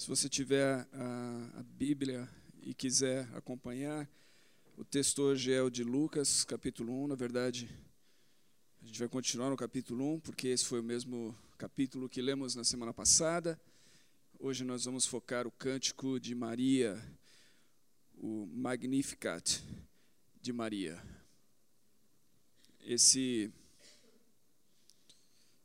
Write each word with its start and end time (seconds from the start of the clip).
Se 0.00 0.08
você 0.08 0.30
tiver 0.30 0.88
a, 0.94 1.58
a, 1.58 1.62
Bíblia 1.62 2.26
e 2.62 2.72
quiser 2.72 3.28
acompanhar, 3.34 4.08
o 4.74 4.82
texto 4.82 5.20
hoje 5.20 5.52
é 5.52 5.60
o 5.60 5.68
de 5.68 5.84
Lucas, 5.84 6.42
capítulo 6.42 7.04
1. 7.04 7.08
Na 7.08 7.14
verdade, 7.14 7.68
a 8.80 8.86
gente 8.86 8.98
vai 8.98 9.10
continuar 9.10 9.50
no 9.50 9.58
capítulo 9.58 10.14
1, 10.14 10.20
porque 10.20 10.48
esse 10.48 10.64
foi 10.64 10.80
o 10.80 10.82
mesmo 10.82 11.36
capítulo 11.58 12.08
que 12.08 12.22
lemos 12.22 12.54
na 12.54 12.64
semana 12.64 12.94
passada. 12.94 13.60
Hoje 14.38 14.64
nós 14.64 14.86
vamos 14.86 15.04
focar 15.04 15.46
o 15.46 15.50
cântico 15.50 16.18
de 16.18 16.34
Maria, 16.34 16.98
o 18.14 18.46
Magnificat 18.46 19.60
de 20.40 20.50
Maria. 20.50 20.98
Esse 22.80 23.52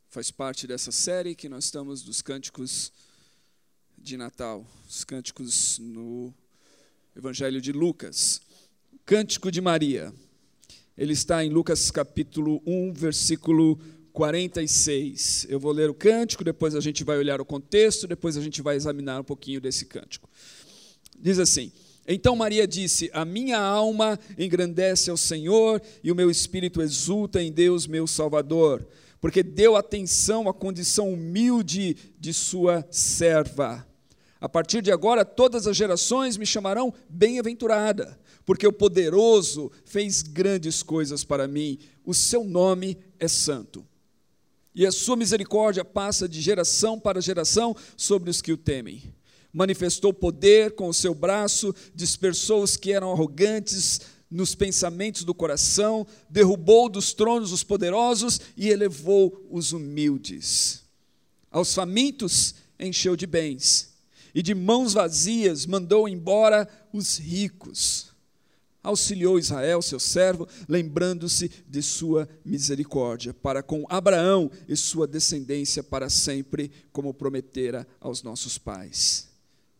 faz 0.10 0.30
parte 0.30 0.68
dessa 0.68 0.92
série 0.92 1.36
que 1.36 1.48
nós 1.48 1.64
estamos 1.64 2.04
dos 2.04 2.22
cânticos 2.22 2.92
de 4.06 4.18
Natal, 4.18 4.64
os 4.88 5.04
cânticos 5.04 5.80
no 5.80 6.32
Evangelho 7.16 7.60
de 7.60 7.72
Lucas. 7.72 8.40
Cântico 9.04 9.50
de 9.50 9.60
Maria. 9.60 10.14
Ele 10.96 11.14
está 11.14 11.44
em 11.44 11.50
Lucas 11.50 11.90
capítulo 11.90 12.62
1, 12.68 12.94
versículo 12.94 13.80
46. 14.14 15.48
Eu 15.50 15.60
vou 15.60 15.72
ler 15.72 15.90
o 15.90 15.94
cântico, 15.96 16.44
depois 16.44 16.76
a 16.76 16.82
gente 16.82 17.04
vai 17.04 17.18
olhar 17.18 17.42
o 17.42 17.46
contexto, 17.46 18.06
depois 18.06 18.38
a 18.38 18.42
gente 18.42 18.62
vai 18.62 18.76
examinar 18.76 19.22
um 19.22 19.24
pouquinho 19.24 19.60
desse 19.60 19.86
cântico. 19.86 20.30
Diz 21.20 21.40
assim: 21.40 21.72
Então 22.08 22.36
Maria 22.36 22.68
disse: 22.68 23.10
A 23.12 23.26
minha 23.26 23.58
alma 23.58 24.20
engrandece 24.38 25.10
ao 25.10 25.18
Senhor 25.18 25.82
e 26.04 26.12
o 26.12 26.16
meu 26.16 26.30
espírito 26.30 26.80
exulta 26.80 27.42
em 27.42 27.52
Deus, 27.52 27.88
meu 27.88 28.06
Salvador, 28.06 28.88
porque 29.20 29.42
deu 29.42 29.76
atenção 29.76 30.48
à 30.48 30.54
condição 30.54 31.12
humilde 31.12 31.98
de 32.20 32.32
sua 32.36 32.86
serva. 32.92 33.95
A 34.40 34.50
partir 34.50 34.82
de 34.82 34.92
agora, 34.92 35.24
todas 35.24 35.66
as 35.66 35.78
gerações 35.78 36.38
me 36.38 36.46
chamarão 36.46 36.94
bem-aventurada, 37.10 38.20
porque 38.46 38.68
o 38.68 38.74
poderoso 38.74 39.72
fez 39.86 40.22
grandes 40.22 40.84
coisas 40.84 41.24
para 41.24 41.48
mim, 41.48 41.80
o 42.06 42.14
seu 42.14 42.44
nome 42.44 42.98
é 43.20 43.28
santo. 43.28 43.86
E 44.74 44.86
a 44.86 44.92
sua 44.92 45.16
misericórdia 45.16 45.86
passa 45.86 46.28
de 46.28 46.42
geração 46.42 47.00
para 47.00 47.22
geração 47.22 47.76
sobre 47.96 48.30
os 48.30 48.42
que 48.42 48.52
o 48.52 48.58
temem. 48.58 49.02
Manifestou 49.54 50.14
poder 50.14 50.76
com 50.76 50.90
o 50.90 50.94
seu 50.94 51.16
braço, 51.16 51.74
dispersou 51.96 52.62
os 52.62 52.76
que 52.76 52.92
eram 52.92 53.14
arrogantes 53.14 54.02
nos 54.30 54.54
pensamentos 54.54 55.24
do 55.24 55.34
coração, 55.34 56.06
derrubou 56.30 56.90
dos 56.90 57.14
tronos 57.14 57.54
os 57.54 57.64
poderosos 57.64 58.42
e 58.58 58.68
elevou 58.68 59.48
os 59.50 59.72
humildes. 59.72 60.84
Aos 61.50 61.74
famintos 61.74 62.56
encheu 62.78 63.16
de 63.16 63.26
bens 63.26 63.95
e 64.36 64.44
de 64.44 64.54
mãos 64.54 64.92
vazias 64.92 65.66
mandou 65.66 66.10
embora 66.10 66.68
os 66.92 67.18
ricos. 67.18 68.14
Auxiliou 68.84 69.40
Israel, 69.40 69.82
seu 69.82 70.00
servo, 70.00 70.48
lembrando-se 70.68 71.50
de 71.68 71.82
sua 71.82 72.30
misericórdia, 72.44 73.34
para 73.34 73.64
com 73.64 73.86
Abraão 73.90 74.52
e 74.68 74.76
sua 74.76 75.08
descendência 75.08 75.82
para 75.82 76.10
sempre, 76.10 76.70
como 76.92 77.14
prometera 77.14 77.88
aos 78.00 78.22
nossos 78.22 78.58
pais. 78.58 79.30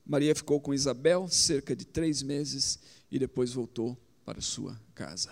Maria 0.06 0.34
ficou 0.34 0.60
com 0.60 0.74
Isabel 0.74 1.28
cerca 1.28 1.76
de 1.76 1.86
três 1.86 2.24
meses 2.24 2.80
e 3.12 3.20
depois 3.20 3.52
voltou 3.52 3.98
para 4.24 4.42
sua 4.42 4.80
casa. 4.96 5.32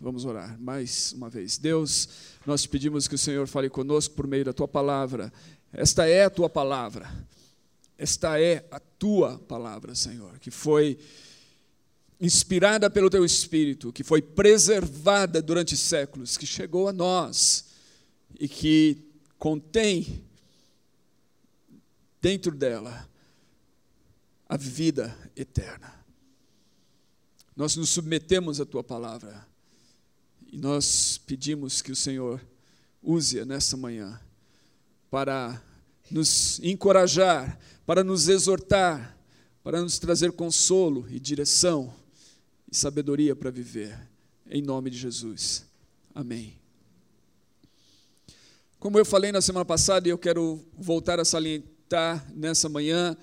Vamos 0.00 0.24
orar 0.24 0.58
mais 0.60 1.12
uma 1.12 1.28
vez. 1.30 1.58
Deus, 1.58 2.08
nós 2.46 2.62
te 2.62 2.68
pedimos 2.68 3.06
que 3.06 3.14
o 3.14 3.18
Senhor 3.18 3.46
fale 3.46 3.68
conosco 3.68 4.14
por 4.14 4.26
meio 4.26 4.44
da 4.44 4.52
tua 4.52 4.66
palavra. 4.66 5.32
Esta 5.72 6.06
é 6.08 6.24
a 6.24 6.30
tua 6.30 6.48
palavra. 6.48 7.08
Esta 7.96 8.40
é 8.40 8.66
a 8.70 8.80
tua 8.80 9.38
palavra, 9.38 9.94
Senhor, 9.94 10.38
que 10.38 10.50
foi 10.50 10.98
inspirada 12.20 12.88
pelo 12.88 13.10
teu 13.10 13.24
espírito, 13.24 13.92
que 13.92 14.02
foi 14.02 14.22
preservada 14.22 15.42
durante 15.42 15.76
séculos, 15.76 16.36
que 16.36 16.46
chegou 16.46 16.88
a 16.88 16.92
nós 16.92 17.66
e 18.38 18.48
que 18.48 18.98
contém 19.38 20.24
dentro 22.20 22.52
dela 22.52 23.08
a 24.48 24.56
vida 24.56 25.16
eterna. 25.36 25.92
Nós 27.56 27.76
nos 27.76 27.90
submetemos 27.90 28.60
à 28.60 28.66
tua 28.66 28.82
palavra 28.82 29.46
e 30.50 30.58
nós 30.58 31.18
pedimos 31.18 31.82
que 31.82 31.92
o 31.92 31.96
Senhor 31.96 32.40
use-a 33.02 33.44
nessa 33.44 33.76
manhã 33.76 34.20
para 35.10 35.62
nos 36.10 36.58
encorajar, 36.60 37.58
para 37.86 38.02
nos 38.02 38.28
exortar, 38.28 39.16
para 39.62 39.80
nos 39.80 39.98
trazer 39.98 40.32
consolo 40.32 41.06
e 41.10 41.20
direção 41.20 41.92
e 42.70 42.76
sabedoria 42.76 43.36
para 43.36 43.50
viver. 43.50 43.98
Em 44.50 44.62
nome 44.62 44.90
de 44.90 44.98
Jesus. 44.98 45.64
Amém. 46.14 46.58
Como 48.78 48.98
eu 48.98 49.04
falei 49.04 49.32
na 49.32 49.40
semana 49.40 49.64
passada, 49.64 50.06
e 50.06 50.10
eu 50.10 50.18
quero 50.18 50.62
voltar 50.76 51.18
a 51.18 51.24
salientar 51.24 52.30
nessa 52.34 52.68
manhã, 52.68 53.16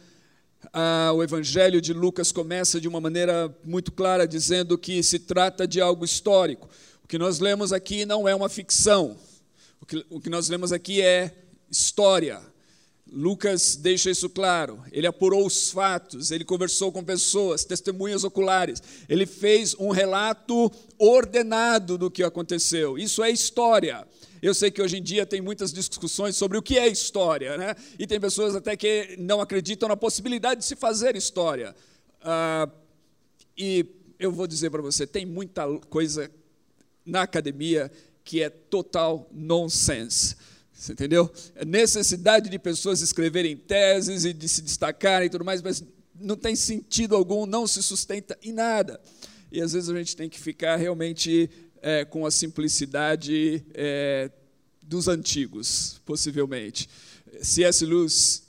ah, 0.74 1.12
o 1.14 1.24
Evangelho 1.24 1.80
de 1.80 1.94
Lucas 1.94 2.32
começa 2.32 2.80
de 2.82 2.88
uma 2.88 3.00
maneira 3.00 3.56
muito 3.64 3.92
clara, 3.92 4.28
dizendo 4.28 4.78
que 4.78 5.02
se 5.04 5.20
trata 5.20 5.68
de 5.68 5.80
algo 5.80 6.04
histórico. 6.04 6.70
O 7.04 7.08
que 7.08 7.18
nós 7.18 7.40
lemos 7.40 7.72
aqui 7.72 8.06
não 8.06 8.28
é 8.28 8.34
uma 8.34 8.50
ficção. 8.50 9.18
O 9.80 9.86
que, 9.86 10.06
o 10.10 10.20
que 10.20 10.30
nós 10.30 10.50
lemos 10.50 10.72
aqui 10.72 11.02
é 11.02 11.36
história. 11.70 12.42
Lucas 13.12 13.76
deixa 13.76 14.10
isso 14.10 14.30
claro. 14.30 14.82
Ele 14.90 15.06
apurou 15.06 15.46
os 15.46 15.70
fatos, 15.70 16.32
ele 16.32 16.46
conversou 16.46 16.94
com 16.94 17.04
pessoas, 17.04 17.66
testemunhas 17.66 18.24
oculares. 18.24 18.82
Ele 19.10 19.26
fez 19.26 19.76
um 19.78 19.90
relato 19.90 20.72
ordenado 20.98 21.98
do 21.98 22.10
que 22.10 22.24
aconteceu. 22.24 22.98
Isso 22.98 23.22
é 23.22 23.30
história. 23.30 24.08
Eu 24.42 24.54
sei 24.54 24.72
que 24.72 24.82
hoje 24.82 24.98
em 24.98 25.04
dia 25.04 25.26
tem 25.26 25.42
muitas 25.42 25.74
discussões 25.74 26.38
sobre 26.38 26.58
o 26.58 26.62
que 26.62 26.80
é 26.80 26.88
história, 26.88 27.58
né? 27.58 27.76
E 28.00 28.08
tem 28.08 28.20
pessoas 28.20 28.56
até 28.56 28.78
que 28.78 29.16
não 29.20 29.42
acreditam 29.42 29.90
na 29.90 29.98
possibilidade 29.98 30.62
de 30.62 30.66
se 30.66 30.76
fazer 30.76 31.16
história. 31.18 31.76
Ah, 32.22 32.70
e 33.58 33.86
eu 34.18 34.32
vou 34.32 34.48
dizer 34.48 34.70
para 34.70 34.82
você, 34.82 35.06
tem 35.06 35.26
muita 35.26 35.68
coisa 35.90 36.32
na 37.06 37.24
academia 37.24 37.92
que 38.24 38.42
é 38.42 38.50
total 38.50 39.28
nonsense 39.34 40.36
você 40.82 40.94
entendeu? 40.94 41.32
A 41.56 41.64
necessidade 41.64 42.50
de 42.50 42.58
pessoas 42.58 43.02
escreverem 43.02 43.56
teses 43.56 44.26
e 44.26 44.34
de 44.34 44.50
se 44.50 44.64
destacarem 44.64 45.28
e 45.28 45.30
tudo 45.30 45.46
mais, 45.46 45.62
mas 45.62 45.84
não 46.20 46.36
tem 46.36 46.56
sentido 46.56 47.16
algum, 47.16 47.46
não 47.46 47.68
se 47.68 47.84
sustenta 47.84 48.36
em 48.42 48.52
nada. 48.52 49.00
E 49.52 49.62
às 49.62 49.74
vezes 49.74 49.92
a 49.92 49.96
gente 49.96 50.16
tem 50.16 50.28
que 50.28 50.40
ficar 50.40 50.78
realmente 50.78 51.52
é, 51.84 52.04
com 52.04 52.26
a 52.26 52.32
simplicidade 52.32 53.64
é, 53.76 54.32
dos 54.82 55.08
antigos, 55.08 56.02
possivelmente. 56.04 56.90
C.S. 57.44 57.86
Lewis 57.86 58.42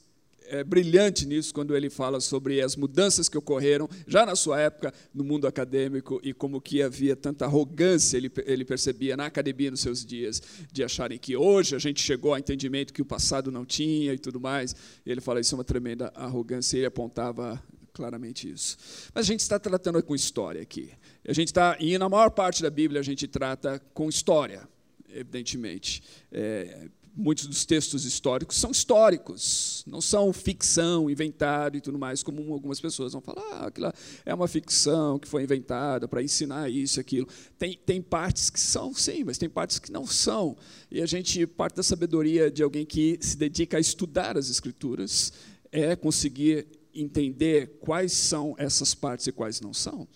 é, 0.53 0.63
brilhante 0.63 1.27
nisso 1.27 1.53
quando 1.53 1.75
ele 1.75 1.89
fala 1.89 2.21
sobre 2.21 2.61
as 2.61 2.77
mudanças 2.77 3.29
que 3.29 3.39
ocorreram 3.39 3.89
já 4.07 4.27
na 4.27 4.37
sua 4.37 4.61
época 4.61 4.93
no 5.15 5.25
mundo 5.25 5.47
acadêmico 5.47 6.21
e 6.23 6.33
como 6.35 6.61
que 6.61 6.83
havia 6.83 7.17
tanta 7.17 7.47
arrogância 7.47 8.17
ele, 8.17 8.31
ele 8.45 8.65
percebia 8.65 9.17
na 9.17 9.27
academia 9.27 9.71
nos 9.71 9.81
seus 9.81 10.05
dias 10.05 10.43
de 10.71 10.85
acharem 10.85 11.19
que 11.19 11.37
hoje 11.37 11.75
a 11.75 11.79
gente 11.79 12.03
chegou 12.03 12.33
ao 12.33 12.39
entendimento 12.39 12.93
que 12.93 13.01
o 13.01 13.05
passado 13.05 13.51
não 13.51 13.65
tinha 13.65 14.13
e 14.13 14.19
tudo 14.19 14.39
mais. 14.39 14.75
E 15.05 15.11
ele 15.11 15.21
fala 15.21 15.41
isso 15.41 15.55
é 15.55 15.59
uma 15.59 15.65
tremenda 15.65 16.13
arrogância 16.15 16.77
e 16.77 16.81
ele 16.81 16.87
apontava 16.87 17.63
claramente 17.93 18.51
isso. 18.51 18.77
Mas 19.15 19.27
a 19.27 19.29
gente 19.33 19.41
está 19.41 19.59
tratando 19.59 20.03
com 20.03 20.15
história 20.15 20.61
aqui. 20.61 20.91
A 21.27 21.33
gente 21.33 21.49
está 21.49 21.77
e 21.81 21.97
na 21.99 22.09
maior 22.09 22.31
parte 22.31 22.63
da 22.63 22.71
Bíblia 22.71 23.01
a 23.01 23.05
gente 23.05 23.27
trata 23.27 23.81
com 23.95 24.09
história, 24.09 24.69
evidentemente. 25.09 26.03
É, 26.31 26.89
muitos 27.15 27.47
dos 27.47 27.65
textos 27.65 28.05
históricos 28.05 28.57
são 28.57 28.71
históricos, 28.71 29.85
não 29.87 30.01
são 30.01 30.33
ficção, 30.33 31.11
inventado 31.11 31.77
e 31.77 31.81
tudo 31.81 31.99
mais, 31.99 32.23
como 32.23 32.53
algumas 32.53 32.81
pessoas 32.81 33.13
vão 33.13 33.21
falar, 33.21 33.43
ah, 33.53 33.67
aquilo 33.67 33.93
é 34.25 34.35
uma 34.35 34.49
ficção 34.49 35.19
que 35.19 35.29
foi 35.29 35.43
inventada 35.43 36.09
para 36.09 36.23
ensinar 36.23 36.71
isso 36.71 36.99
aquilo. 36.99 37.29
Tem, 37.59 37.79
tem 37.85 38.01
partes 38.01 38.49
que 38.51 38.61
são, 38.61 38.95
sim, 38.95 39.25
mas 39.25 39.39
tem 39.39 39.49
partes 39.49 39.79
que 39.79 39.93
não 39.93 40.07
são. 40.07 40.57
E 40.91 41.03
a 41.03 41.07
gente, 41.07 41.47
parte 41.47 41.77
da 41.77 41.83
sabedoria 41.83 42.51
de 42.51 42.63
alguém 42.63 42.87
que 42.87 43.19
se 43.21 43.37
dedica 43.37 43.77
a 43.77 43.81
estudar 43.81 44.37
as 44.37 44.49
escrituras 44.49 45.33
é 45.71 45.95
conseguir 45.95 46.67
entender 46.95 47.79
quais 47.81 48.13
são 48.13 48.55
essas 48.59 48.95
partes 48.95 49.27
e 49.27 49.33
quais 49.33 49.61
não 49.61 49.73
são 49.73 50.07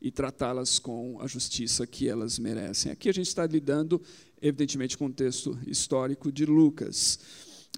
e 0.00 0.10
tratá-las 0.10 0.78
com 0.78 1.18
a 1.20 1.26
justiça 1.26 1.86
que 1.86 2.08
elas 2.08 2.38
merecem. 2.38 2.92
Aqui 2.92 3.08
a 3.08 3.12
gente 3.12 3.28
está 3.28 3.46
lidando 3.46 4.00
evidentemente, 4.40 4.96
com 4.96 5.06
o 5.06 5.12
texto 5.12 5.58
histórico 5.66 6.30
de 6.30 6.44
Lucas. 6.44 7.18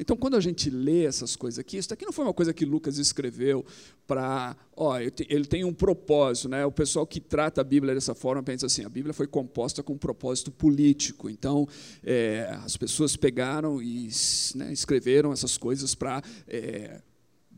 Então, 0.01 0.17
quando 0.17 0.37
a 0.37 0.41
gente 0.41 0.71
lê 0.71 1.05
essas 1.05 1.35
coisas 1.35 1.59
aqui, 1.59 1.77
isso 1.77 1.93
aqui 1.93 2.05
não 2.05 2.13
foi 2.13 2.25
uma 2.25 2.33
coisa 2.33 2.55
que 2.55 2.65
Lucas 2.65 2.99
escreveu 2.99 3.67
para. 4.07 4.57
Ó, 4.77 4.97
ele 4.97 5.45
tem 5.45 5.65
um 5.65 5.75
propósito, 5.75 6.49
né? 6.49 6.65
O 6.65 6.71
pessoal 6.71 7.05
que 7.05 7.21
trata 7.21 7.61
a 7.61 7.65
Bíblia 7.65 7.95
dessa 7.95 8.15
forma 8.15 8.41
pensa 8.41 8.67
assim: 8.67 8.85
a 8.85 8.89
Bíblia 8.89 9.13
foi 9.13 9.27
composta 9.27 9.83
com 9.83 9.95
um 9.95 9.99
propósito 9.99 10.53
político. 10.53 11.29
Então, 11.29 11.67
é, 12.05 12.49
as 12.65 12.77
pessoas 12.77 13.17
pegaram 13.17 13.83
e 13.83 14.09
né, 14.55 14.73
escreveram 14.73 15.33
essas 15.33 15.57
coisas 15.57 15.97
para. 15.97 16.23
É, 16.47 17.01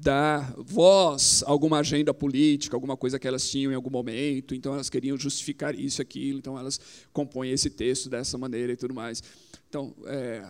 dar 0.00 0.54
voz 0.56 1.44
a 1.46 1.50
alguma 1.50 1.78
agenda 1.78 2.14
política, 2.14 2.74
alguma 2.74 2.96
coisa 2.96 3.18
que 3.18 3.28
elas 3.28 3.48
tinham 3.48 3.70
em 3.70 3.74
algum 3.74 3.90
momento, 3.90 4.54
então 4.54 4.72
elas 4.72 4.88
queriam 4.88 5.16
justificar 5.18 5.78
isso, 5.78 6.00
aquilo, 6.00 6.38
então 6.38 6.58
elas 6.58 6.80
compõem 7.12 7.50
esse 7.50 7.68
texto 7.68 8.08
dessa 8.08 8.38
maneira 8.38 8.72
e 8.72 8.76
tudo 8.76 8.94
mais. 8.94 9.22
Então, 9.68 9.94
é, 10.06 10.42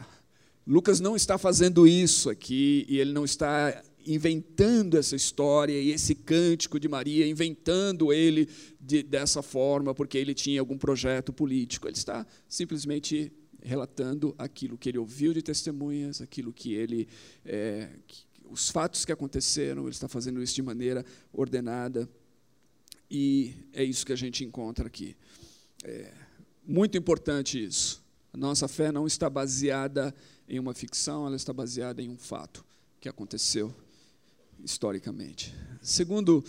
Lucas 0.64 1.00
não 1.00 1.17
está 1.17 1.37
fazendo 1.37 1.85
isso 1.85 2.31
aqui 2.31 2.87
e 2.88 3.00
ele 3.00 3.12
não 3.12 3.25
está 3.25 3.82
inventando 4.06 4.97
essa 4.97 5.17
história 5.17 5.79
e 5.79 5.91
esse 5.91 6.14
cântico 6.14 6.79
de 6.79 6.88
Maria, 6.88 7.26
inventando 7.26 8.12
ele 8.12 8.49
de, 8.81 9.02
dessa 9.02 9.43
forma 9.43 9.94
porque 9.94 10.17
ele 10.17 10.32
tinha 10.32 10.61
algum 10.61 10.79
projeto 10.79 11.32
político. 11.32 11.88
Ele 11.88 11.97
está 11.97 12.25
simplesmente 12.49 13.32
relatando 13.62 14.35
aquilo 14.38 14.79
que 14.79 14.88
ele 14.88 14.99
ouviu 14.99 15.35
de 15.35 15.43
testemunhas, 15.43 16.20
aquilo 16.20 16.52
que 16.52 16.73
ele, 16.73 17.08
é, 17.44 17.88
que, 18.06 18.25
os 18.50 18.69
fatos 18.69 19.05
que 19.05 19.12
aconteceram. 19.12 19.82
Ele 19.82 19.91
está 19.91 20.08
fazendo 20.08 20.43
isso 20.43 20.55
de 20.55 20.62
maneira 20.62 21.05
ordenada 21.32 22.08
e 23.11 23.55
é 23.73 23.82
isso 23.82 24.05
que 24.05 24.12
a 24.12 24.17
gente 24.17 24.44
encontra 24.44 24.87
aqui. 24.87 25.17
É 25.85 26.12
muito 26.67 26.99
importante 26.99 27.62
isso. 27.62 28.02
A 28.32 28.37
nossa 28.37 28.69
fé 28.69 28.93
não 28.93 29.06
está 29.06 29.31
baseada 29.31 30.14
em 30.49 30.58
uma 30.58 30.75
ficção, 30.75 31.26
ela 31.26 31.37
está 31.37 31.52
baseada 31.52 32.02
em 32.02 32.08
um 32.08 32.19
fato 32.19 32.64
que 33.00 33.08
aconteceu 33.08 33.75
historicamente. 34.62 35.55
Segundo 35.81 36.44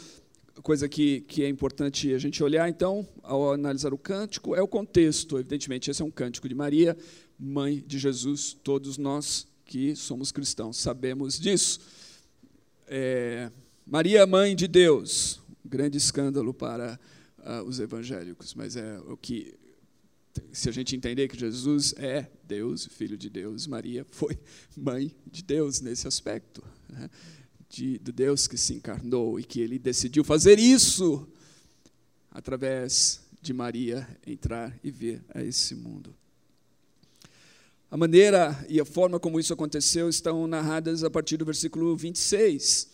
coisa 0.61 0.87
que, 0.87 1.21
que 1.21 1.43
é 1.43 1.49
importante 1.49 2.13
a 2.13 2.19
gente 2.19 2.43
olhar, 2.43 2.69
então, 2.69 3.07
ao 3.23 3.53
analisar 3.53 3.93
o 3.93 3.97
cântico, 3.97 4.53
é 4.53 4.61
o 4.61 4.67
contexto. 4.67 5.39
Evidentemente, 5.39 5.89
esse 5.89 6.01
é 6.01 6.05
um 6.05 6.11
cântico 6.11 6.47
de 6.47 6.53
Maria, 6.53 6.95
mãe 7.39 7.83
de 7.87 7.97
Jesus. 7.97 8.55
Todos 8.63 8.97
nós 8.97 9.47
que 9.71 9.95
somos 9.95 10.33
cristãos 10.33 10.75
sabemos 10.75 11.39
disso. 11.39 11.79
É, 12.85 13.49
Maria, 13.85 14.27
mãe 14.27 14.53
de 14.53 14.67
Deus, 14.67 15.39
grande 15.63 15.97
escândalo 15.97 16.53
para 16.53 16.99
uh, 17.39 17.63
os 17.63 17.79
evangélicos, 17.79 18.53
mas 18.53 18.75
é 18.75 18.99
o 19.07 19.15
que 19.15 19.57
se 20.51 20.67
a 20.67 20.73
gente 20.73 20.93
entender 20.93 21.29
que 21.29 21.39
Jesus 21.39 21.93
é 21.95 22.29
Deus, 22.43 22.85
filho 22.85 23.17
de 23.17 23.29
Deus, 23.29 23.65
Maria 23.65 24.05
foi 24.11 24.37
mãe 24.75 25.15
de 25.25 25.41
Deus 25.41 25.79
nesse 25.79 26.05
aspecto. 26.05 26.61
Né? 26.89 27.09
de, 27.69 27.97
de 27.99 28.11
Deus 28.11 28.47
que 28.47 28.57
se 28.57 28.73
encarnou 28.73 29.39
e 29.39 29.45
que 29.45 29.61
ele 29.61 29.79
decidiu 29.79 30.25
fazer 30.25 30.59
isso 30.59 31.25
através 32.29 33.21
de 33.41 33.53
Maria 33.53 34.05
entrar 34.27 34.77
e 34.83 34.91
vir 34.91 35.23
a 35.33 35.41
esse 35.41 35.73
mundo. 35.73 36.13
A 37.91 37.97
maneira 37.97 38.57
e 38.69 38.79
a 38.79 38.85
forma 38.85 39.19
como 39.19 39.37
isso 39.37 39.51
aconteceu 39.51 40.07
estão 40.07 40.47
narradas 40.47 41.03
a 41.03 41.09
partir 41.09 41.35
do 41.35 41.43
versículo 41.43 41.93
26 41.93 42.89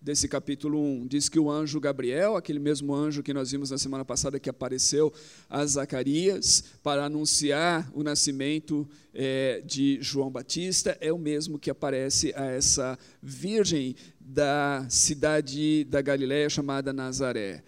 desse 0.00 0.28
capítulo 0.28 0.80
1. 0.80 1.08
Diz 1.08 1.28
que 1.28 1.40
o 1.40 1.50
anjo 1.50 1.80
Gabriel, 1.80 2.36
aquele 2.36 2.60
mesmo 2.60 2.94
anjo 2.94 3.20
que 3.20 3.34
nós 3.34 3.50
vimos 3.50 3.72
na 3.72 3.78
semana 3.78 4.04
passada 4.04 4.38
que 4.38 4.48
apareceu 4.48 5.12
a 5.50 5.66
Zacarias 5.66 6.62
para 6.84 7.04
anunciar 7.04 7.90
o 7.92 8.04
nascimento 8.04 8.88
é, 9.12 9.60
de 9.66 9.98
João 10.00 10.30
Batista, 10.30 10.96
é 11.00 11.12
o 11.12 11.18
mesmo 11.18 11.58
que 11.58 11.68
aparece 11.68 12.32
a 12.36 12.44
essa 12.44 12.96
virgem 13.20 13.96
da 14.20 14.86
cidade 14.88 15.82
da 15.90 16.00
Galiléia 16.00 16.48
chamada 16.48 16.92
Nazaré. 16.92 17.64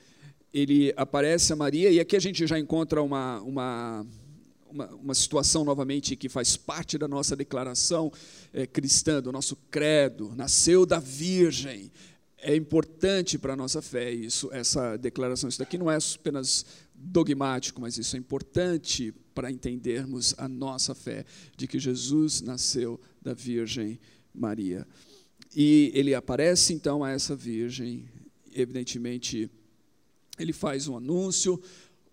Ele 0.53 0.95
aparece 0.97 1.53
a 1.53 1.56
Maria, 1.56 1.91
e 1.91 1.99
aqui 1.99 2.15
a 2.15 2.21
gente 2.21 2.47
já 2.47 2.56
encontra 2.61 3.03
uma, 3.03 3.41
uma 3.41 4.06
uma, 4.75 4.88
uma, 4.97 5.15
situação 5.15 5.65
novamente 5.65 6.17
que 6.17 6.29
faz 6.29 6.56
parte 6.56 6.99
da 6.99 7.06
nossa 7.06 7.37
declaração 7.37 8.12
é, 8.53 8.67
cristã, 8.67 9.23
do 9.23 9.31
nosso 9.31 9.56
credo, 9.71 10.35
nasceu 10.35 10.85
da 10.85 10.99
Virgem, 10.99 11.93
é 12.38 12.55
importante 12.55 13.38
para 13.38 13.55
a 13.55 13.56
nossa 13.56 13.81
fé 13.81 14.12
isso, 14.12 14.50
essa 14.53 14.99
declaração. 14.99 15.49
Isso 15.49 15.61
daqui 15.61 15.79
não 15.79 15.91
é 15.91 15.97
apenas 15.97 16.67
dogmático, 16.94 17.81
mas 17.81 17.97
isso 17.97 18.17
é 18.17 18.19
importante 18.19 19.15
para 19.35 19.50
entendermos 19.50 20.35
a 20.37 20.47
nossa 20.47 20.94
fé 20.94 21.25
de 21.56 21.67
que 21.67 21.79
Jesus 21.79 22.43
nasceu 22.43 23.00
da 23.23 23.32
Virgem 23.32 23.99
Maria. 24.35 24.87
E 25.56 25.91
ele 25.94 26.15
aparece 26.15 26.75
então 26.75 27.03
a 27.03 27.11
essa 27.11 27.35
Virgem, 27.35 28.09
evidentemente, 28.53 29.49
ele 30.38 30.53
faz 30.53 30.88
um 30.88 30.97
anúncio. 30.97 31.62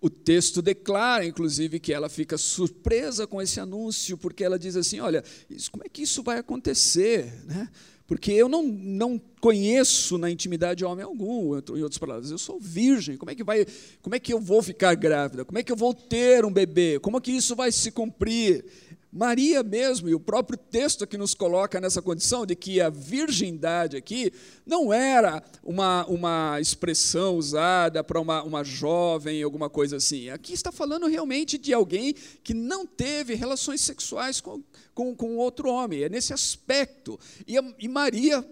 O 0.02 0.10
texto 0.10 0.60
declara, 0.60 1.24
inclusive, 1.24 1.78
que 1.78 1.92
ela 1.92 2.08
fica 2.08 2.36
surpresa 2.36 3.24
com 3.24 3.40
esse 3.40 3.60
anúncio, 3.60 4.18
porque 4.18 4.42
ela 4.42 4.58
diz 4.58 4.74
assim: 4.74 4.98
Olha, 4.98 5.22
como 5.70 5.84
é 5.84 5.88
que 5.88 6.02
isso 6.02 6.24
vai 6.24 6.38
acontecer? 6.38 7.32
Né? 7.44 7.68
Porque 8.04 8.32
eu 8.32 8.48
não, 8.48 8.64
não 8.64 9.18
conheço 9.40 10.18
na 10.18 10.28
intimidade 10.28 10.84
homem 10.84 11.04
algum, 11.04 11.56
em 11.56 11.82
outras 11.82 11.98
palavras, 11.98 12.30
eu 12.30 12.36
sou 12.36 12.58
virgem. 12.58 13.16
Como 13.16 13.30
é 13.30 13.34
que 13.34 13.44
vai, 13.44 13.64
como 14.02 14.14
é 14.16 14.18
que 14.18 14.32
eu 14.32 14.40
vou 14.40 14.60
ficar 14.60 14.94
grávida? 14.96 15.44
Como 15.44 15.58
é 15.58 15.62
que 15.62 15.70
eu 15.70 15.76
vou 15.76 15.94
ter 15.94 16.44
um 16.44 16.52
bebê? 16.52 16.98
Como 16.98 17.16
é 17.16 17.20
que 17.20 17.30
isso 17.30 17.54
vai 17.54 17.70
se 17.70 17.90
cumprir? 17.92 18.64
Maria 19.12 19.62
mesmo, 19.62 20.08
e 20.08 20.14
o 20.14 20.20
próprio 20.20 20.56
texto 20.58 21.06
que 21.06 21.18
nos 21.18 21.34
coloca 21.34 21.78
nessa 21.78 22.00
condição 22.00 22.46
de 22.46 22.56
que 22.56 22.80
a 22.80 22.88
virgindade 22.88 23.94
aqui 23.94 24.32
não 24.64 24.90
era 24.90 25.44
uma, 25.62 26.06
uma 26.06 26.58
expressão 26.58 27.36
usada 27.36 28.02
para 28.02 28.18
uma, 28.18 28.42
uma 28.42 28.64
jovem, 28.64 29.42
alguma 29.42 29.68
coisa 29.68 29.96
assim. 29.96 30.30
Aqui 30.30 30.54
está 30.54 30.72
falando 30.72 31.06
realmente 31.06 31.58
de 31.58 31.74
alguém 31.74 32.14
que 32.42 32.54
não 32.54 32.86
teve 32.86 33.34
relações 33.34 33.82
sexuais 33.82 34.40
com, 34.40 34.62
com, 34.94 35.14
com 35.14 35.36
outro 35.36 35.68
homem. 35.68 36.04
É 36.04 36.08
nesse 36.08 36.32
aspecto. 36.32 37.20
E, 37.46 37.56
e 37.78 37.88
Maria 37.88 38.42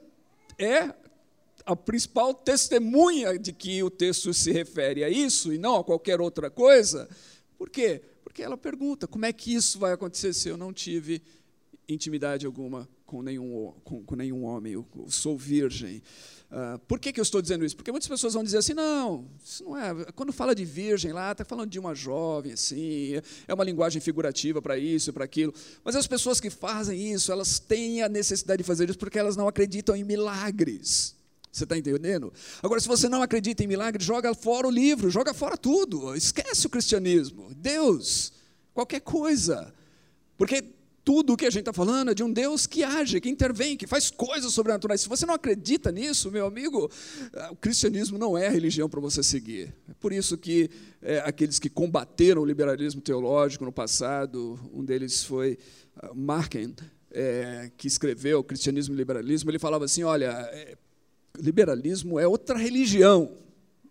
é 0.58 0.92
a 1.64 1.74
principal 1.74 2.34
testemunha 2.34 3.38
de 3.38 3.54
que 3.54 3.82
o 3.82 3.88
texto 3.88 4.34
se 4.34 4.52
refere 4.52 5.04
a 5.04 5.08
isso 5.08 5.54
e 5.54 5.58
não 5.58 5.76
a 5.76 5.84
qualquer 5.84 6.20
outra 6.20 6.50
coisa. 6.50 7.08
Por 7.56 7.70
quê? 7.70 8.02
Porque 8.30 8.44
ela 8.44 8.56
pergunta: 8.56 9.08
como 9.08 9.26
é 9.26 9.32
que 9.32 9.52
isso 9.52 9.76
vai 9.76 9.92
acontecer 9.92 10.32
se 10.32 10.48
eu 10.48 10.56
não 10.56 10.72
tive 10.72 11.20
intimidade 11.88 12.46
alguma 12.46 12.88
com 13.04 13.22
nenhum, 13.22 13.74
com, 13.82 14.04
com 14.04 14.14
nenhum 14.14 14.44
homem? 14.44 14.74
Eu, 14.74 14.86
eu 14.96 15.10
sou 15.10 15.36
virgem. 15.36 16.00
Uh, 16.48 16.78
por 16.86 17.00
que, 17.00 17.12
que 17.12 17.18
eu 17.18 17.24
estou 17.24 17.42
dizendo 17.42 17.64
isso? 17.64 17.74
Porque 17.74 17.90
muitas 17.90 18.08
pessoas 18.08 18.34
vão 18.34 18.44
dizer 18.44 18.58
assim: 18.58 18.72
não, 18.72 19.28
isso 19.44 19.64
não 19.64 19.76
é. 19.76 20.12
Quando 20.14 20.32
fala 20.32 20.54
de 20.54 20.64
virgem 20.64 21.12
lá, 21.12 21.32
está 21.32 21.44
falando 21.44 21.70
de 21.70 21.78
uma 21.80 21.92
jovem, 21.92 22.52
assim, 22.52 23.14
é 23.48 23.52
uma 23.52 23.64
linguagem 23.64 24.00
figurativa 24.00 24.62
para 24.62 24.78
isso, 24.78 25.12
para 25.12 25.24
aquilo. 25.24 25.52
Mas 25.82 25.96
as 25.96 26.06
pessoas 26.06 26.38
que 26.40 26.50
fazem 26.50 27.12
isso, 27.12 27.32
elas 27.32 27.58
têm 27.58 28.00
a 28.00 28.08
necessidade 28.08 28.62
de 28.62 28.66
fazer 28.66 28.88
isso 28.88 28.98
porque 28.98 29.18
elas 29.18 29.36
não 29.36 29.48
acreditam 29.48 29.96
em 29.96 30.04
milagres. 30.04 31.16
Você 31.52 31.64
está 31.64 31.76
entendendo? 31.76 32.32
Agora, 32.62 32.80
se 32.80 32.86
você 32.86 33.08
não 33.08 33.22
acredita 33.22 33.64
em 33.64 33.66
milagre, 33.66 34.02
joga 34.02 34.34
fora 34.34 34.68
o 34.68 34.70
livro, 34.70 35.10
joga 35.10 35.34
fora 35.34 35.56
tudo. 35.56 36.14
Esquece 36.14 36.66
o 36.66 36.70
cristianismo. 36.70 37.52
Deus, 37.54 38.32
qualquer 38.72 39.00
coisa. 39.00 39.74
Porque 40.36 40.62
tudo 41.04 41.32
o 41.32 41.36
que 41.36 41.46
a 41.46 41.50
gente 41.50 41.62
está 41.62 41.72
falando 41.72 42.12
é 42.12 42.14
de 42.14 42.22
um 42.22 42.32
Deus 42.32 42.66
que 42.66 42.84
age, 42.84 43.20
que 43.20 43.28
intervém, 43.28 43.76
que 43.76 43.86
faz 43.86 44.10
coisas 44.10 44.52
sobrenaturais. 44.52 45.00
Se 45.00 45.08
você 45.08 45.26
não 45.26 45.34
acredita 45.34 45.90
nisso, 45.90 46.30
meu 46.30 46.46
amigo, 46.46 46.88
o 47.50 47.56
cristianismo 47.56 48.16
não 48.16 48.38
é 48.38 48.48
religião 48.48 48.88
para 48.88 49.00
você 49.00 49.22
seguir. 49.22 49.74
É 49.88 49.94
por 49.98 50.12
isso 50.12 50.38
que 50.38 50.70
é, 51.02 51.18
aqueles 51.20 51.58
que 51.58 51.68
combateram 51.68 52.42
o 52.42 52.44
liberalismo 52.44 53.00
teológico 53.00 53.64
no 53.64 53.72
passado, 53.72 54.58
um 54.72 54.84
deles 54.84 55.24
foi 55.24 55.58
uh, 56.02 56.14
Marken, 56.14 56.74
é, 57.10 57.72
que 57.76 57.88
escreveu 57.88 58.44
Cristianismo 58.44 58.94
e 58.94 58.96
Liberalismo, 58.96 59.50
ele 59.50 59.58
falava 59.58 59.84
assim: 59.84 60.04
olha, 60.04 60.48
é, 60.52 60.76
liberalismo 61.38 62.18
é 62.18 62.26
outra 62.26 62.58
religião. 62.58 63.30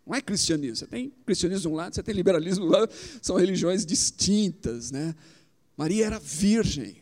Não 0.06 0.16
é 0.16 0.22
cristianismo. 0.22 0.76
Você 0.76 0.88
tem 0.88 1.14
cristianismo 1.26 1.62
de 1.62 1.68
um 1.68 1.76
lado, 1.76 1.94
você 1.94 2.04
tem 2.04 2.16
liberalismo 2.16 2.66
do 2.66 2.72
lado, 2.72 2.92
são 3.22 3.36
religiões 3.36 3.86
distintas. 3.86 4.92
Né? 4.92 5.16
Maria 5.78 6.06
era 6.06 6.20
virgem. 6.20 6.98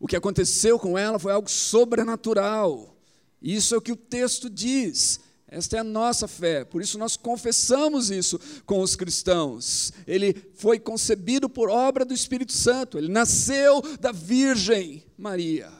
O 0.00 0.06
que 0.06 0.16
aconteceu 0.16 0.78
com 0.78 0.96
ela 0.96 1.18
foi 1.18 1.32
algo 1.32 1.48
sobrenatural. 1.48 2.96
Isso 3.40 3.74
é 3.74 3.78
o 3.78 3.80
que 3.80 3.92
o 3.92 3.96
texto 3.96 4.50
diz. 4.50 5.20
Esta 5.50 5.78
é 5.78 5.80
a 5.80 5.84
nossa 5.84 6.28
fé, 6.28 6.62
por 6.62 6.82
isso 6.82 6.98
nós 6.98 7.16
confessamos 7.16 8.10
isso 8.10 8.38
com 8.66 8.82
os 8.82 8.94
cristãos. 8.94 9.94
Ele 10.06 10.36
foi 10.54 10.78
concebido 10.78 11.48
por 11.48 11.70
obra 11.70 12.04
do 12.04 12.12
Espírito 12.12 12.52
Santo, 12.52 12.98
ele 12.98 13.08
nasceu 13.08 13.80
da 13.98 14.12
Virgem 14.12 15.02
Maria. 15.16 15.72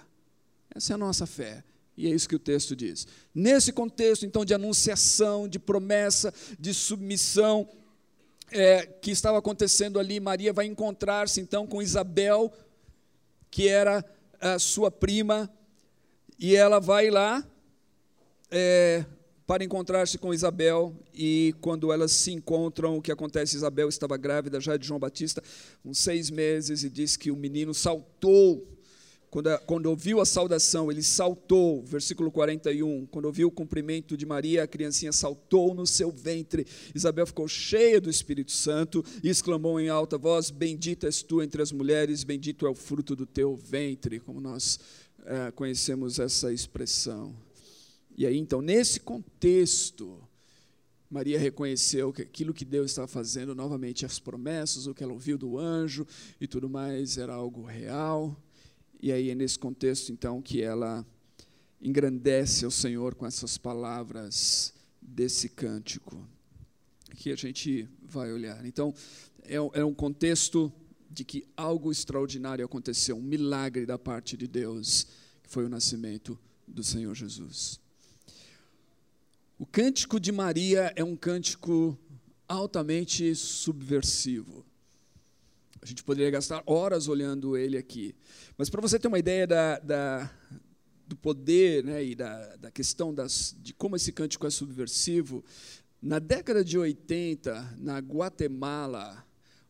Essa 0.74 0.92
é 0.92 0.94
a 0.94 0.98
nossa 0.98 1.26
fé. 1.26 1.62
E 1.98 2.06
é 2.06 2.10
isso 2.10 2.28
que 2.28 2.36
o 2.36 2.38
texto 2.38 2.76
diz. 2.76 3.08
Nesse 3.34 3.72
contexto, 3.72 4.24
então, 4.24 4.44
de 4.44 4.54
anunciação, 4.54 5.48
de 5.48 5.58
promessa, 5.58 6.32
de 6.56 6.72
submissão, 6.72 7.68
é, 8.52 8.86
que 8.86 9.10
estava 9.10 9.36
acontecendo 9.36 9.98
ali, 9.98 10.20
Maria 10.20 10.52
vai 10.52 10.66
encontrar-se 10.66 11.40
então 11.40 11.66
com 11.66 11.82
Isabel, 11.82 12.52
que 13.50 13.66
era 13.66 14.04
a 14.40 14.60
sua 14.60 14.92
prima, 14.92 15.50
e 16.38 16.54
ela 16.54 16.78
vai 16.78 17.10
lá 17.10 17.44
é, 18.48 19.04
para 19.44 19.64
encontrar-se 19.64 20.18
com 20.18 20.32
Isabel, 20.32 20.94
e 21.12 21.52
quando 21.60 21.92
elas 21.92 22.12
se 22.12 22.30
encontram, 22.30 22.96
o 22.96 23.02
que 23.02 23.10
acontece? 23.10 23.56
Isabel 23.56 23.88
estava 23.88 24.16
grávida 24.16 24.60
já 24.60 24.76
de 24.76 24.86
João 24.86 25.00
Batista, 25.00 25.42
uns 25.84 25.98
seis 25.98 26.30
meses, 26.30 26.84
e 26.84 26.88
diz 26.88 27.16
que 27.16 27.32
o 27.32 27.36
menino 27.36 27.74
saltou 27.74 28.77
quando, 29.30 29.58
quando 29.66 29.86
ouviu 29.86 30.20
a 30.20 30.26
saudação, 30.26 30.90
ele 30.90 31.02
saltou, 31.02 31.82
versículo 31.82 32.30
41. 32.30 33.06
Quando 33.06 33.26
ouviu 33.26 33.48
o 33.48 33.50
cumprimento 33.50 34.16
de 34.16 34.24
Maria, 34.24 34.62
a 34.62 34.66
criancinha 34.66 35.12
saltou 35.12 35.74
no 35.74 35.86
seu 35.86 36.10
ventre. 36.10 36.66
Isabel 36.94 37.26
ficou 37.26 37.46
cheia 37.46 38.00
do 38.00 38.08
Espírito 38.08 38.52
Santo 38.52 39.04
e 39.22 39.28
exclamou 39.28 39.78
em 39.78 39.90
alta 39.90 40.16
voz: 40.16 40.50
Bendita 40.50 41.06
és 41.06 41.22
tu 41.22 41.42
entre 41.42 41.60
as 41.60 41.72
mulheres, 41.72 42.24
bendito 42.24 42.66
é 42.66 42.70
o 42.70 42.74
fruto 42.74 43.14
do 43.14 43.26
teu 43.26 43.54
ventre. 43.54 44.18
Como 44.18 44.40
nós 44.40 44.80
é, 45.26 45.50
conhecemos 45.50 46.18
essa 46.18 46.50
expressão. 46.50 47.36
E 48.16 48.26
aí, 48.26 48.36
então, 48.36 48.62
nesse 48.62 48.98
contexto, 48.98 50.18
Maria 51.10 51.38
reconheceu 51.38 52.12
que 52.12 52.22
aquilo 52.22 52.54
que 52.54 52.64
Deus 52.64 52.90
estava 52.90 53.06
fazendo, 53.06 53.54
novamente 53.54 54.06
as 54.06 54.18
promessas, 54.18 54.86
o 54.86 54.94
que 54.94 55.04
ela 55.04 55.12
ouviu 55.12 55.36
do 55.36 55.58
anjo 55.58 56.06
e 56.40 56.46
tudo 56.46 56.68
mais, 56.68 57.18
era 57.18 57.34
algo 57.34 57.62
real. 57.62 58.34
E 59.00 59.12
aí 59.12 59.30
é 59.30 59.34
nesse 59.34 59.58
contexto, 59.58 60.10
então, 60.10 60.42
que 60.42 60.60
ela 60.60 61.06
engrandece 61.80 62.64
ao 62.64 62.70
Senhor 62.70 63.14
com 63.14 63.26
essas 63.26 63.56
palavras 63.56 64.74
desse 65.00 65.48
cântico, 65.48 66.28
que 67.14 67.30
a 67.30 67.36
gente 67.36 67.88
vai 68.02 68.32
olhar. 68.32 68.64
Então, 68.66 68.92
é, 69.44 69.54
é 69.54 69.84
um 69.84 69.94
contexto 69.94 70.72
de 71.10 71.24
que 71.24 71.46
algo 71.56 71.90
extraordinário 71.90 72.64
aconteceu, 72.64 73.16
um 73.16 73.22
milagre 73.22 73.86
da 73.86 73.98
parte 73.98 74.36
de 74.36 74.46
Deus, 74.46 75.06
que 75.42 75.48
foi 75.48 75.64
o 75.64 75.68
nascimento 75.68 76.38
do 76.66 76.82
Senhor 76.84 77.14
Jesus. 77.14 77.80
O 79.58 79.66
cântico 79.66 80.20
de 80.20 80.30
Maria 80.30 80.92
é 80.94 81.02
um 81.02 81.16
cântico 81.16 81.98
altamente 82.46 83.34
subversivo. 83.34 84.64
A 85.80 85.86
gente 85.86 86.02
poderia 86.02 86.30
gastar 86.30 86.62
horas 86.66 87.08
olhando 87.08 87.56
ele 87.56 87.76
aqui. 87.76 88.14
Mas 88.56 88.68
para 88.68 88.80
você 88.80 88.98
ter 88.98 89.08
uma 89.08 89.18
ideia 89.18 89.46
da, 89.46 89.78
da, 89.78 90.30
do 91.06 91.16
poder 91.16 91.84
né, 91.84 92.04
e 92.04 92.14
da, 92.14 92.56
da 92.56 92.70
questão 92.70 93.14
das, 93.14 93.56
de 93.60 93.72
como 93.72 93.96
esse 93.96 94.12
cântico 94.12 94.46
é 94.46 94.50
subversivo, 94.50 95.44
na 96.00 96.18
década 96.18 96.64
de 96.64 96.78
80, 96.78 97.76
na 97.78 97.98
Guatemala, 97.98 99.24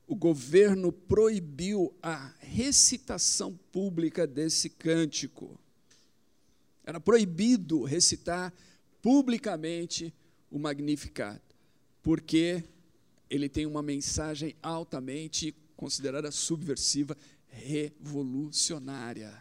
o 0.07 0.17
governo 0.17 0.91
proibiu 0.91 1.95
a 2.03 2.35
recitação 2.38 3.59
pública 3.71 4.27
desse 4.27 4.71
cântico. 4.71 5.59
Era 6.85 6.99
proibido 6.99 7.85
recitar 7.85 8.53
publicamente 9.03 10.12
o 10.50 10.59
Magnificat, 10.59 11.41
porque 12.03 12.65
ele 13.29 13.49
tem 13.49 13.67
uma 13.67 13.83
mensagem 13.83 14.57
altamente 14.62 15.55
considerada 15.78 16.32
subversiva, 16.32 17.16
revolucionária. 17.47 19.32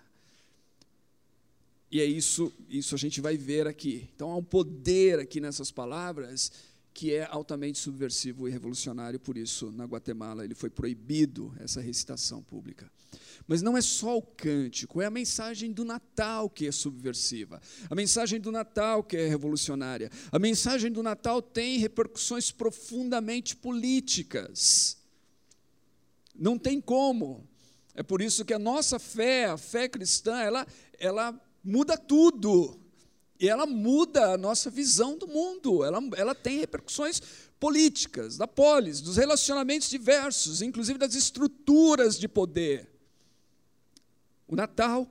E 1.92 2.00
é 2.00 2.06
isso, 2.06 2.54
isso 2.70 2.94
a 2.94 2.98
gente 2.98 3.20
vai 3.20 3.36
ver 3.36 3.66
aqui. 3.66 4.08
Então 4.16 4.30
há 4.30 4.38
um 4.38 4.44
poder 4.44 5.18
aqui 5.18 5.42
nessas 5.42 5.72
palavras 5.72 6.52
que 6.94 7.14
é 7.14 7.26
altamente 7.26 7.80
subversivo 7.80 8.48
e 8.48 8.52
revolucionário, 8.52 9.20
por 9.20 9.38
isso 9.38 9.72
na 9.72 9.86
Guatemala 9.86 10.44
ele 10.44 10.56
foi 10.56 10.70
proibido 10.70 11.54
essa 11.60 11.82
recitação 11.82 12.42
pública. 12.44 12.92
Mas 13.48 13.62
não 13.62 13.78
é 13.78 13.82
só 13.82 14.18
o 14.18 14.22
cântico, 14.22 15.02
é 15.02 15.06
a 15.06 15.12
mensagem 15.12 15.72
do 15.72 15.86
Natal 15.86 16.50
que 16.50 16.68
é 16.68 16.72
subversiva, 16.72 17.62
a 17.90 17.96
mensagem 17.96 18.40
do 18.40 18.52
Natal 18.52 19.04
que 19.04 19.18
é 19.18 19.28
revolucionária. 19.28 20.12
A 20.32 20.38
mensagem 20.38 20.92
do 20.92 21.02
Natal 21.02 21.42
tem 21.42 21.80
repercussões 21.80 22.52
profundamente 22.52 23.56
políticas. 23.56 24.98
Não 26.38 26.58
tem 26.58 26.80
como. 26.80 27.48
É 27.96 28.04
por 28.04 28.22
isso 28.22 28.46
que 28.46 28.54
a 28.54 28.60
nossa 28.60 29.00
fé, 29.00 29.46
a 29.46 29.58
fé 29.58 29.90
cristã, 29.90 30.38
ela, 30.38 30.68
ela 31.00 31.40
muda 31.64 31.98
tudo. 31.98 32.80
E 33.40 33.50
ela 33.50 33.66
muda 33.66 34.34
a 34.34 34.38
nossa 34.38 34.70
visão 34.70 35.18
do 35.18 35.28
mundo. 35.28 35.84
Ela, 35.84 36.00
ela 36.16 36.36
tem 36.36 36.60
repercussões 36.60 37.22
políticas, 37.60 38.38
da 38.38 38.48
polis, 38.48 39.02
dos 39.02 39.18
relacionamentos 39.18 39.90
diversos, 39.90 40.62
inclusive 40.62 41.00
das 41.00 41.16
estruturas 41.16 42.20
de 42.20 42.28
poder. 42.28 42.88
O 44.48 44.56
Natal 44.56 45.08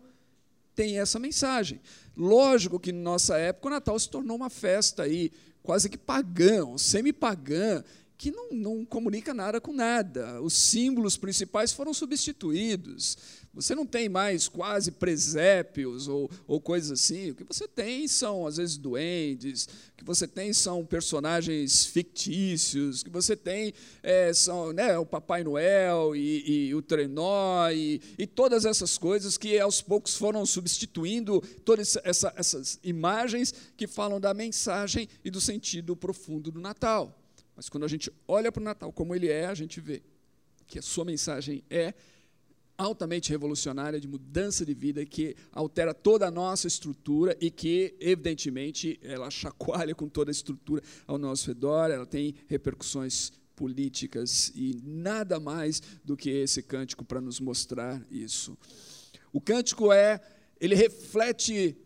tem 0.75 0.99
essa 0.99 1.19
mensagem. 1.19 1.81
Lógico 2.17 2.79
que, 2.79 2.93
na 2.93 3.03
nossa 3.03 3.37
época, 3.37 3.69
o 3.69 3.71
Natal 3.71 3.99
se 3.99 4.09
tornou 4.09 4.37
uma 4.37 4.51
festa 4.51 5.03
aí, 5.03 5.33
quase 5.63 5.89
que 5.89 5.99
pagã, 5.99 6.77
semi-pagã, 6.79 7.83
que 8.19 8.31
não, 8.31 8.51
não 8.51 8.85
comunica 8.85 9.35
nada 9.35 9.61
com 9.61 9.73
nada. 9.73 10.41
Os 10.41 10.55
símbolos 10.55 11.17
principais 11.17 11.73
foram 11.73 11.93
substituídos. 11.93 13.19
Você 13.53 13.75
não 13.75 13.87
tem 13.87 14.09
mais 14.09 14.49
quase 14.49 14.91
presépios 14.91 16.09
ou, 16.09 16.31
ou 16.47 16.61
coisas 16.61 16.93
assim. 16.93 17.31
O 17.31 17.35
que 17.35 17.45
você 17.45 17.67
tem 17.67 18.07
são, 18.07 18.47
às 18.47 18.59
vezes, 18.59 18.77
duendes, 18.77 19.65
o 19.65 19.97
que 19.97 20.05
você 20.05 20.29
tem 20.29 20.53
são 20.53 20.85
personagens 20.85 21.87
fictícios, 21.87 23.01
o 23.01 23.05
que 23.05 23.11
você 23.11 23.35
tem 23.35 23.73
é, 24.03 24.33
são 24.35 24.73
né, 24.73 24.99
o 24.99 25.07
Papai 25.07 25.43
Noel 25.43 26.15
e, 26.15 26.69
e 26.69 26.75
o 26.75 26.83
trenó 26.83 27.71
e, 27.71 28.01
e, 28.19 28.27
todas 28.27 28.67
essas 28.67 28.99
coisas 28.99 29.39
que 29.39 29.59
aos 29.59 29.81
poucos 29.81 30.15
foram 30.17 30.45
substituindo 30.45 31.41
todas 31.65 31.97
essa, 32.05 32.33
essas 32.37 32.79
imagens 32.83 33.55
que 33.75 33.87
falam 33.87 34.21
da 34.21 34.35
mensagem 34.35 35.09
e 35.25 35.31
do 35.31 35.41
sentido 35.41 35.97
profundo 35.97 36.51
do 36.51 36.61
Natal. 36.61 37.26
Mas 37.57 37.69
quando 37.69 37.85
a 37.85 37.89
gente 37.89 38.13
olha 38.29 38.53
para 38.53 38.61
o 38.61 38.65
Natal 38.65 38.93
como 38.93 39.15
ele 39.15 39.29
é, 39.29 39.47
a 39.47 39.55
gente 39.55 39.81
vê 39.81 40.03
que 40.67 40.79
a 40.79 40.83
sua 40.83 41.05
mensagem 41.05 41.65
é 41.71 41.95
altamente 42.77 43.31
revolucionária 43.31 43.99
de 43.99 44.07
mudança 44.07 44.65
de 44.67 44.75
vida 44.75 45.05
que 45.07 45.35
altera 45.51 45.95
toda 45.95 46.27
a 46.27 46.31
nossa 46.31 46.67
estrutura 46.67 47.37
e 47.41 47.51
que, 47.51 47.97
evidentemente, 47.99 49.01
ela 49.03 49.31
chacoalha 49.31 49.95
com 49.95 50.09
toda 50.09 50.31
a 50.31 50.33
estrutura 50.33 50.83
ao 51.07 51.17
nosso 51.17 51.47
redor, 51.47 51.91
ela 51.91 52.05
tem 52.05 52.35
repercussões 52.47 53.33
políticas 53.55 54.53
e 54.55 54.79
nada 54.85 55.41
mais 55.41 55.81
do 56.05 56.17
que 56.17 56.29
esse 56.29 56.63
cântico 56.63 57.05
para 57.05 57.21
nos 57.21 57.41
mostrar 57.41 58.05
isso. 58.11 58.59
O 59.33 59.41
cântico 59.41 59.91
é, 59.91 60.21
ele 60.61 60.75
reflete 60.75 61.77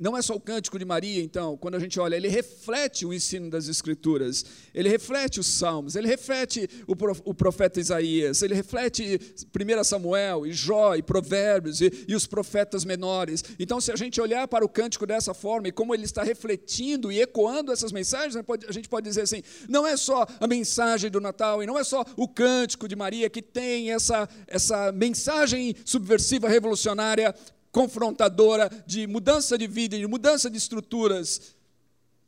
não 0.00 0.16
é 0.16 0.22
só 0.22 0.34
o 0.34 0.40
cântico 0.40 0.78
de 0.78 0.84
Maria, 0.84 1.22
então, 1.22 1.58
quando 1.58 1.74
a 1.74 1.78
gente 1.78 2.00
olha, 2.00 2.16
ele 2.16 2.28
reflete 2.28 3.04
o 3.04 3.12
ensino 3.12 3.50
das 3.50 3.68
Escrituras, 3.68 4.44
ele 4.74 4.88
reflete 4.88 5.38
os 5.38 5.46
Salmos, 5.46 5.94
ele 5.94 6.08
reflete 6.08 6.68
o 6.86 7.34
profeta 7.34 7.78
Isaías, 7.78 8.40
ele 8.40 8.54
reflete 8.54 9.20
1 9.54 9.84
Samuel, 9.84 10.46
e 10.46 10.52
Jó, 10.52 10.94
e 10.94 11.02
Provérbios, 11.02 11.82
e, 11.82 12.06
e 12.08 12.14
os 12.14 12.26
profetas 12.26 12.82
menores. 12.82 13.44
Então, 13.58 13.78
se 13.78 13.92
a 13.92 13.96
gente 13.96 14.18
olhar 14.20 14.48
para 14.48 14.64
o 14.64 14.68
cântico 14.68 15.06
dessa 15.06 15.34
forma, 15.34 15.68
e 15.68 15.72
como 15.72 15.94
ele 15.94 16.04
está 16.04 16.22
refletindo 16.22 17.12
e 17.12 17.20
ecoando 17.20 17.70
essas 17.70 17.92
mensagens, 17.92 18.34
a 18.66 18.72
gente 18.72 18.88
pode 18.88 19.06
dizer 19.06 19.22
assim: 19.22 19.42
não 19.68 19.86
é 19.86 19.98
só 19.98 20.26
a 20.40 20.46
mensagem 20.46 21.10
do 21.10 21.20
Natal, 21.20 21.62
e 21.62 21.66
não 21.66 21.78
é 21.78 21.84
só 21.84 22.04
o 22.16 22.26
cântico 22.26 22.88
de 22.88 22.96
Maria 22.96 23.28
que 23.28 23.42
tem 23.42 23.92
essa, 23.92 24.26
essa 24.46 24.90
mensagem 24.92 25.74
subversiva, 25.84 26.48
revolucionária, 26.48 27.34
confrontadora 27.72 28.68
de 28.86 29.06
mudança 29.06 29.56
de 29.56 29.66
vida 29.66 29.98
de 29.98 30.06
mudança 30.06 30.50
de 30.50 30.56
estruturas 30.56 31.54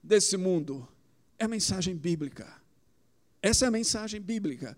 desse 0.03 0.37
mundo. 0.37 0.87
É 1.39 1.45
a 1.45 1.49
mensagem 1.49 1.95
bíblica. 1.95 2.61
Essa 3.41 3.65
é 3.65 3.69
a 3.69 3.71
mensagem 3.71 4.21
bíblica 4.21 4.77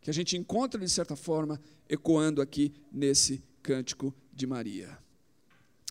que 0.00 0.08
a 0.08 0.14
gente 0.14 0.36
encontra, 0.36 0.80
de 0.80 0.88
certa 0.88 1.14
forma, 1.14 1.60
ecoando 1.88 2.40
aqui 2.40 2.72
nesse 2.90 3.42
cântico 3.62 4.14
de 4.32 4.46
Maria. 4.46 4.98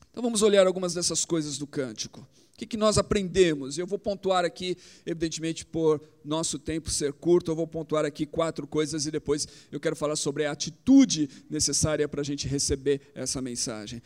Então 0.10 0.24
vamos 0.24 0.42
olhar 0.42 0.66
algumas 0.66 0.94
dessas 0.94 1.24
coisas 1.24 1.58
do 1.58 1.68
cântico 1.68 2.28
que, 2.60 2.66
que 2.66 2.78
nós 2.78 2.98
aprendemos? 2.98 3.78
Eu 3.78 3.88
vou 3.88 3.98
pontuar 3.98 4.44
aqui, 4.44 4.78
evidentemente, 5.06 5.66
por 5.66 6.02
nosso 6.26 6.60
tempo 6.60 6.90
ser 6.90 7.14
curto, 7.14 7.52
eu 7.52 7.56
vou 7.56 7.66
pontuar 7.66 8.04
aqui 8.04 8.26
quatro 8.26 8.68
coisas 8.68 9.06
e 9.06 9.12
depois 9.12 9.48
eu 9.72 9.80
quero 9.80 9.96
falar 9.96 10.18
sobre 10.18 10.46
a 10.46 10.52
atitude 10.52 11.30
necessária 11.50 12.06
para 12.08 12.20
a 12.20 12.24
gente 12.24 12.48
receber 12.48 13.00
essa 13.16 13.42
mensagem. 13.42 14.02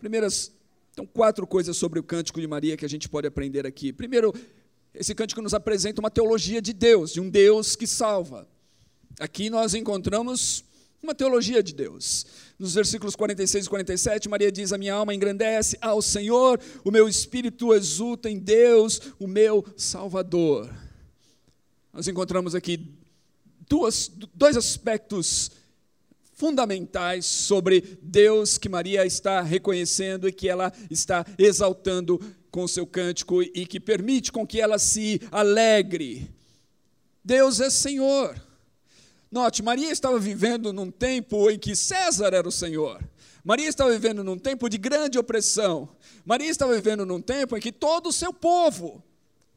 Primeiras, 0.00 0.52
então, 0.92 1.06
quatro 1.06 1.46
coisas 1.46 1.76
sobre 1.76 2.00
o 2.00 2.02
cântico 2.02 2.40
de 2.40 2.48
Maria 2.48 2.76
que 2.76 2.84
a 2.84 2.88
gente 2.88 3.08
pode 3.08 3.28
aprender 3.28 3.64
aqui. 3.64 3.92
Primeiro, 3.92 4.34
esse 4.92 5.14
cântico 5.14 5.40
nos 5.40 5.54
apresenta 5.54 6.00
uma 6.00 6.10
teologia 6.10 6.60
de 6.60 6.72
Deus, 6.72 7.12
de 7.12 7.20
um 7.20 7.30
Deus 7.30 7.76
que 7.76 7.86
salva. 7.86 8.48
Aqui 9.20 9.48
nós 9.48 9.72
encontramos 9.72 10.64
uma 11.04 11.14
teologia 11.14 11.62
de 11.62 11.74
Deus. 11.74 12.26
Nos 12.58 12.74
versículos 12.74 13.14
46 13.14 13.66
e 13.66 13.68
47, 13.68 14.28
Maria 14.28 14.50
diz: 14.50 14.72
A 14.72 14.78
minha 14.78 14.94
alma 14.94 15.14
engrandece 15.14 15.78
ao 15.80 16.02
Senhor, 16.02 16.58
o 16.84 16.90
meu 16.90 17.08
espírito 17.08 17.72
exulta 17.72 18.28
em 18.28 18.38
Deus, 18.38 19.00
o 19.18 19.26
meu 19.26 19.64
Salvador. 19.76 20.74
Nós 21.92 22.08
encontramos 22.08 22.54
aqui 22.54 22.92
duas, 23.68 24.10
dois 24.34 24.56
aspectos 24.56 25.50
fundamentais 26.32 27.24
sobre 27.24 27.98
Deus 28.02 28.58
que 28.58 28.68
Maria 28.68 29.06
está 29.06 29.40
reconhecendo 29.40 30.28
e 30.28 30.32
que 30.32 30.48
ela 30.48 30.72
está 30.90 31.24
exaltando 31.38 32.20
com 32.50 32.66
seu 32.66 32.86
cântico 32.86 33.42
e 33.42 33.66
que 33.66 33.78
permite 33.78 34.32
com 34.32 34.46
que 34.46 34.60
ela 34.60 34.78
se 34.78 35.20
alegre. 35.30 36.28
Deus 37.24 37.60
é 37.60 37.70
Senhor. 37.70 38.43
Note, 39.34 39.64
Maria 39.64 39.90
estava 39.90 40.16
vivendo 40.16 40.72
num 40.72 40.92
tempo 40.92 41.50
em 41.50 41.58
que 41.58 41.74
César 41.74 42.32
era 42.32 42.46
o 42.46 42.52
Senhor. 42.52 43.02
Maria 43.42 43.68
estava 43.68 43.90
vivendo 43.90 44.22
num 44.22 44.38
tempo 44.38 44.68
de 44.68 44.78
grande 44.78 45.18
opressão. 45.18 45.88
Maria 46.24 46.48
estava 46.48 46.72
vivendo 46.72 47.04
num 47.04 47.20
tempo 47.20 47.56
em 47.56 47.60
que 47.60 47.72
todo 47.72 48.10
o 48.10 48.12
seu 48.12 48.32
povo, 48.32 49.02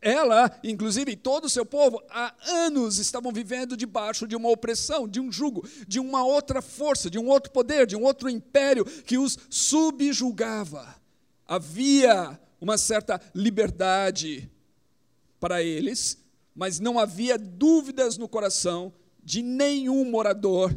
ela, 0.01 0.51
inclusive 0.63 1.15
todo 1.15 1.46
o 1.46 1.50
seu 1.50 1.63
povo, 1.63 2.01
há 2.10 2.34
anos 2.65 2.98
estavam 2.98 3.31
vivendo 3.31 3.77
debaixo 3.77 4.27
de 4.27 4.36
uma 4.36 4.50
opressão, 4.50 5.07
de 5.07 5.19
um 5.19 5.31
jugo, 5.31 5.63
de 5.88 6.00
uma 6.00 6.25
outra 6.25 6.60
força, 6.60 7.07
de 7.07 7.19
um 7.19 7.27
outro 7.27 7.51
poder, 7.51 7.86
de 7.86 7.96
um 7.96 8.01
outro 8.01 8.31
império 8.31 8.84
que 8.84 9.19
os 9.19 9.38
subjugava. 9.48 10.96
Havia 11.46 12.39
uma 12.60 12.79
certa 12.79 13.22
liberdade 13.36 14.50
para 15.39 15.62
eles, 15.62 16.17
mas 16.55 16.79
não 16.79 16.98
havia 16.98 17.38
dúvidas 17.38 18.17
no 18.17 18.27
coração 18.27 18.91
de 19.27 19.41
nenhum 19.41 20.10
morador 20.10 20.74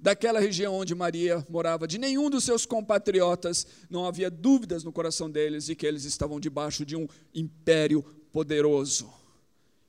daquela 0.00 0.40
região 0.40 0.74
onde 0.74 0.96
Maria 0.96 1.46
morava, 1.48 1.86
de 1.86 1.96
nenhum 1.96 2.28
dos 2.28 2.42
seus 2.42 2.66
compatriotas, 2.66 3.64
não 3.88 4.04
havia 4.04 4.28
dúvidas 4.28 4.82
no 4.82 4.90
coração 4.90 5.30
deles 5.30 5.66
de 5.66 5.76
que 5.76 5.86
eles 5.86 6.04
estavam 6.04 6.40
debaixo 6.40 6.84
de 6.84 6.96
um 6.96 7.06
império 7.32 8.02
poderoso 8.32 9.08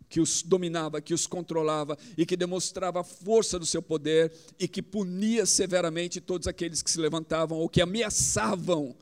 que 0.07 0.21
os 0.21 0.43
dominava, 0.43 1.01
que 1.01 1.15
os 1.15 1.25
controlava 1.25 1.97
e 2.15 2.27
que 2.27 2.37
demonstrava 2.37 3.01
a 3.01 3.03
força 3.03 3.57
do 3.57 3.65
seu 3.65 3.81
poder 3.81 4.31
e 4.59 4.67
que 4.67 4.83
punia 4.83 5.47
severamente 5.47 6.21
todos 6.21 6.47
aqueles 6.47 6.83
que 6.83 6.91
se 6.91 6.99
levantavam 6.99 7.57
ou 7.57 7.67
que 7.67 7.81
ameaçavam 7.81 8.95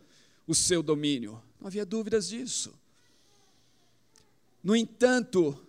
o 0.47 0.55
seu 0.55 0.81
domínio. 0.81 1.43
Não 1.59 1.67
havia 1.67 1.85
dúvidas 1.85 2.29
disso. 2.29 2.73
No 4.63 4.77
entanto, 4.77 5.59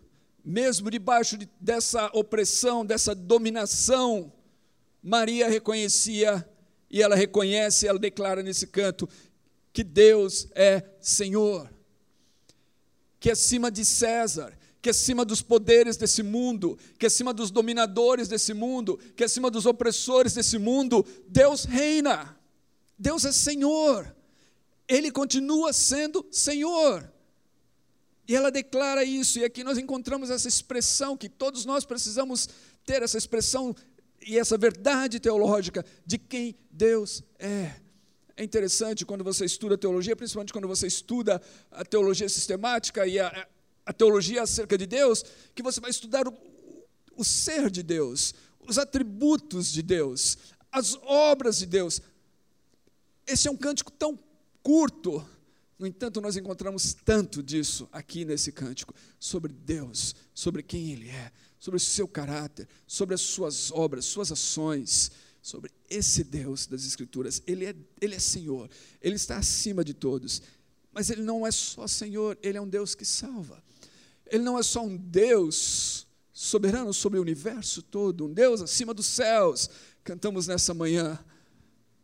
mesmo 0.44 0.90
debaixo 0.90 1.38
de, 1.38 1.48
dessa 1.58 2.10
opressão, 2.12 2.84
dessa 2.84 3.14
dominação, 3.14 4.30
Maria 5.02 5.48
reconhecia, 5.48 6.46
e 6.90 7.02
ela 7.02 7.16
reconhece, 7.16 7.86
ela 7.86 7.98
declara 7.98 8.42
nesse 8.42 8.66
canto, 8.66 9.08
que 9.72 9.82
Deus 9.82 10.48
é 10.54 10.82
Senhor, 11.00 11.68
que 13.18 13.30
acima 13.30 13.70
de 13.70 13.84
César, 13.84 14.56
que 14.82 14.90
acima 14.90 15.24
dos 15.24 15.40
poderes 15.40 15.96
desse 15.96 16.22
mundo, 16.22 16.78
que 16.98 17.06
acima 17.06 17.32
dos 17.32 17.50
dominadores 17.50 18.28
desse 18.28 18.52
mundo, 18.52 18.98
que 19.16 19.24
acima 19.24 19.50
dos 19.50 19.64
opressores 19.64 20.34
desse 20.34 20.58
mundo, 20.58 21.04
Deus 21.26 21.64
reina, 21.64 22.38
Deus 22.98 23.24
é 23.24 23.32
Senhor, 23.32 24.14
Ele 24.86 25.10
continua 25.10 25.72
sendo 25.72 26.26
Senhor. 26.30 27.13
E 28.26 28.34
ela 28.34 28.50
declara 28.50 29.04
isso, 29.04 29.38
e 29.38 29.44
aqui 29.44 29.62
nós 29.62 29.76
encontramos 29.76 30.30
essa 30.30 30.48
expressão 30.48 31.16
que 31.16 31.28
todos 31.28 31.64
nós 31.64 31.84
precisamos 31.84 32.48
ter 32.84 33.02
essa 33.02 33.18
expressão 33.18 33.74
e 34.26 34.38
essa 34.38 34.56
verdade 34.56 35.20
teológica 35.20 35.84
de 36.06 36.16
quem 36.16 36.56
Deus 36.70 37.22
é. 37.38 37.72
É 38.36 38.42
interessante 38.42 39.04
quando 39.04 39.22
você 39.22 39.44
estuda 39.44 39.78
teologia, 39.78 40.16
principalmente 40.16 40.52
quando 40.52 40.66
você 40.66 40.86
estuda 40.86 41.40
a 41.70 41.84
teologia 41.84 42.28
sistemática 42.28 43.06
e 43.06 43.20
a, 43.20 43.46
a 43.86 43.92
teologia 43.92 44.42
acerca 44.42 44.76
de 44.76 44.86
Deus, 44.86 45.24
que 45.54 45.62
você 45.62 45.80
vai 45.80 45.90
estudar 45.90 46.26
o, 46.26 46.34
o 47.16 47.24
ser 47.24 47.70
de 47.70 47.82
Deus, 47.82 48.34
os 48.66 48.78
atributos 48.78 49.70
de 49.70 49.82
Deus, 49.82 50.38
as 50.72 50.96
obras 51.02 51.58
de 51.58 51.66
Deus. 51.66 52.00
Esse 53.26 53.46
é 53.46 53.50
um 53.50 53.56
cântico 53.56 53.92
tão 53.92 54.18
curto, 54.62 55.24
no 55.84 55.88
entanto, 55.88 56.18
nós 56.18 56.34
encontramos 56.34 56.94
tanto 57.04 57.42
disso 57.42 57.86
aqui 57.92 58.24
nesse 58.24 58.50
cântico, 58.50 58.94
sobre 59.20 59.52
Deus, 59.52 60.14
sobre 60.32 60.62
quem 60.62 60.90
Ele 60.90 61.10
é, 61.10 61.30
sobre 61.58 61.76
o 61.76 61.80
seu 61.80 62.08
caráter, 62.08 62.66
sobre 62.86 63.14
as 63.14 63.20
suas 63.20 63.70
obras, 63.70 64.06
suas 64.06 64.32
ações, 64.32 65.12
sobre 65.42 65.70
esse 65.90 66.24
Deus 66.24 66.66
das 66.66 66.86
Escrituras. 66.86 67.42
Ele 67.46 67.66
é, 67.66 67.74
ele 68.00 68.14
é 68.14 68.18
Senhor, 68.18 68.70
Ele 68.98 69.16
está 69.16 69.36
acima 69.36 69.84
de 69.84 69.92
todos. 69.92 70.40
Mas 70.90 71.10
Ele 71.10 71.20
não 71.20 71.46
é 71.46 71.50
só 71.50 71.86
Senhor, 71.86 72.38
Ele 72.42 72.56
é 72.56 72.60
um 72.62 72.68
Deus 72.68 72.94
que 72.94 73.04
salva. 73.04 73.62
Ele 74.24 74.42
não 74.42 74.58
é 74.58 74.62
só 74.62 74.82
um 74.82 74.96
Deus 74.96 76.06
soberano 76.32 76.94
sobre 76.94 77.18
o 77.18 77.22
universo 77.22 77.82
todo, 77.82 78.24
um 78.24 78.32
Deus 78.32 78.62
acima 78.62 78.94
dos 78.94 79.04
céus, 79.04 79.68
cantamos 80.02 80.46
nessa 80.46 80.72
manhã. 80.72 81.22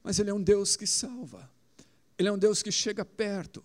Mas 0.04 0.18
Ele 0.18 0.28
é 0.28 0.34
um 0.34 0.42
Deus 0.42 0.76
que 0.76 0.86
salva. 0.86 1.50
Ele 2.18 2.28
é 2.28 2.32
um 2.32 2.38
Deus 2.38 2.62
que 2.62 2.70
chega 2.70 3.02
perto. 3.06 3.64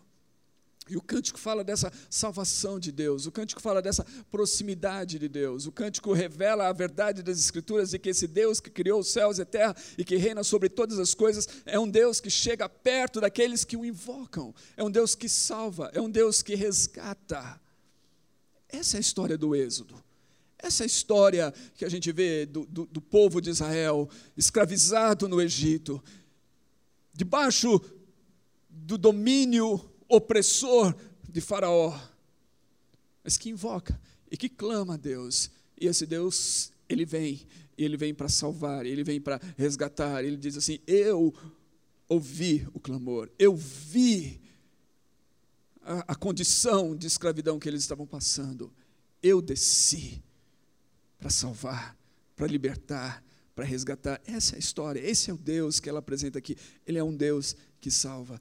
E 0.87 0.95
o 0.95 1.01
cântico 1.01 1.39
fala 1.39 1.63
dessa 1.63 1.91
salvação 2.11 2.79
de 2.79 2.91
Deus, 2.91 3.25
o 3.25 3.31
cântico 3.31 3.59
fala 3.59 3.81
dessa 3.81 4.05
proximidade 4.29 5.17
de 5.17 5.27
Deus, 5.27 5.65
o 5.65 5.71
cântico 5.71 6.13
revela 6.13 6.67
a 6.67 6.73
verdade 6.73 7.23
das 7.23 7.39
Escrituras 7.39 7.89
de 7.89 7.97
que 7.97 8.09
esse 8.09 8.27
Deus 8.27 8.59
que 8.59 8.69
criou 8.69 8.99
os 8.99 9.07
céus 9.07 9.39
e 9.39 9.41
a 9.41 9.45
terra 9.45 9.75
e 9.97 10.05
que 10.05 10.15
reina 10.15 10.43
sobre 10.43 10.69
todas 10.69 10.99
as 10.99 11.15
coisas 11.15 11.47
é 11.65 11.79
um 11.79 11.89
Deus 11.89 12.19
que 12.19 12.29
chega 12.29 12.69
perto 12.69 13.19
daqueles 13.19 13.63
que 13.63 13.75
o 13.75 13.83
invocam, 13.83 14.53
é 14.77 14.83
um 14.83 14.91
Deus 14.91 15.15
que 15.15 15.27
salva, 15.27 15.89
é 15.91 15.99
um 15.99 16.09
Deus 16.09 16.43
que 16.43 16.53
resgata. 16.53 17.59
Essa 18.69 18.97
é 18.97 18.99
a 18.99 19.01
história 19.01 19.37
do 19.37 19.55
Êxodo. 19.55 19.95
Essa 20.59 20.83
é 20.83 20.85
a 20.85 20.87
história 20.87 21.53
que 21.75 21.83
a 21.83 21.89
gente 21.89 22.11
vê 22.11 22.45
do, 22.45 22.63
do, 22.65 22.85
do 22.85 23.01
povo 23.01 23.41
de 23.41 23.49
Israel 23.49 24.07
escravizado 24.37 25.27
no 25.27 25.41
Egito, 25.41 26.03
debaixo 27.11 27.81
do 28.69 28.99
domínio 28.99 29.94
opressor 30.15 30.95
de 31.29 31.41
Faraó, 31.41 31.97
mas 33.23 33.37
que 33.37 33.49
invoca 33.49 33.99
e 34.31 34.37
que 34.37 34.49
clama 34.49 34.93
a 34.95 34.97
Deus. 34.97 35.49
E 35.79 35.87
esse 35.87 36.05
Deus, 36.05 36.71
ele 36.87 37.05
vem, 37.05 37.45
ele 37.77 37.97
vem 37.97 38.13
para 38.13 38.29
salvar, 38.29 38.85
ele 38.85 39.03
vem 39.03 39.19
para 39.19 39.39
resgatar. 39.57 40.23
Ele 40.23 40.37
diz 40.37 40.57
assim: 40.57 40.79
Eu 40.87 41.33
ouvi 42.07 42.67
o 42.73 42.79
clamor, 42.79 43.29
eu 43.37 43.55
vi 43.55 44.41
a, 45.81 46.13
a 46.13 46.15
condição 46.15 46.95
de 46.95 47.07
escravidão 47.07 47.59
que 47.59 47.67
eles 47.67 47.81
estavam 47.81 48.05
passando. 48.07 48.73
Eu 49.21 49.41
desci 49.41 50.23
para 51.17 51.29
salvar, 51.29 51.97
para 52.35 52.47
libertar, 52.47 53.23
para 53.55 53.65
resgatar. 53.65 54.21
Essa 54.25 54.55
é 54.55 54.57
a 54.57 54.59
história, 54.59 54.99
esse 54.99 55.29
é 55.29 55.33
o 55.33 55.37
Deus 55.37 55.79
que 55.79 55.89
ela 55.89 55.99
apresenta 55.99 56.37
aqui. 56.37 56.57
Ele 56.85 56.97
é 56.97 57.03
um 57.03 57.15
Deus 57.15 57.55
que 57.79 57.89
salva. 57.89 58.39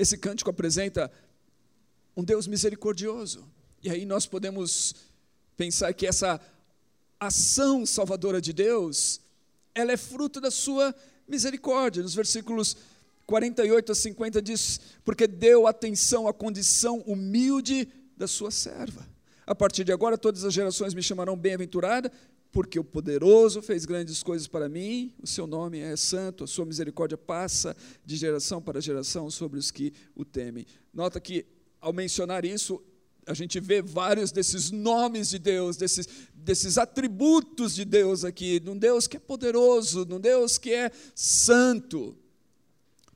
Esse 0.00 0.16
cântico 0.16 0.48
apresenta 0.48 1.12
um 2.16 2.24
Deus 2.24 2.46
misericordioso. 2.46 3.46
E 3.82 3.90
aí 3.90 4.06
nós 4.06 4.24
podemos 4.24 4.94
pensar 5.58 5.92
que 5.92 6.06
essa 6.06 6.40
ação 7.20 7.84
salvadora 7.84 8.40
de 8.40 8.50
Deus, 8.50 9.20
ela 9.74 9.92
é 9.92 9.98
fruto 9.98 10.40
da 10.40 10.50
sua 10.50 10.94
misericórdia. 11.28 12.02
Nos 12.02 12.14
versículos 12.14 12.78
48 13.26 13.92
a 13.92 13.94
50 13.94 14.40
diz: 14.40 14.80
Porque 15.04 15.26
deu 15.26 15.66
atenção 15.66 16.26
à 16.26 16.32
condição 16.32 17.00
humilde 17.00 17.86
da 18.16 18.26
sua 18.26 18.50
serva. 18.50 19.06
A 19.46 19.54
partir 19.54 19.84
de 19.84 19.92
agora, 19.92 20.16
todas 20.16 20.44
as 20.44 20.54
gerações 20.54 20.94
me 20.94 21.02
chamarão 21.02 21.36
bem-aventurada, 21.36 22.10
porque 22.52 22.78
o 22.78 22.84
poderoso 22.84 23.62
fez 23.62 23.84
grandes 23.84 24.22
coisas 24.22 24.48
para 24.48 24.68
mim, 24.68 25.14
o 25.22 25.26
seu 25.26 25.46
nome 25.46 25.78
é 25.78 25.96
santo, 25.96 26.44
a 26.44 26.46
sua 26.46 26.66
misericórdia 26.66 27.16
passa 27.16 27.76
de 28.04 28.16
geração 28.16 28.60
para 28.60 28.80
geração 28.80 29.30
sobre 29.30 29.58
os 29.58 29.70
que 29.70 29.92
o 30.14 30.24
temem. 30.24 30.66
Nota 30.92 31.20
que, 31.20 31.46
ao 31.80 31.92
mencionar 31.92 32.44
isso, 32.44 32.82
a 33.26 33.34
gente 33.34 33.60
vê 33.60 33.80
vários 33.80 34.32
desses 34.32 34.70
nomes 34.70 35.28
de 35.30 35.38
Deus, 35.38 35.76
desses, 35.76 36.08
desses 36.34 36.78
atributos 36.78 37.74
de 37.74 37.84
Deus 37.84 38.24
aqui, 38.24 38.58
de 38.58 38.68
um 38.68 38.76
Deus 38.76 39.06
que 39.06 39.16
é 39.16 39.20
poderoso, 39.20 40.04
de 40.04 40.14
um 40.14 40.20
Deus 40.20 40.58
que 40.58 40.72
é 40.72 40.90
santo 41.14 42.16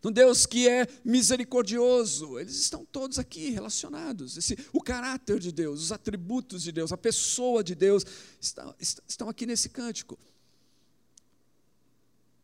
um 0.04 0.12
Deus 0.12 0.46
que 0.46 0.68
é 0.68 0.86
misericordioso. 1.04 2.38
Eles 2.38 2.56
estão 2.56 2.84
todos 2.84 3.18
aqui 3.18 3.50
relacionados. 3.50 4.36
Esse, 4.36 4.56
o 4.72 4.80
caráter 4.80 5.38
de 5.38 5.50
Deus, 5.50 5.80
os 5.80 5.92
atributos 5.92 6.62
de 6.62 6.72
Deus, 6.72 6.92
a 6.92 6.96
pessoa 6.96 7.64
de 7.64 7.74
Deus 7.74 8.04
estão, 8.40 8.74
estão 9.08 9.28
aqui 9.28 9.46
nesse 9.46 9.68
cântico. 9.68 10.18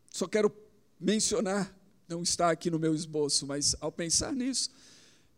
Só 0.09 0.27
quero 0.27 0.51
mencionar, 0.99 1.75
não 2.07 2.21
está 2.21 2.51
aqui 2.51 2.69
no 2.69 2.79
meu 2.79 2.93
esboço, 2.93 3.45
mas 3.45 3.75
ao 3.79 3.91
pensar 3.91 4.33
nisso, 4.33 4.69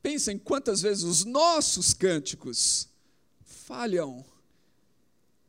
pensem 0.02 0.38
quantas 0.38 0.82
vezes 0.82 1.04
os 1.04 1.24
nossos 1.24 1.94
cânticos 1.94 2.90
falham 3.46 4.26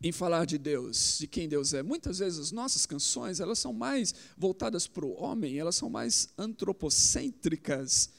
em 0.02 0.12
falar 0.12 0.44
de 0.44 0.58
Deus, 0.58 1.18
de 1.18 1.26
quem 1.26 1.48
Deus 1.48 1.72
é. 1.72 1.82
Muitas 1.82 2.18
vezes 2.18 2.38
as 2.38 2.52
nossas 2.52 2.84
canções, 2.84 3.40
elas 3.40 3.58
são 3.58 3.72
mais 3.72 4.14
voltadas 4.36 4.86
para 4.86 5.04
o 5.04 5.14
homem, 5.20 5.58
elas 5.58 5.76
são 5.76 5.88
mais 5.88 6.28
antropocêntricas 6.36 8.10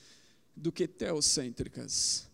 do 0.55 0.71
que 0.71 0.88
teocêntricas. 0.88 2.27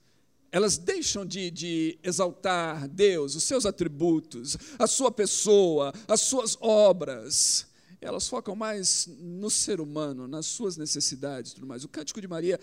Elas 0.51 0.77
deixam 0.77 1.25
de, 1.25 1.49
de 1.49 1.97
exaltar 2.03 2.87
Deus, 2.87 3.35
os 3.35 3.43
seus 3.43 3.65
atributos, 3.65 4.57
a 4.77 4.85
sua 4.85 5.11
pessoa, 5.11 5.93
as 6.07 6.21
suas 6.21 6.57
obras. 6.59 7.67
Elas 8.01 8.27
focam 8.27 8.55
mais 8.55 9.07
no 9.19 9.49
ser 9.49 9.79
humano, 9.79 10.27
nas 10.27 10.45
suas 10.47 10.75
necessidades 10.75 11.51
e 11.51 11.55
tudo 11.55 11.67
mais. 11.67 11.83
O 11.83 11.89
Cântico 11.89 12.19
de 12.19 12.27
Maria 12.27 12.59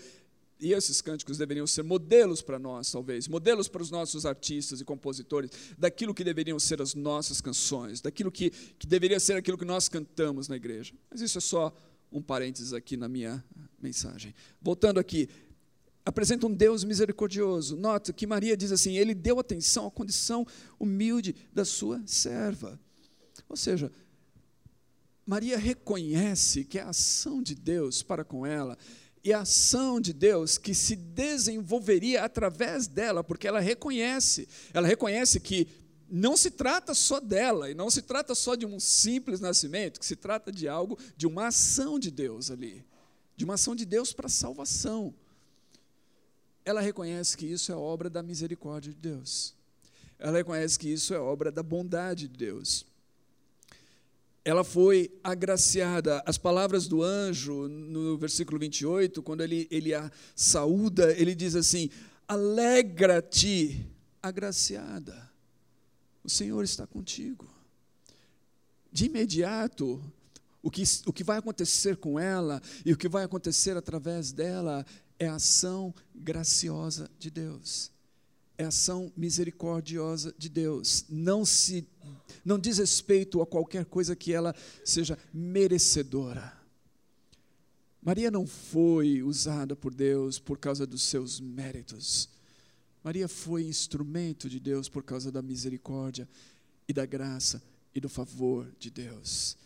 e 0.59 0.73
esses 0.73 1.01
cânticos 1.01 1.37
deveriam 1.37 1.65
ser 1.65 1.83
modelos 1.83 2.41
para 2.41 2.59
nós, 2.59 2.91
talvez, 2.91 3.27
modelos 3.27 3.69
para 3.69 3.81
os 3.81 3.89
nossos 3.89 4.25
artistas 4.25 4.81
e 4.81 4.85
compositores, 4.85 5.49
daquilo 5.77 6.13
que 6.13 6.23
deveriam 6.23 6.59
ser 6.59 6.81
as 6.81 6.93
nossas 6.93 7.39
canções, 7.39 8.01
daquilo 8.01 8.31
que, 8.31 8.49
que 8.49 8.85
deveria 8.85 9.19
ser 9.19 9.37
aquilo 9.37 9.57
que 9.57 9.63
nós 9.63 9.87
cantamos 9.87 10.49
na 10.49 10.57
igreja. 10.57 10.93
Mas 11.09 11.21
isso 11.21 11.37
é 11.37 11.41
só 11.41 11.73
um 12.11 12.21
parênteses 12.21 12.73
aqui 12.73 12.97
na 12.97 13.07
minha 13.07 13.43
mensagem. 13.81 14.35
Voltando 14.61 14.99
aqui, 14.99 15.29
apresenta 16.03 16.45
um 16.45 16.53
Deus 16.53 16.83
misericordioso. 16.83 17.77
Nota 17.77 18.11
que 18.11 18.27
Maria 18.27 18.57
diz 18.57 18.71
assim: 18.73 18.97
Ele 18.97 19.13
deu 19.13 19.39
atenção 19.39 19.87
à 19.87 19.91
condição 19.91 20.45
humilde 20.77 21.35
da 21.53 21.63
sua 21.63 22.01
serva. 22.05 22.77
Ou 23.47 23.55
seja, 23.55 23.91
Maria 25.25 25.57
reconhece 25.57 26.65
que 26.65 26.79
a 26.79 26.89
ação 26.89 27.41
de 27.41 27.55
Deus 27.55 28.01
para 28.03 28.25
com 28.25 28.45
ela 28.45 28.77
e 29.23 29.33
a 29.33 29.41
ação 29.41 29.99
de 29.99 30.13
Deus 30.13 30.57
que 30.57 30.73
se 30.73 30.95
desenvolveria 30.95 32.23
através 32.23 32.87
dela, 32.87 33.23
porque 33.23 33.47
ela 33.47 33.59
reconhece, 33.59 34.47
ela 34.73 34.87
reconhece 34.87 35.39
que 35.39 35.67
não 36.09 36.35
se 36.35 36.49
trata 36.49 36.93
só 36.93 37.19
dela, 37.19 37.69
e 37.69 37.75
não 37.75 37.89
se 37.89 38.01
trata 38.01 38.33
só 38.33 38.55
de 38.55 38.65
um 38.65 38.79
simples 38.79 39.39
nascimento, 39.39 39.99
que 39.99 40.05
se 40.05 40.15
trata 40.15 40.51
de 40.51 40.67
algo, 40.67 40.97
de 41.15 41.27
uma 41.27 41.47
ação 41.47 41.99
de 41.99 42.09
Deus 42.09 42.49
ali, 42.49 42.83
de 43.35 43.45
uma 43.45 43.53
ação 43.53 43.75
de 43.75 43.85
Deus 43.85 44.11
para 44.11 44.27
salvação. 44.27 45.13
Ela 46.65 46.81
reconhece 46.81 47.37
que 47.37 47.45
isso 47.45 47.71
é 47.71 47.75
obra 47.75 48.09
da 48.09 48.23
misericórdia 48.23 48.91
de 48.91 48.97
Deus. 48.97 49.53
Ela 50.17 50.37
reconhece 50.37 50.77
que 50.77 50.89
isso 50.89 51.13
é 51.13 51.19
obra 51.19 51.51
da 51.51 51.63
bondade 51.63 52.27
de 52.27 52.37
Deus. 52.37 52.85
Ela 54.49 54.63
foi 54.63 55.11
agraciada. 55.23 56.23
As 56.25 56.37
palavras 56.37 56.87
do 56.87 57.03
anjo, 57.03 57.67
no 57.67 58.17
versículo 58.17 58.59
28, 58.59 59.21
quando 59.21 59.41
ele, 59.41 59.67
ele 59.69 59.93
a 59.93 60.11
saúda, 60.35 61.13
ele 61.17 61.35
diz 61.35 61.55
assim: 61.55 61.89
Alegra-te, 62.27 63.85
agraciada 64.21 65.29
o 66.23 66.29
Senhor 66.29 66.63
está 66.63 66.85
contigo. 66.85 67.49
De 68.91 69.05
imediato, 69.05 69.99
o 70.61 70.69
que, 70.69 70.83
o 71.05 71.13
que 71.13 71.23
vai 71.23 71.37
acontecer 71.37 71.97
com 71.97 72.19
ela 72.19 72.61
e 72.85 72.93
o 72.93 72.97
que 72.97 73.09
vai 73.09 73.23
acontecer 73.23 73.77
através 73.77 74.31
dela 74.31 74.85
é 75.17 75.27
a 75.27 75.35
ação 75.35 75.93
graciosa 76.13 77.09
de 77.17 77.29
Deus. 77.29 77.91
É 78.57 78.65
a 78.65 78.67
ação 78.67 79.11
misericordiosa 79.15 80.33
de 80.37 80.49
Deus. 80.49 81.05
Não 81.09 81.45
se 81.45 81.87
não 82.43 82.59
diz 82.59 82.77
respeito 82.77 83.41
a 83.41 83.45
qualquer 83.45 83.85
coisa 83.85 84.15
que 84.15 84.33
ela 84.33 84.55
seja 84.83 85.17
merecedora. 85.33 86.53
Maria 88.01 88.31
não 88.31 88.47
foi 88.47 89.21
usada 89.21 89.75
por 89.75 89.93
Deus 89.93 90.39
por 90.39 90.57
causa 90.57 90.87
dos 90.87 91.03
seus 91.03 91.39
méritos. 91.39 92.29
Maria 93.03 93.27
foi 93.27 93.63
instrumento 93.63 94.49
de 94.49 94.59
Deus 94.59 94.87
por 94.87 95.03
causa 95.03 95.31
da 95.31 95.41
misericórdia 95.41 96.27
e 96.87 96.93
da 96.93 97.05
graça 97.05 97.61
e 97.93 97.99
do 97.99 98.09
favor 98.09 98.71
de 98.79 98.89
Deus. 98.89 99.57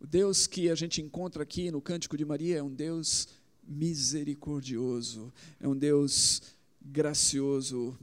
O 0.00 0.06
Deus 0.06 0.46
que 0.46 0.68
a 0.68 0.74
gente 0.74 1.02
encontra 1.02 1.42
aqui 1.42 1.70
no 1.70 1.80
Cântico 1.80 2.16
de 2.16 2.24
Maria 2.24 2.58
é 2.58 2.62
um 2.62 2.72
Deus 2.72 3.28
misericordioso, 3.66 5.32
é 5.60 5.68
um 5.68 5.76
Deus 5.76 6.42
gracioso. 6.80 7.98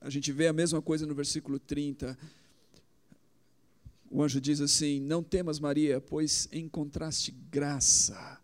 A 0.00 0.08
gente 0.10 0.32
vê 0.32 0.46
a 0.46 0.52
mesma 0.52 0.80
coisa 0.80 1.06
no 1.06 1.14
versículo 1.14 1.58
30. 1.58 2.16
O 4.10 4.22
anjo 4.22 4.40
diz 4.40 4.60
assim: 4.60 5.00
Não 5.00 5.22
temas, 5.22 5.58
Maria, 5.58 6.00
pois 6.00 6.48
encontraste 6.52 7.30
graça, 7.30 8.40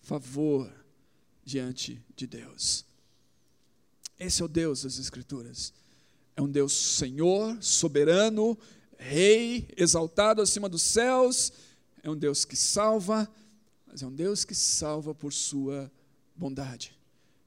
favor 0.00 0.72
diante 1.44 2.02
de 2.14 2.26
Deus. 2.26 2.84
Esse 4.18 4.42
é 4.42 4.44
o 4.44 4.48
Deus 4.48 4.82
das 4.82 4.98
Escrituras. 4.98 5.72
É 6.36 6.42
um 6.42 6.48
Deus 6.48 6.72
Senhor, 6.72 7.62
soberano, 7.62 8.58
Rei, 8.96 9.68
exaltado 9.76 10.40
acima 10.40 10.68
dos 10.68 10.82
céus. 10.82 11.52
É 12.02 12.10
um 12.10 12.16
Deus 12.16 12.44
que 12.44 12.56
salva, 12.56 13.28
mas 13.86 14.02
é 14.02 14.06
um 14.06 14.14
Deus 14.14 14.44
que 14.44 14.54
salva 14.54 15.14
por 15.14 15.32
sua 15.32 15.90
bondade. 16.36 16.96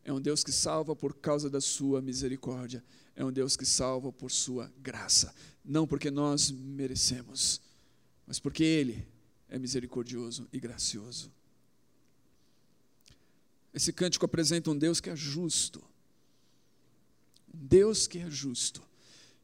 É 0.04 0.12
um 0.12 0.20
Deus 0.20 0.44
que 0.44 0.52
salva 0.52 0.96
por 0.96 1.16
causa 1.16 1.50
da 1.50 1.62
sua 1.62 2.02
misericórdia. 2.02 2.84
É 3.16 3.24
um 3.24 3.32
Deus 3.32 3.56
que 3.56 3.66
salva 3.66 4.12
por 4.12 4.30
sua 4.30 4.72
graça. 4.82 5.34
Não 5.64 5.88
porque 5.88 6.12
nós 6.12 6.52
merecemos, 6.52 7.62
mas 8.28 8.40
porque 8.40 8.64
Ele 8.64 9.08
é 9.50 9.58
misericordioso 9.58 10.48
e 10.52 10.60
gracioso. 10.60 11.32
Esse 13.74 13.92
cântico 13.92 14.26
apresenta 14.26 14.70
um 14.70 14.78
Deus 14.78 15.00
que 15.00 15.10
é 15.10 15.16
justo 15.16 15.84
Deus 17.56 18.08
que 18.08 18.20
é 18.20 18.30
justo. 18.30 18.82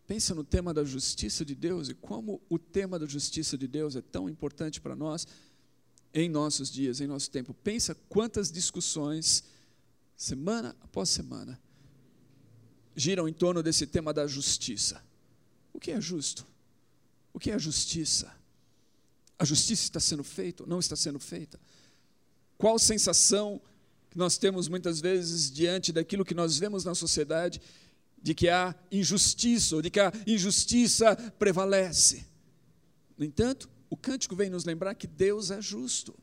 Pensa 0.05 0.35
no 0.35 0.43
tema 0.43 0.73
da 0.73 0.83
justiça 0.83 1.45
de 1.45 1.55
Deus 1.55 1.89
e 1.89 1.93
como 1.93 2.41
o 2.49 2.59
tema 2.59 2.99
da 2.99 3.05
justiça 3.05 3.57
de 3.57 3.67
Deus 3.67 3.95
é 3.95 4.01
tão 4.01 4.29
importante 4.29 4.81
para 4.81 4.95
nós 4.95 5.25
em 6.13 6.29
nossos 6.29 6.69
dias, 6.69 6.99
em 6.99 7.07
nosso 7.07 7.31
tempo. 7.31 7.53
Pensa 7.53 7.95
quantas 8.09 8.51
discussões, 8.51 9.43
semana 10.17 10.75
após 10.81 11.09
semana, 11.09 11.59
giram 12.95 13.27
em 13.27 13.33
torno 13.33 13.61
desse 13.63 13.87
tema 13.87 14.13
da 14.13 14.27
justiça. 14.27 15.01
O 15.73 15.79
que 15.79 15.91
é 15.91 16.01
justo? 16.01 16.45
O 17.33 17.39
que 17.39 17.51
é 17.51 17.57
justiça? 17.57 18.33
A 19.39 19.45
justiça 19.45 19.83
está 19.83 19.99
sendo 19.99 20.23
feita 20.23 20.63
ou 20.63 20.69
não 20.69 20.79
está 20.79 20.95
sendo 20.95 21.19
feita? 21.19 21.59
Qual 22.57 22.77
sensação 22.77 23.61
que 24.11 24.17
nós 24.17 24.37
temos 24.37 24.67
muitas 24.67 24.99
vezes 24.99 25.49
diante 25.49 25.91
daquilo 25.91 26.25
que 26.25 26.35
nós 26.35 26.57
vemos 26.57 26.83
na 26.83 26.93
sociedade 26.93 27.61
de 28.21 28.35
que 28.35 28.49
há 28.49 28.75
injustiça, 28.91 29.75
ou 29.75 29.81
de 29.81 29.89
que 29.89 29.99
a 29.99 30.13
injustiça 30.27 31.15
prevalece. 31.39 32.25
No 33.17 33.25
entanto, 33.25 33.69
o 33.89 33.97
cântico 33.97 34.35
vem 34.35 34.49
nos 34.49 34.63
lembrar 34.63 34.93
que 34.95 35.07
Deus 35.07 35.49
é 35.49 35.61
justo. 35.61 36.13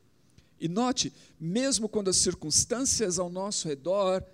E 0.61 0.69
note, 0.69 1.13
mesmo 1.41 1.89
quando 1.89 2.09
as 2.09 2.17
circunstâncias 2.17 3.19
ao 3.19 3.29
nosso 3.29 3.67
redor 3.67 4.25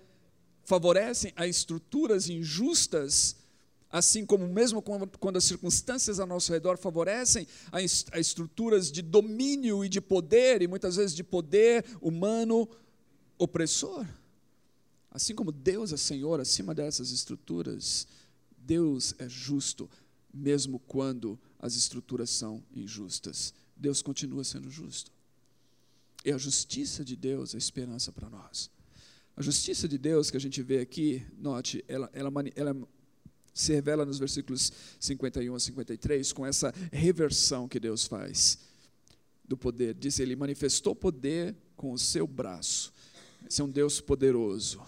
favorecem 0.65 1.31
a 1.35 1.47
estruturas 1.47 2.27
injustas, 2.29 3.37
assim 3.89 4.25
como 4.25 4.45
mesmo 4.47 4.81
quando 4.81 5.37
as 5.37 5.45
circunstâncias 5.45 6.19
ao 6.19 6.27
nosso 6.27 6.51
redor 6.51 6.77
favorecem 6.77 7.47
a 7.71 8.19
estruturas 8.19 8.91
de 8.91 9.01
domínio 9.01 9.85
e 9.85 9.87
de 9.87 10.01
poder, 10.01 10.61
e 10.61 10.67
muitas 10.67 10.97
vezes 10.97 11.15
de 11.15 11.23
poder 11.23 11.85
humano 12.01 12.67
opressor, 13.37 14.05
Assim 15.15 15.33
como 15.33 15.49
Deus 15.49 15.93
é 15.93 15.97
Senhor 15.97 16.41
acima 16.41 16.75
dessas 16.75 17.09
estruturas, 17.09 18.05
Deus 18.57 19.15
é 19.17 19.29
justo, 19.29 19.89
mesmo 20.33 20.77
quando 20.77 21.39
as 21.57 21.73
estruturas 21.73 22.29
são 22.29 22.61
injustas. 22.75 23.53
Deus 23.77 24.01
continua 24.01 24.43
sendo 24.43 24.69
justo. 24.69 25.09
E 26.25 26.33
a 26.33 26.37
justiça 26.37 27.05
de 27.05 27.15
Deus 27.15 27.55
é 27.55 27.57
esperança 27.57 28.11
para 28.11 28.29
nós. 28.29 28.69
A 29.37 29.41
justiça 29.41 29.87
de 29.87 29.97
Deus 29.97 30.31
que 30.31 30.37
a 30.37 30.39
gente 30.39 30.61
vê 30.61 30.79
aqui, 30.79 31.25
note, 31.37 31.83
ela, 31.87 32.09
ela, 32.13 32.31
ela 32.55 32.87
se 33.53 33.73
revela 33.73 34.05
nos 34.05 34.17
versículos 34.17 34.71
51 34.99 35.53
a 35.53 35.59
53 35.59 36.33
com 36.33 36.45
essa 36.45 36.73
reversão 36.91 37.67
que 37.67 37.79
Deus 37.79 38.05
faz 38.05 38.59
do 39.43 39.57
poder. 39.57 39.93
Diz 39.93 40.19
ele 40.19 40.35
manifestou 40.35 40.95
poder 40.95 41.55
com 41.75 41.91
o 41.91 41.97
seu 41.97 42.25
braço. 42.25 42.93
Esse 43.47 43.61
é 43.61 43.63
um 43.63 43.69
Deus 43.69 43.99
poderoso 43.99 44.81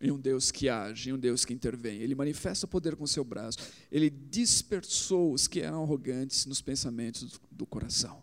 em 0.00 0.10
um 0.12 0.18
Deus 0.18 0.50
que 0.50 0.68
age, 0.68 1.10
em 1.10 1.12
um 1.12 1.18
Deus 1.18 1.44
que 1.44 1.52
intervém. 1.52 2.00
Ele 2.00 2.14
manifesta 2.14 2.66
poder 2.66 2.94
com 2.94 3.06
seu 3.06 3.24
braço. 3.24 3.58
Ele 3.90 4.08
dispersou 4.08 5.32
os 5.32 5.46
que 5.48 5.60
eram 5.60 5.82
arrogantes 5.82 6.46
nos 6.46 6.60
pensamentos 6.60 7.40
do 7.50 7.66
coração. 7.66 8.22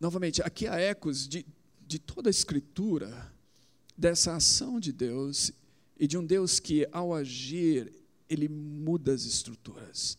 Novamente, 0.00 0.42
aqui 0.42 0.66
há 0.66 0.78
ecos 0.78 1.28
de, 1.28 1.46
de 1.86 1.98
toda 2.00 2.28
a 2.28 2.32
Escritura, 2.32 3.31
dessa 4.02 4.36
ação 4.36 4.78
de 4.78 4.92
Deus 4.92 5.52
e 5.98 6.06
de 6.06 6.18
um 6.18 6.24
Deus 6.24 6.60
que, 6.60 6.86
ao 6.92 7.14
agir, 7.14 7.90
ele 8.28 8.48
muda 8.48 9.12
as 9.14 9.24
estruturas. 9.24 10.18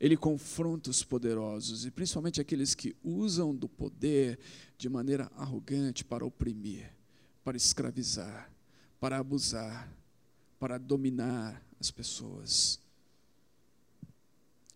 Ele 0.00 0.16
confronta 0.16 0.90
os 0.90 1.04
poderosos 1.04 1.84
e 1.84 1.90
principalmente 1.90 2.40
aqueles 2.40 2.74
que 2.74 2.96
usam 3.02 3.54
do 3.54 3.68
poder 3.68 4.38
de 4.78 4.88
maneira 4.88 5.30
arrogante 5.36 6.04
para 6.04 6.24
oprimir, 6.24 6.90
para 7.42 7.56
escravizar 7.56 8.54
para 9.04 9.18
abusar, 9.18 9.86
para 10.58 10.78
dominar 10.78 11.62
as 11.78 11.90
pessoas. 11.90 12.80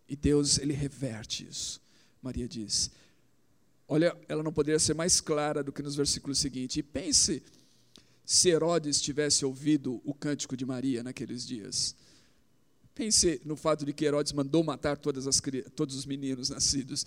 E 0.06 0.14
Deus, 0.14 0.58
ele 0.58 0.74
reverte 0.74 1.48
isso. 1.48 1.80
Maria 2.20 2.46
diz: 2.46 2.90
Olha, 3.88 4.14
ela 4.28 4.42
não 4.42 4.52
poderia 4.52 4.78
ser 4.78 4.92
mais 4.92 5.18
clara 5.18 5.64
do 5.64 5.72
que 5.72 5.80
nos 5.80 5.96
versículos 5.96 6.38
seguintes. 6.38 6.76
E 6.76 6.82
pense 6.82 7.42
se 8.28 8.50
Herodes 8.50 9.00
tivesse 9.00 9.42
ouvido 9.42 10.02
o 10.04 10.12
cântico 10.12 10.54
de 10.54 10.66
Maria 10.66 11.02
naqueles 11.02 11.46
dias. 11.46 11.96
Pense 12.94 13.40
no 13.42 13.56
fato 13.56 13.86
de 13.86 13.92
que 13.94 14.04
Herodes 14.04 14.32
mandou 14.32 14.62
matar 14.62 15.00
as, 15.26 15.40
todos 15.74 15.96
os 15.96 16.04
meninos 16.04 16.50
nascidos. 16.50 17.06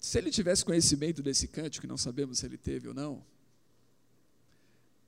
Se 0.00 0.18
ele 0.18 0.32
tivesse 0.32 0.64
conhecimento 0.64 1.22
desse 1.22 1.46
cântico, 1.46 1.86
não 1.86 1.96
sabemos 1.96 2.40
se 2.40 2.46
ele 2.46 2.58
teve 2.58 2.88
ou 2.88 2.94
não, 2.94 3.24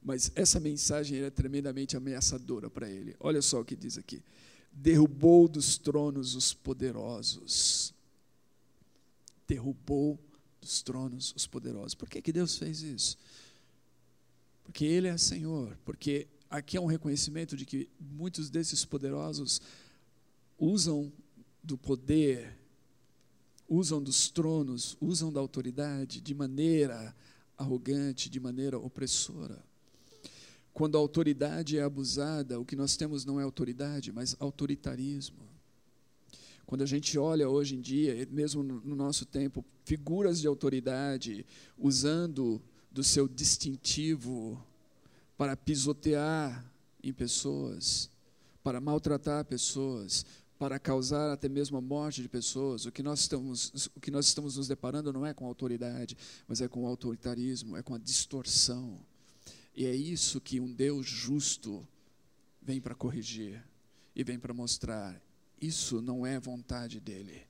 mas 0.05 0.31
essa 0.37 0.61
mensagem 0.61 1.19
é 1.19 1.31
tremendamente 1.31 1.97
ameaçadora 1.97 2.71
para 2.71 2.89
ele. 2.89 3.17
Olha 3.19 3.43
só 3.43 3.61
o 3.61 3.65
que 3.65 3.75
diz 3.75 3.99
aqui: 3.99 4.23
derrubou 4.71 5.49
dos 5.49 5.77
tronos 5.77 6.37
os 6.37 6.55
poderosos. 6.55 7.93
Derrubou 9.49 10.17
dos 10.61 10.81
tronos 10.81 11.35
os 11.35 11.45
poderosos. 11.45 11.97
Por 11.97 12.09
que, 12.09 12.23
que 12.23 12.33
Deus 12.33 12.57
fez 12.57 12.83
isso? 12.83 13.19
Porque 14.65 14.85
Ele 14.85 15.07
é 15.09 15.17
Senhor, 15.17 15.79
porque 15.85 16.27
aqui 16.51 16.77
é 16.77 16.81
um 16.81 16.87
reconhecimento 16.87 17.57
de 17.57 17.65
que 17.65 17.89
muitos 18.01 18.51
desses 18.51 18.85
poderosos 18.85 19.61
usam 20.59 21.13
do 21.63 21.77
poder, 21.79 22.59
usam 23.69 24.03
dos 24.03 24.29
tronos, 24.29 24.97
usam 25.01 25.33
da 25.33 25.41
autoridade 25.41 26.21
de 26.21 26.35
maneira 26.35 27.15
arrogante, 27.57 28.29
de 28.29 28.41
maneira 28.41 28.79
opressora. 28.79 29.63
Quando 30.73 30.97
a 30.97 31.01
autoridade 31.01 31.79
é 31.79 31.83
abusada, 31.83 32.59
o 32.59 32.65
que 32.65 32.75
nós 32.75 32.97
temos 32.97 33.25
não 33.25 33.39
é 33.39 33.45
autoridade, 33.45 34.11
mas 34.11 34.35
autoritarismo. 34.41 35.45
Quando 36.67 36.83
a 36.83 36.87
gente 36.87 37.17
olha 37.19 37.49
hoje 37.49 37.77
em 37.77 37.81
dia, 37.81 38.27
mesmo 38.31 38.63
no 38.63 38.97
nosso 38.97 39.25
tempo, 39.25 39.65
figuras 39.85 40.41
de 40.41 40.47
autoridade 40.47 41.47
usando 41.79 42.61
do 42.95 43.03
seu 43.03 43.27
distintivo 43.27 44.65
para 45.37 45.57
pisotear 45.57 46.65
em 47.03 47.13
pessoas, 47.13 48.09
para 48.63 48.81
maltratar 48.81 49.45
pessoas, 49.45 50.25
para 50.57 50.79
causar 50.79 51.33
até 51.33 51.49
mesmo 51.49 51.77
a 51.77 51.81
morte 51.81 52.23
de 52.23 52.29
pessoas. 52.29 52.87
O 52.87 52.93
que 52.93 53.03
nós 53.03 53.21
estamos, 53.21 53.91
o 53.97 54.01
que 54.01 54.13
nós 54.13 54.27
estamos 54.27 54.57
nos 54.57 54.69
deparando 54.69 55.13
não 55.13 55.27
é 55.27 55.35
com 55.35 55.45
autoridade, 55.45 56.17
mas 56.47 56.61
é 56.61 56.69
com 56.69 56.85
o 56.85 56.87
autoritarismo, 56.87 57.77
é 57.77 57.83
com 57.83 57.95
a 57.95 57.99
distorção. 57.99 59.05
E 59.75 59.85
é 59.87 59.95
isso 59.95 60.41
que 60.41 60.61
um 60.61 60.73
Deus 60.73 61.05
justo 61.05 61.87
vem 62.63 62.81
para 62.81 62.95
corrigir 62.95 63.61
e 64.15 64.23
vem 64.23 64.39
para 64.39 64.55
mostrar. 64.55 65.21
Isso 65.61 66.01
não 66.01 66.25
é 66.25 66.39
vontade 66.39 67.01
dele. 67.01 67.43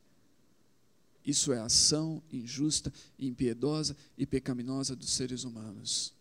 Isso 1.24 1.52
é 1.52 1.58
ação 1.58 2.22
injusta, 2.30 2.92
impiedosa 3.18 3.96
e 4.18 4.26
pecaminosa 4.26 4.94
dos 4.94 5.10
seres 5.10 5.44
humanos. 5.44 6.12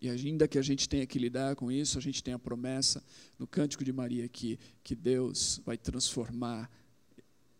E 0.00 0.08
ainda 0.08 0.46
que 0.46 0.58
a 0.58 0.62
gente 0.62 0.88
tenha 0.88 1.06
que 1.06 1.18
lidar 1.18 1.56
com 1.56 1.72
isso, 1.72 1.98
a 1.98 2.00
gente 2.00 2.22
tem 2.22 2.32
a 2.32 2.38
promessa 2.38 3.02
no 3.36 3.46
Cântico 3.46 3.82
de 3.82 3.92
Maria 3.92 4.24
aqui, 4.24 4.58
que 4.84 4.94
Deus 4.94 5.60
vai 5.66 5.76
transformar 5.76 6.70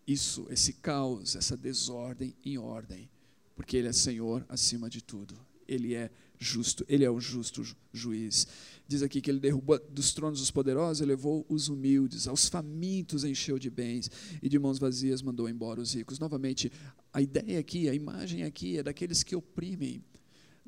isso, 0.06 0.46
esse 0.48 0.74
caos, 0.74 1.34
essa 1.34 1.56
desordem 1.56 2.34
em 2.44 2.56
ordem, 2.56 3.10
porque 3.56 3.76
Ele 3.76 3.88
é 3.88 3.92
Senhor 3.92 4.46
acima 4.48 4.88
de 4.88 5.02
tudo. 5.02 5.34
Ele 5.66 5.94
é 5.94 6.10
justo, 6.38 6.84
Ele 6.88 7.04
é 7.04 7.10
o 7.10 7.20
justo 7.20 7.62
juiz. 7.92 8.46
Diz 8.86 9.02
aqui 9.02 9.20
que 9.20 9.30
Ele 9.30 9.40
derrubou 9.40 9.78
dos 9.90 10.12
tronos 10.12 10.40
os 10.40 10.50
poderosos, 10.50 11.00
elevou 11.00 11.44
os 11.48 11.68
humildes, 11.68 12.28
aos 12.28 12.48
famintos 12.48 13.24
encheu 13.24 13.58
de 13.58 13.68
bens, 13.68 14.10
e 14.42 14.48
de 14.48 14.58
mãos 14.58 14.78
vazias 14.78 15.20
mandou 15.20 15.48
embora 15.48 15.80
os 15.80 15.94
ricos. 15.94 16.18
Novamente, 16.18 16.72
a 17.12 17.20
ideia 17.20 17.58
aqui, 17.58 17.88
a 17.88 17.94
imagem 17.94 18.44
aqui 18.44 18.78
é 18.78 18.82
daqueles 18.82 19.22
que 19.22 19.36
oprimem 19.36 20.02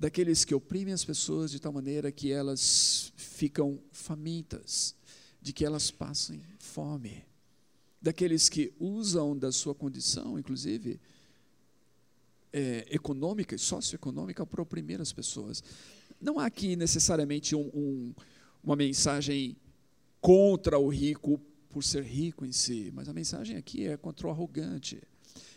daqueles 0.01 0.47
que 0.47 0.55
oprimem 0.55 0.95
as 0.95 1.05
pessoas 1.05 1.51
de 1.51 1.61
tal 1.61 1.75
maneira 1.75 2.11
que 2.11 2.33
elas 2.33 3.13
ficam 3.17 3.79
famintas, 3.93 4.97
de 5.43 5.53
que 5.53 5.63
elas 5.63 5.91
passem 5.91 6.43
fome, 6.59 7.23
daqueles 8.01 8.49
que 8.49 8.73
usam 8.81 9.37
da 9.37 9.53
sua 9.53 9.75
condição, 9.75 10.39
inclusive 10.39 10.99
é, 12.53 12.87
econômica 12.91 13.55
e 13.55 13.59
socioeconômica, 13.59 14.45
para 14.47 14.63
oprimir 14.63 15.01
as 15.01 15.13
pessoas. 15.13 15.63
Não 16.21 16.39
há 16.39 16.47
aqui 16.47 16.77
necessariamente 16.77 17.55
um, 17.55 17.71
um, 17.75 18.15
uma 18.63 18.77
mensagem 18.77 19.57
contra 20.21 20.79
o 20.79 20.89
rico 20.89 21.41
por 21.69 21.83
ser 21.83 22.03
rico 22.03 22.45
em 22.45 22.53
si, 22.53 22.91
mas 22.95 23.09
a 23.09 23.13
mensagem 23.13 23.57
aqui 23.57 23.87
é 23.87 23.97
contra 23.97 24.27
o 24.27 24.31
arrogante, 24.31 25.03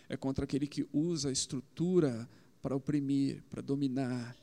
é 0.08 0.16
contra 0.16 0.46
aquele 0.46 0.68
que 0.68 0.88
usa 0.94 1.30
a 1.30 1.32
estrutura 1.32 2.30
para 2.62 2.76
oprimir, 2.76 3.44
para 3.50 3.62
dominar, 3.62 4.38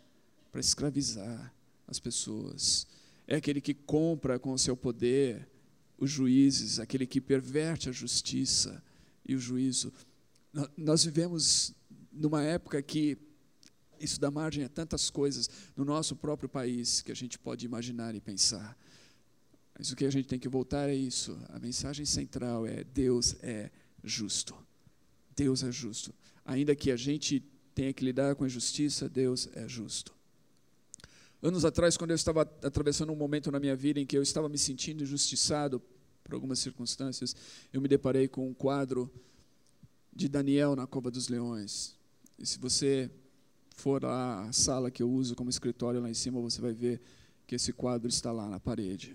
para 0.51 0.61
escravizar 0.61 1.55
as 1.87 1.99
pessoas. 1.99 2.87
É 3.27 3.37
aquele 3.37 3.61
que 3.61 3.73
compra 3.73 4.39
com 4.39 4.53
o 4.53 4.59
seu 4.59 4.77
poder 4.77 5.49
os 6.01 6.11
juízes, 6.11 6.81
aquele 6.81 7.07
que 7.07 7.21
perverte 7.21 7.89
a 7.89 7.93
justiça 7.93 8.83
e 9.25 9.35
o 9.35 9.39
juízo. 9.39 9.93
Nós 10.77 11.05
vivemos 11.05 11.75
numa 12.13 12.43
época 12.43 12.83
que 12.83 13.17
isso 13.99 14.19
dá 14.19 14.31
margem 14.31 14.65
a 14.65 14.69
tantas 14.69 15.11
coisas 15.11 15.49
no 15.77 15.85
nosso 15.85 16.17
próprio 16.17 16.49
país 16.49 17.03
que 17.03 17.13
a 17.13 17.15
gente 17.15 17.39
pode 17.39 17.67
imaginar 17.67 18.15
e 18.15 18.21
pensar. 18.21 18.77
Mas 19.79 19.91
o 19.91 19.97
que 19.97 20.05
a 20.05 20.11
gente 20.11 20.29
tem 20.29 20.39
que 20.39 20.49
voltar 20.49 20.89
é 20.89 20.95
isso. 20.95 21.39
A 21.51 21.59
mensagem 21.59 22.05
central 22.05 22.67
é: 22.67 22.85
Deus 22.85 23.37
é 23.43 23.71
justo. 24.03 24.55
Deus 25.35 25.63
é 25.63 25.71
justo. 25.71 26.15
Ainda 26.45 26.75
que 26.75 26.91
a 26.91 26.97
gente 26.97 27.41
tenha 27.75 27.93
que 27.93 28.05
lidar 28.05 28.35
com 28.35 28.45
a 28.45 28.47
injustiça, 28.47 29.09
Deus 29.09 29.49
é 29.55 29.69
justo. 29.69 30.15
Anos 31.43 31.65
atrás, 31.65 31.97
quando 31.97 32.11
eu 32.11 32.17
estava 32.17 32.43
atravessando 32.63 33.13
um 33.13 33.17
momento 33.17 33.51
na 33.51 33.59
minha 33.59 33.75
vida 33.75 33.99
em 33.99 34.05
que 34.05 34.17
eu 34.17 34.23
estava 34.23 34.49
me 34.49 34.59
sentindo 34.59 35.03
injustiçado 35.03 35.81
por 36.23 36.35
algumas 36.35 36.59
circunstâncias, 36.59 37.35
eu 37.73 37.81
me 37.81 37.89
deparei 37.89 38.29
com 38.29 38.47
um 38.47 38.53
quadro 38.53 39.11
de 40.13 40.29
Daniel 40.29 40.77
na 40.77 40.87
Cova 40.87 41.11
dos 41.11 41.29
Leões. 41.29 41.97
E 42.41 42.47
se 42.47 42.59
você 42.59 43.11
for 43.77 44.05
à 44.05 44.51
sala 44.51 44.91
que 44.91 45.03
eu 45.03 45.11
uso 45.11 45.37
como 45.37 45.51
escritório 45.51 46.01
lá 46.01 46.09
em 46.09 46.15
cima, 46.15 46.41
você 46.41 46.61
vai 46.61 46.73
ver 46.73 47.01
que 47.47 47.55
esse 47.55 47.73
quadro 47.73 48.09
está 48.09 48.33
lá 48.33 48.49
na 48.49 48.59
parede. 48.59 49.15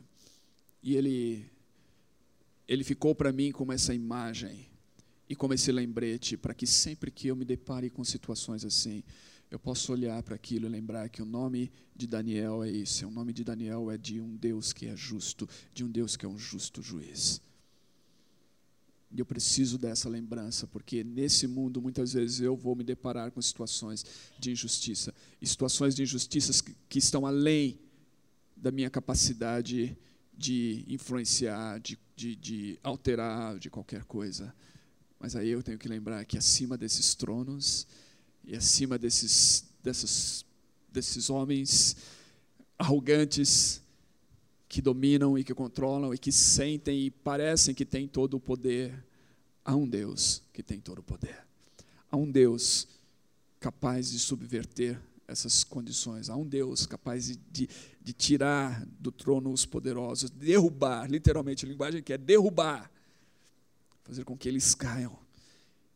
E 0.83 0.95
ele 0.95 1.49
ele 2.67 2.83
ficou 2.83 3.13
para 3.13 3.31
mim 3.31 3.51
como 3.51 3.71
essa 3.71 3.93
imagem 3.93 4.67
e 5.29 5.35
como 5.35 5.53
esse 5.53 5.71
lembrete 5.71 6.37
para 6.37 6.53
que 6.53 6.65
sempre 6.67 7.11
que 7.11 7.27
eu 7.27 7.35
me 7.35 7.45
depare 7.45 7.89
com 7.89 8.03
situações 8.03 8.65
assim, 8.65 9.03
eu 9.49 9.59
posso 9.59 9.91
olhar 9.91 10.21
para 10.23 10.35
aquilo 10.35 10.65
e 10.65 10.69
lembrar 10.69 11.09
que 11.09 11.21
o 11.21 11.25
nome 11.25 11.71
de 11.95 12.07
Daniel 12.07 12.63
é 12.63 12.69
esse. 12.69 13.05
O 13.05 13.11
nome 13.11 13.33
de 13.33 13.43
Daniel 13.43 13.89
é 13.89 13.97
de 13.97 14.19
um 14.19 14.35
Deus 14.35 14.73
que 14.73 14.87
é 14.87 14.95
justo, 14.95 15.47
de 15.73 15.83
um 15.83 15.89
Deus 15.89 16.15
que 16.15 16.25
é 16.25 16.29
um 16.29 16.37
justo 16.37 16.81
juiz. 16.81 17.41
E 19.15 19.19
eu 19.19 19.25
preciso 19.25 19.77
dessa 19.77 20.09
lembrança, 20.09 20.67
porque 20.67 21.01
nesse 21.01 21.47
mundo 21.47 21.81
muitas 21.81 22.11
vezes 22.11 22.41
eu 22.41 22.53
vou 22.53 22.75
me 22.75 22.83
deparar 22.83 23.31
com 23.31 23.41
situações 23.41 24.05
de 24.37 24.51
injustiça, 24.51 25.13
situações 25.41 25.95
de 25.95 26.03
injustiças 26.03 26.59
que, 26.59 26.75
que 26.89 26.99
estão 26.99 27.25
além 27.25 27.79
da 28.57 28.71
minha 28.71 28.89
capacidade 28.89 29.97
de 30.37 30.83
influenciar, 30.89 31.79
de, 31.79 31.97
de, 32.13 32.35
de 32.35 32.79
alterar, 32.83 33.57
de 33.57 33.69
qualquer 33.69 34.03
coisa. 34.03 34.53
Mas 35.17 35.33
aí 35.33 35.47
eu 35.47 35.63
tenho 35.63 35.79
que 35.79 35.87
lembrar 35.87 36.25
que 36.25 36.37
acima 36.37 36.77
desses 36.77 37.15
tronos 37.15 37.87
e 38.43 38.53
acima 38.53 38.97
desses, 38.97 39.63
desses, 39.81 40.43
desses 40.91 41.29
homens 41.29 41.95
arrogantes 42.77 43.81
que 44.75 44.81
dominam 44.81 45.37
e 45.37 45.43
que 45.45 45.53
controlam 45.53 46.13
e 46.13 46.17
que 46.17 46.33
sentem 46.33 47.05
e 47.05 47.09
parecem 47.09 47.73
que 47.73 47.85
têm 47.85 48.09
todo 48.09 48.33
o 48.33 48.39
poder, 48.41 49.05
há 49.63 49.73
um 49.73 49.87
Deus 49.87 50.43
que 50.51 50.61
tem 50.61 50.81
todo 50.81 50.99
o 50.99 51.01
poder. 51.01 51.47
Há 52.11 52.17
um 52.17 52.29
Deus 52.29 52.85
capaz 53.57 54.11
de 54.11 54.19
subverter 54.19 54.99
essas 55.29 55.63
condições. 55.63 56.29
Há 56.29 56.35
um 56.35 56.45
Deus 56.45 56.85
capaz 56.85 57.27
de, 57.27 57.37
de, 57.49 57.69
de, 58.01 58.11
tirar 58.11 58.85
do 58.99 59.13
trono 59.13 59.49
os 59.49 59.65
poderosos, 59.65 60.29
derrubar, 60.29 61.09
literalmente 61.09 61.65
a 61.65 61.69
linguagem 61.69 62.03
que 62.03 62.11
é 62.11 62.17
derrubar 62.17 62.91
fazer 64.03 64.25
com 64.25 64.37
que 64.37 64.49
eles 64.49 64.75
caiam 64.75 65.17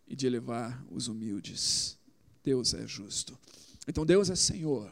e 0.08 0.16
de 0.16 0.26
elevar 0.26 0.82
os 0.90 1.10
humildes. 1.10 1.98
Deus 2.42 2.74
é 2.74 2.88
justo. 2.88 3.38
Então 3.86 4.06
Deus 4.06 4.30
é 4.30 4.38
Senhor, 4.38 4.90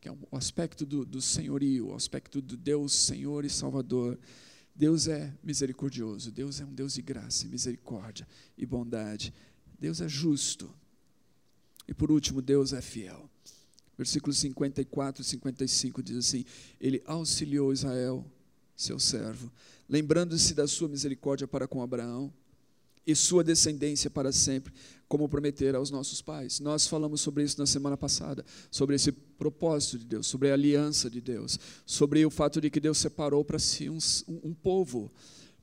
que 0.00 0.08
é 0.08 0.12
o 0.12 0.36
aspecto 0.36 0.86
do, 0.86 1.04
do 1.04 1.20
senhorio, 1.20 1.88
o 1.88 1.94
aspecto 1.94 2.40
do 2.40 2.56
Deus 2.56 2.92
Senhor 2.92 3.44
e 3.44 3.50
Salvador. 3.50 4.18
Deus 4.74 5.08
é 5.08 5.36
misericordioso, 5.42 6.32
Deus 6.32 6.60
é 6.60 6.64
um 6.64 6.72
Deus 6.72 6.94
de 6.94 7.02
graça, 7.02 7.46
misericórdia 7.46 8.26
e 8.56 8.64
bondade. 8.64 9.32
Deus 9.78 10.00
é 10.00 10.08
justo. 10.08 10.72
E 11.86 11.92
por 11.92 12.10
último, 12.10 12.40
Deus 12.40 12.72
é 12.72 12.80
fiel. 12.80 13.28
Versículos 13.98 14.38
54 14.38 15.20
e 15.20 15.24
55 15.24 16.02
diz 16.02 16.16
assim: 16.16 16.44
Ele 16.80 17.02
auxiliou 17.04 17.72
Israel, 17.72 18.24
seu 18.74 18.98
servo, 18.98 19.52
lembrando-se 19.86 20.54
da 20.54 20.66
sua 20.66 20.88
misericórdia 20.88 21.46
para 21.46 21.68
com 21.68 21.82
Abraão 21.82 22.32
e 23.06 23.14
sua 23.14 23.42
descendência 23.42 24.10
para 24.10 24.32
sempre, 24.32 24.72
como 25.08 25.28
prometer 25.28 25.74
aos 25.74 25.90
nossos 25.90 26.22
pais. 26.22 26.60
Nós 26.60 26.86
falamos 26.86 27.20
sobre 27.20 27.42
isso 27.42 27.58
na 27.58 27.66
semana 27.66 27.96
passada, 27.96 28.44
sobre 28.70 28.94
esse 28.94 29.10
propósito 29.10 29.98
de 29.98 30.04
Deus, 30.04 30.26
sobre 30.26 30.50
a 30.50 30.54
aliança 30.54 31.10
de 31.10 31.20
Deus, 31.20 31.58
sobre 31.84 32.24
o 32.24 32.30
fato 32.30 32.60
de 32.60 32.70
que 32.70 32.78
Deus 32.78 32.98
separou 32.98 33.44
para 33.44 33.58
si 33.58 33.90
um, 33.90 33.98
um, 34.28 34.54
povo, 34.54 35.10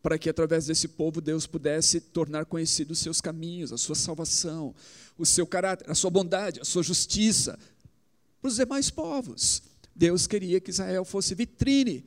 para 0.01 0.17
que 0.17 0.29
através 0.29 0.65
desse 0.65 0.87
povo 0.87 1.21
Deus 1.21 1.47
pudesse 1.47 2.01
tornar 2.01 2.45
conhecidos 2.45 2.97
os 2.97 3.03
seus 3.03 3.21
caminhos, 3.21 3.71
a 3.71 3.77
sua 3.77 3.95
salvação, 3.95 4.75
o 5.17 5.25
seu 5.25 5.47
caráter, 5.47 5.89
a 5.89 5.95
sua 5.95 6.09
bondade, 6.09 6.59
a 6.59 6.65
sua 6.65 6.83
justiça 6.83 7.57
para 8.41 8.49
os 8.49 8.55
demais 8.57 8.89
povos. 8.89 9.63
Deus 9.95 10.27
queria 10.27 10.59
que 10.59 10.71
Israel 10.71 11.05
fosse 11.05 11.33
vitrine 11.33 12.05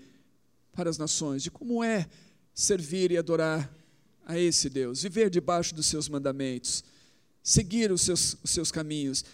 para 0.72 0.90
as 0.90 0.98
nações 0.98 1.42
de 1.42 1.50
como 1.50 1.82
é 1.82 2.06
servir 2.54 3.10
e 3.10 3.16
adorar 3.16 3.79
a 4.26 4.38
esse 4.38 4.68
Deus, 4.68 5.02
viver 5.02 5.30
debaixo 5.30 5.74
dos 5.74 5.86
seus 5.86 6.08
mandamentos, 6.08 6.84
seguir 7.42 7.90
os 7.90 8.02
seus, 8.02 8.36
os 8.42 8.50
seus 8.50 8.70
caminhos. 8.70 9.24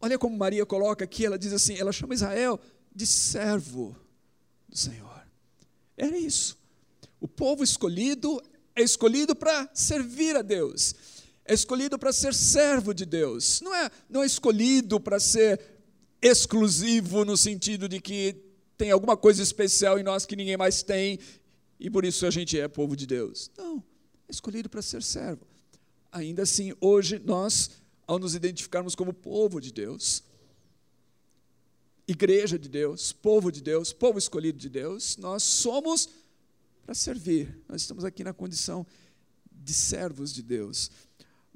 Olha 0.00 0.18
como 0.18 0.36
Maria 0.36 0.66
coloca 0.66 1.04
aqui, 1.04 1.24
ela 1.24 1.38
diz 1.38 1.52
assim, 1.52 1.76
ela 1.78 1.92
chama 1.92 2.14
Israel 2.14 2.60
de 2.94 3.06
servo 3.06 3.96
do 4.68 4.76
Senhor. 4.76 5.26
Era 5.96 6.16
isso. 6.18 6.58
O 7.20 7.26
povo 7.26 7.64
escolhido 7.64 8.42
é 8.74 8.82
escolhido 8.82 9.34
para 9.34 9.68
servir 9.72 10.36
a 10.36 10.42
Deus. 10.42 10.94
É 11.44 11.54
escolhido 11.54 11.98
para 11.98 12.12
ser 12.12 12.34
servo 12.34 12.92
de 12.92 13.06
Deus. 13.06 13.60
Não 13.62 13.74
é, 13.74 13.90
não 14.10 14.22
é 14.22 14.26
escolhido 14.26 15.00
para 15.00 15.18
ser 15.18 15.60
exclusivo 16.20 17.24
no 17.24 17.36
sentido 17.36 17.88
de 17.88 18.00
que 18.00 18.36
tem 18.76 18.90
alguma 18.90 19.16
coisa 19.16 19.42
especial 19.42 19.98
em 19.98 20.02
nós 20.02 20.26
que 20.26 20.36
ninguém 20.36 20.56
mais 20.56 20.82
tem 20.82 21.18
e 21.78 21.90
por 21.90 22.04
isso 22.04 22.26
a 22.26 22.30
gente 22.30 22.58
é 22.58 22.68
povo 22.68 22.96
de 22.96 23.06
Deus. 23.06 23.50
Não, 23.56 23.82
escolhido 24.28 24.68
para 24.68 24.82
ser 24.82 25.02
servo. 25.02 25.46
Ainda 26.10 26.42
assim, 26.42 26.72
hoje 26.80 27.18
nós, 27.18 27.70
ao 28.06 28.18
nos 28.18 28.34
identificarmos 28.34 28.94
como 28.94 29.12
povo 29.12 29.60
de 29.60 29.72
Deus, 29.72 30.22
igreja 32.06 32.58
de 32.58 32.68
Deus, 32.68 33.12
povo 33.12 33.50
de 33.50 33.60
Deus, 33.60 33.92
povo 33.92 34.18
escolhido 34.18 34.58
de 34.58 34.68
Deus, 34.68 35.16
nós 35.16 35.42
somos 35.42 36.08
para 36.84 36.94
servir. 36.94 37.58
Nós 37.68 37.82
estamos 37.82 38.04
aqui 38.04 38.22
na 38.22 38.32
condição 38.32 38.86
de 39.50 39.74
servos 39.74 40.32
de 40.32 40.42
Deus. 40.42 40.90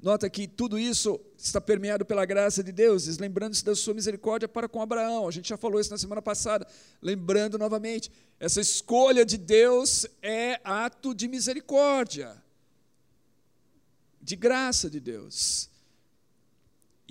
Nota 0.01 0.27
que 0.27 0.47
tudo 0.47 0.79
isso 0.79 1.21
está 1.37 1.61
permeado 1.61 2.03
pela 2.03 2.25
graça 2.25 2.63
de 2.63 2.71
Deus, 2.71 3.05
lembrando-se 3.17 3.63
da 3.63 3.75
sua 3.75 3.93
misericórdia 3.93 4.47
para 4.47 4.67
com 4.67 4.81
Abraão. 4.81 5.27
A 5.27 5.31
gente 5.31 5.49
já 5.49 5.57
falou 5.57 5.79
isso 5.79 5.91
na 5.91 5.97
semana 5.97 6.21
passada. 6.21 6.67
Lembrando 6.99 7.55
novamente, 7.57 8.11
essa 8.39 8.59
escolha 8.59 9.23
de 9.23 9.37
Deus 9.37 10.07
é 10.19 10.59
ato 10.63 11.13
de 11.13 11.27
misericórdia, 11.27 12.40
de 14.21 14.35
graça 14.35 14.89
de 14.89 14.99
Deus. 14.99 15.69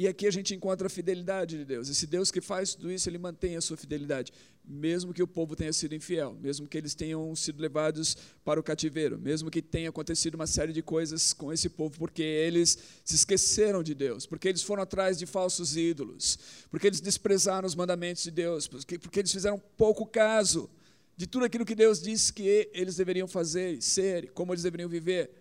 E 0.00 0.08
aqui 0.08 0.26
a 0.26 0.30
gente 0.30 0.54
encontra 0.54 0.86
a 0.86 0.90
fidelidade 0.90 1.58
de 1.58 1.64
Deus. 1.66 1.90
Esse 1.90 2.06
Deus 2.06 2.30
que 2.30 2.40
faz 2.40 2.74
tudo 2.74 2.90
isso, 2.90 3.06
ele 3.06 3.18
mantém 3.18 3.56
a 3.56 3.60
sua 3.60 3.76
fidelidade, 3.76 4.32
mesmo 4.64 5.12
que 5.12 5.22
o 5.22 5.26
povo 5.26 5.54
tenha 5.54 5.74
sido 5.74 5.94
infiel, 5.94 6.34
mesmo 6.40 6.66
que 6.66 6.78
eles 6.78 6.94
tenham 6.94 7.36
sido 7.36 7.60
levados 7.60 8.16
para 8.42 8.58
o 8.58 8.62
cativeiro, 8.62 9.18
mesmo 9.18 9.50
que 9.50 9.60
tenha 9.60 9.90
acontecido 9.90 10.36
uma 10.36 10.46
série 10.46 10.72
de 10.72 10.80
coisas 10.80 11.34
com 11.34 11.52
esse 11.52 11.68
povo, 11.68 11.98
porque 11.98 12.22
eles 12.22 12.78
se 13.04 13.14
esqueceram 13.14 13.82
de 13.82 13.94
Deus, 13.94 14.24
porque 14.24 14.48
eles 14.48 14.62
foram 14.62 14.82
atrás 14.82 15.18
de 15.18 15.26
falsos 15.26 15.76
ídolos, 15.76 16.38
porque 16.70 16.86
eles 16.86 17.00
desprezaram 17.02 17.66
os 17.66 17.74
mandamentos 17.74 18.22
de 18.22 18.30
Deus, 18.30 18.66
porque, 18.66 18.98
porque 18.98 19.18
eles 19.18 19.32
fizeram 19.32 19.60
pouco 19.76 20.06
caso 20.06 20.70
de 21.14 21.26
tudo 21.26 21.44
aquilo 21.44 21.66
que 21.66 21.74
Deus 21.74 22.00
disse 22.00 22.32
que 22.32 22.70
eles 22.72 22.96
deveriam 22.96 23.28
fazer, 23.28 23.82
ser, 23.82 24.30
como 24.30 24.54
eles 24.54 24.62
deveriam 24.62 24.88
viver. 24.88 25.39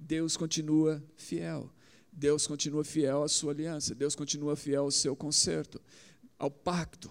Deus 0.00 0.36
continua 0.36 1.02
fiel. 1.16 1.70
Deus 2.12 2.46
continua 2.46 2.82
fiel 2.82 3.22
à 3.22 3.28
sua 3.28 3.52
aliança, 3.52 3.94
Deus 3.94 4.14
continua 4.14 4.56
fiel 4.56 4.84
ao 4.84 4.90
seu 4.90 5.14
conserto, 5.14 5.80
ao 6.38 6.50
pacto. 6.50 7.10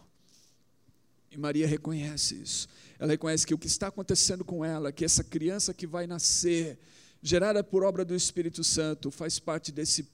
E 1.31 1.37
Maria 1.37 1.67
reconhece 1.67 2.35
isso. 2.35 2.67
Ela 2.97 3.11
reconhece 3.11 3.45
que 3.45 3.53
o 3.53 3.57
que 3.57 3.67
está 3.67 3.87
acontecendo 3.87 4.43
com 4.43 4.65
ela, 4.65 4.91
que 4.91 5.05
essa 5.05 5.23
criança 5.23 5.73
que 5.73 5.87
vai 5.87 6.05
nascer, 6.05 6.77
gerada 7.21 7.63
por 7.63 7.83
obra 7.83 8.03
do 8.03 8.15
Espírito 8.15 8.63
Santo, 8.63 9.09
faz 9.09 9.39
parte 9.39 9.71
desse 9.71 10.09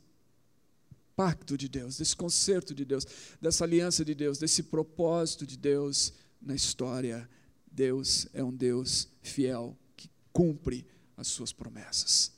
pacto 1.16 1.58
de 1.58 1.70
Deus, 1.70 1.98
desse 1.98 2.16
conserto 2.16 2.76
de 2.76 2.84
Deus, 2.84 3.08
dessa 3.42 3.64
aliança 3.64 4.04
de 4.04 4.14
Deus, 4.14 4.38
desse 4.38 4.64
propósito 4.64 5.48
de 5.48 5.58
Deus 5.58 6.14
na 6.42 6.54
história. 6.54 7.28
Deus 7.72 8.28
é 8.34 8.44
um 8.44 8.54
Deus 8.54 9.08
fiel 9.22 9.78
que 9.96 10.10
cumpre 10.32 10.86
as 11.18 11.28
suas 11.28 11.54
promessas. 11.54 12.35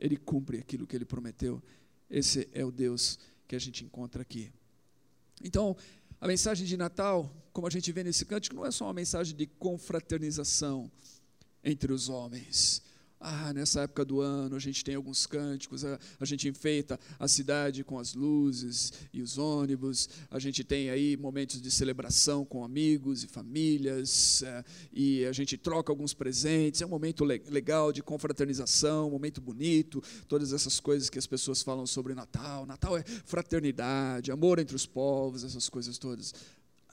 Ele 0.00 0.16
cumpre 0.16 0.58
aquilo 0.58 0.86
que 0.86 0.96
ele 0.96 1.04
prometeu 1.04 1.62
esse 2.10 2.48
é 2.52 2.64
o 2.64 2.72
Deus 2.72 3.18
que 3.46 3.54
a 3.54 3.58
gente 3.58 3.84
encontra 3.84 4.20
aqui. 4.20 4.52
Então, 5.42 5.76
a 6.20 6.26
mensagem 6.26 6.66
de 6.66 6.76
Natal, 6.76 7.32
como 7.52 7.68
a 7.68 7.70
gente 7.70 7.92
vê 7.92 8.02
nesse 8.02 8.24
cântico, 8.24 8.56
não 8.56 8.66
é 8.66 8.70
só 8.72 8.86
uma 8.86 8.92
mensagem 8.92 9.36
de 9.36 9.46
confraternização 9.46 10.90
entre 11.62 11.92
os 11.92 12.08
homens, 12.08 12.82
ah, 13.20 13.52
nessa 13.52 13.82
época 13.82 14.02
do 14.02 14.22
ano 14.22 14.56
a 14.56 14.58
gente 14.58 14.82
tem 14.82 14.94
alguns 14.94 15.26
cânticos, 15.26 15.84
a, 15.84 15.98
a, 16.18 16.24
gente 16.24 16.48
enfeita 16.48 16.98
a 17.18 17.28
cidade 17.28 17.84
com 17.84 17.98
as 17.98 18.14
luzes 18.14 18.92
e 19.12 19.20
os 19.20 19.36
ônibus, 19.36 20.08
a 20.30 20.38
gente 20.38 20.64
tem 20.64 20.88
aí 20.88 21.18
momentos 21.18 21.60
de 21.60 21.70
celebração 21.70 22.46
com 22.46 22.64
amigos 22.64 23.22
e 23.22 23.28
famílias, 23.28 24.42
é, 24.42 24.64
e 24.90 25.26
a 25.26 25.32
gente 25.32 25.58
troca 25.58 25.92
alguns 25.92 26.14
presentes, 26.14 26.80
é 26.80 26.86
um 26.86 26.88
momento 26.88 27.24
le 27.24 27.42
legal 27.50 27.92
de 27.92 28.02
confraternização, 28.02 29.08
um 29.08 29.10
momento 29.10 29.40
bonito, 29.40 30.02
todas 30.26 30.54
essas 30.54 30.80
coisas 30.80 31.10
que 31.10 31.18
as 31.18 31.26
pessoas 31.26 31.62
falam 31.62 31.86
sobre 31.86 32.14
Natal. 32.14 32.64
Natal 32.64 32.96
é 32.96 33.02
fraternidade, 33.02 34.32
amor 34.32 34.58
entre 34.58 34.74
os 34.74 34.86
povos, 34.86 35.44
essas 35.44 35.68
coisas 35.68 35.98
todas. 35.98 36.32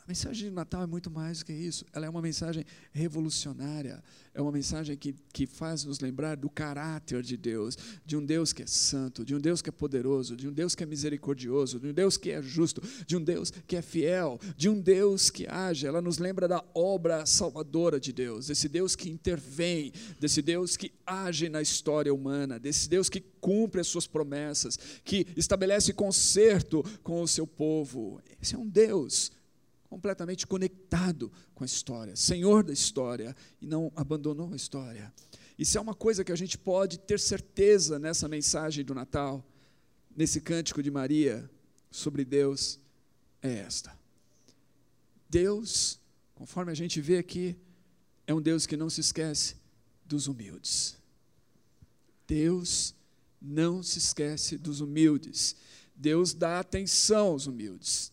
A 0.08 0.12
mensagem 0.12 0.48
de 0.48 0.56
Natal 0.56 0.84
é 0.84 0.88
muito 0.88 1.12
mais 1.12 1.39
do 1.39 1.46
que 1.46 1.52
isso. 1.52 1.86
Ela 1.91 2.06
é 2.06 2.10
uma 2.10 2.22
mensagem 2.22 2.63
revolucionária. 2.93 4.02
É 4.34 4.41
uma 4.41 4.54
mensagem 4.54 4.96
que, 4.96 5.13
que 5.34 5.46
faz 5.46 5.84
nos 5.84 6.00
lembrar 6.00 6.38
do 6.38 6.50
caráter 6.50 7.22
de 7.22 7.36
Deus, 7.36 7.78
de 8.06 8.15
um 8.15 8.26
Deus 8.26 8.54
que 8.54 8.63
é 8.63 8.67
santo, 8.67 9.26
de 9.26 9.36
um 9.36 9.38
Deus 9.38 9.62
que 9.62 9.67
é 9.67 9.72
poderoso, 9.72 10.38
de 10.38 10.48
um 10.48 10.54
Deus 10.54 10.76
que 10.76 10.82
é 10.82 10.86
misericordioso, 10.86 11.78
de 11.78 11.88
um 11.88 11.93
Deus 11.93 12.15
que 12.15 12.32
é 12.32 12.41
justo, 12.41 12.82
de 13.06 13.17
um 13.17 13.22
Deus 13.22 13.52
que 13.52 13.76
é 13.76 13.82
fiel, 13.82 14.39
de 14.56 14.70
um 14.70 14.80
Deus 14.80 15.30
que 15.30 15.46
age. 15.46 15.86
Ela 15.86 16.02
nos 16.02 16.20
lembra 16.20 16.48
da 16.48 16.63
obra 16.74 17.26
salvadora 17.26 18.00
de 18.00 18.13
Deus, 18.13 18.48
desse 18.48 18.70
Deus 18.70 18.96
que 18.96 19.10
intervém, 19.10 19.91
desse 20.22 20.41
Deus 20.41 20.78
que 20.78 20.93
age 21.06 21.50
na 21.50 21.62
história 21.62 22.13
humana, 22.13 22.58
desse 22.58 22.88
Deus 22.88 23.10
que 23.10 23.20
cumpre 23.20 23.82
as 23.82 23.88
suas 23.88 24.08
promessas, 24.08 24.80
que 25.04 25.28
estabelece 25.36 25.91
conserto 25.91 26.82
com 27.04 27.22
o 27.22 27.28
seu 27.28 27.46
povo. 27.46 28.22
Esse 28.41 28.56
é 28.56 28.58
um 28.58 28.70
Deus 28.70 29.36
completamente 29.89 30.45
conectado 30.45 31.32
com 31.56 31.63
a 31.63 31.65
história, 31.65 32.15
senhor 32.15 32.63
da 32.63 32.73
história, 32.73 33.36
e 33.62 33.65
não 33.65 33.91
abandonou 33.95 34.52
a 34.54 34.56
história. 34.56 35.13
Isso 35.58 35.78
é 35.78 35.82
uma 35.82 35.95
coisa 35.95 36.23
que 36.23 36.32
a 36.32 36.36
gente 36.36 36.58
pode 36.58 37.00
ter 37.00 37.19
certeza 37.19 37.97
nessa 37.97 38.28
mensagem 38.28 38.84
do 38.84 38.93
Natal, 38.93 39.43
nesse 40.15 40.41
cântico 40.41 40.84
de 40.84 40.91
Maria 40.91 41.50
sobre 41.89 42.23
Deus, 42.26 42.80
é 43.41 43.54
esta. 43.60 43.97
Deus, 45.30 46.00
conforme 46.36 46.71
a 46.71 46.76
gente 46.76 47.02
vê 47.02 47.17
aqui, 47.17 47.56
é 48.26 48.34
um 48.34 48.41
Deus 48.41 48.65
que 48.65 48.78
não 48.78 48.89
se 48.89 49.02
esquece 49.02 49.56
dos 50.06 50.28
humildes. 50.28 50.97
Deus 52.28 52.93
não 53.41 53.82
se 53.82 54.00
esquece 54.00 54.58
dos 54.58 54.82
humildes. 54.82 55.56
Deus 55.95 56.34
dá 56.34 56.60
atenção 56.60 57.28
aos 57.28 57.47
humildes. 57.47 58.12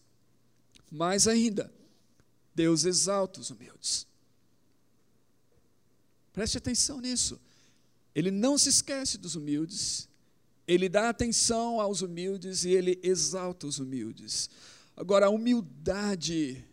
Mais 0.91 1.27
ainda, 1.27 1.73
Deus 2.55 2.85
exalta 2.85 3.41
os 3.41 3.51
humildes. 3.51 4.07
Preste 6.33 6.59
atenção 6.59 7.01
nisso. 7.01 7.41
Ele 8.15 8.31
não 8.31 8.57
se 8.57 8.69
esquece 8.69 9.19
dos 9.19 9.35
humildes, 9.35 10.09
ele 10.67 10.89
dá 10.89 11.09
atenção 11.09 11.81
aos 11.81 12.01
humildes 12.01 12.65
e 12.65 12.71
ele 12.71 12.99
exalta 13.03 13.67
os 13.67 13.79
humildes. 13.79 14.49
Agora, 14.97 15.27
a 15.27 15.31
humildade, 15.31 16.65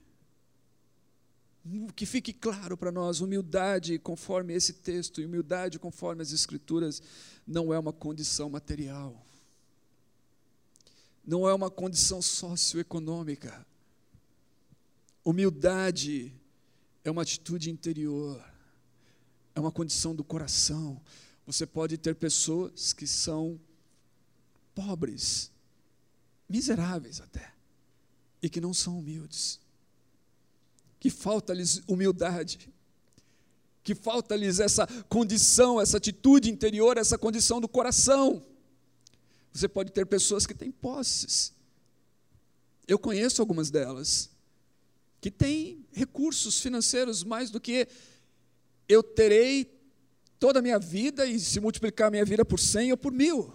que 1.95 2.05
fique 2.05 2.31
claro 2.31 2.77
para 2.77 2.91
nós, 2.91 3.21
humildade 3.21 3.97
conforme 3.97 4.53
esse 4.53 4.73
texto, 4.73 5.19
e 5.19 5.25
humildade 5.25 5.79
conforme 5.79 6.21
as 6.21 6.31
Escrituras, 6.31 7.01
não 7.45 7.73
é 7.73 7.79
uma 7.79 7.91
condição 7.91 8.49
material, 8.49 9.25
não 11.25 11.49
é 11.49 11.53
uma 11.53 11.69
condição 11.69 12.21
socioeconômica. 12.21 13.65
Humildade 15.23 16.33
é 17.03 17.11
uma 17.11 17.21
atitude 17.21 17.69
interior, 17.69 18.43
é 19.53 19.59
uma 19.59 19.71
condição 19.71 20.15
do 20.15 20.23
coração. 20.23 20.99
Você 21.45 21.65
pode 21.65 21.97
ter 21.97 22.15
pessoas 22.15 22.91
que 22.91 23.05
são 23.05 23.59
pobres, 24.73 25.51
miseráveis 26.49 27.21
até, 27.21 27.53
e 28.41 28.49
que 28.49 28.59
não 28.59 28.73
são 28.73 28.97
humildes, 28.97 29.59
que 30.99 31.09
falta-lhes 31.09 31.81
humildade, 31.87 32.73
que 33.83 33.93
falta-lhes 33.93 34.59
essa 34.59 34.87
condição, 35.03 35.79
essa 35.79 35.97
atitude 35.97 36.49
interior, 36.49 36.97
essa 36.97 37.17
condição 37.17 37.61
do 37.61 37.67
coração. 37.67 38.43
Você 39.53 39.67
pode 39.67 39.91
ter 39.91 40.05
pessoas 40.05 40.47
que 40.47 40.53
têm 40.53 40.71
posses, 40.71 41.53
eu 42.87 42.97
conheço 42.97 43.41
algumas 43.41 43.69
delas, 43.69 44.30
que 45.21 45.29
tem 45.29 45.85
recursos 45.91 46.59
financeiros 46.59 47.23
mais 47.23 47.51
do 47.51 47.61
que 47.61 47.87
eu 48.89 49.03
terei 49.03 49.71
toda 50.39 50.57
a 50.57 50.61
minha 50.61 50.79
vida 50.79 51.27
e 51.27 51.39
se 51.39 51.59
multiplicar 51.59 52.07
a 52.07 52.11
minha 52.11 52.25
vida 52.25 52.43
por 52.43 52.59
cem 52.59 52.91
ou 52.91 52.97
por 52.97 53.11
mil. 53.11 53.53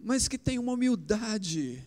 Mas 0.00 0.26
que 0.26 0.38
tem 0.38 0.58
uma 0.58 0.72
humildade. 0.72 1.86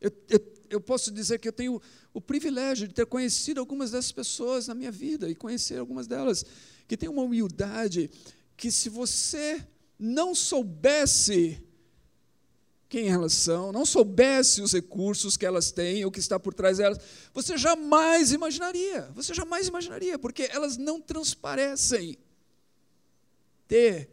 Eu, 0.00 0.10
eu, 0.30 0.52
eu 0.70 0.80
posso 0.80 1.12
dizer 1.12 1.38
que 1.38 1.46
eu 1.46 1.52
tenho 1.52 1.80
o 2.14 2.20
privilégio 2.20 2.88
de 2.88 2.94
ter 2.94 3.04
conhecido 3.04 3.60
algumas 3.60 3.90
dessas 3.90 4.10
pessoas 4.10 4.66
na 4.66 4.74
minha 4.74 4.90
vida 4.90 5.28
e 5.28 5.34
conhecer 5.34 5.78
algumas 5.78 6.06
delas 6.06 6.44
que 6.88 6.96
têm 6.96 7.10
uma 7.10 7.22
humildade 7.22 8.10
que 8.56 8.70
se 8.72 8.88
você 8.88 9.62
não 9.98 10.34
soubesse 10.34 11.62
quem 12.92 13.08
elas 13.08 13.32
são, 13.32 13.72
não 13.72 13.86
soubesse 13.86 14.60
os 14.60 14.74
recursos 14.74 15.34
que 15.34 15.46
elas 15.46 15.72
têm, 15.72 16.04
o 16.04 16.10
que 16.10 16.18
está 16.18 16.38
por 16.38 16.52
trás 16.52 16.76
delas, 16.76 16.98
você 17.32 17.56
jamais 17.56 18.32
imaginaria, 18.32 19.10
você 19.14 19.32
jamais 19.32 19.66
imaginaria, 19.66 20.18
porque 20.18 20.42
elas 20.52 20.76
não 20.76 21.00
transparecem 21.00 22.18
ter 23.66 24.10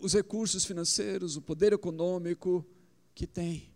os 0.00 0.14
recursos 0.14 0.64
financeiros, 0.64 1.36
o 1.36 1.40
poder 1.40 1.72
econômico 1.72 2.66
que 3.14 3.24
têm. 3.24 3.72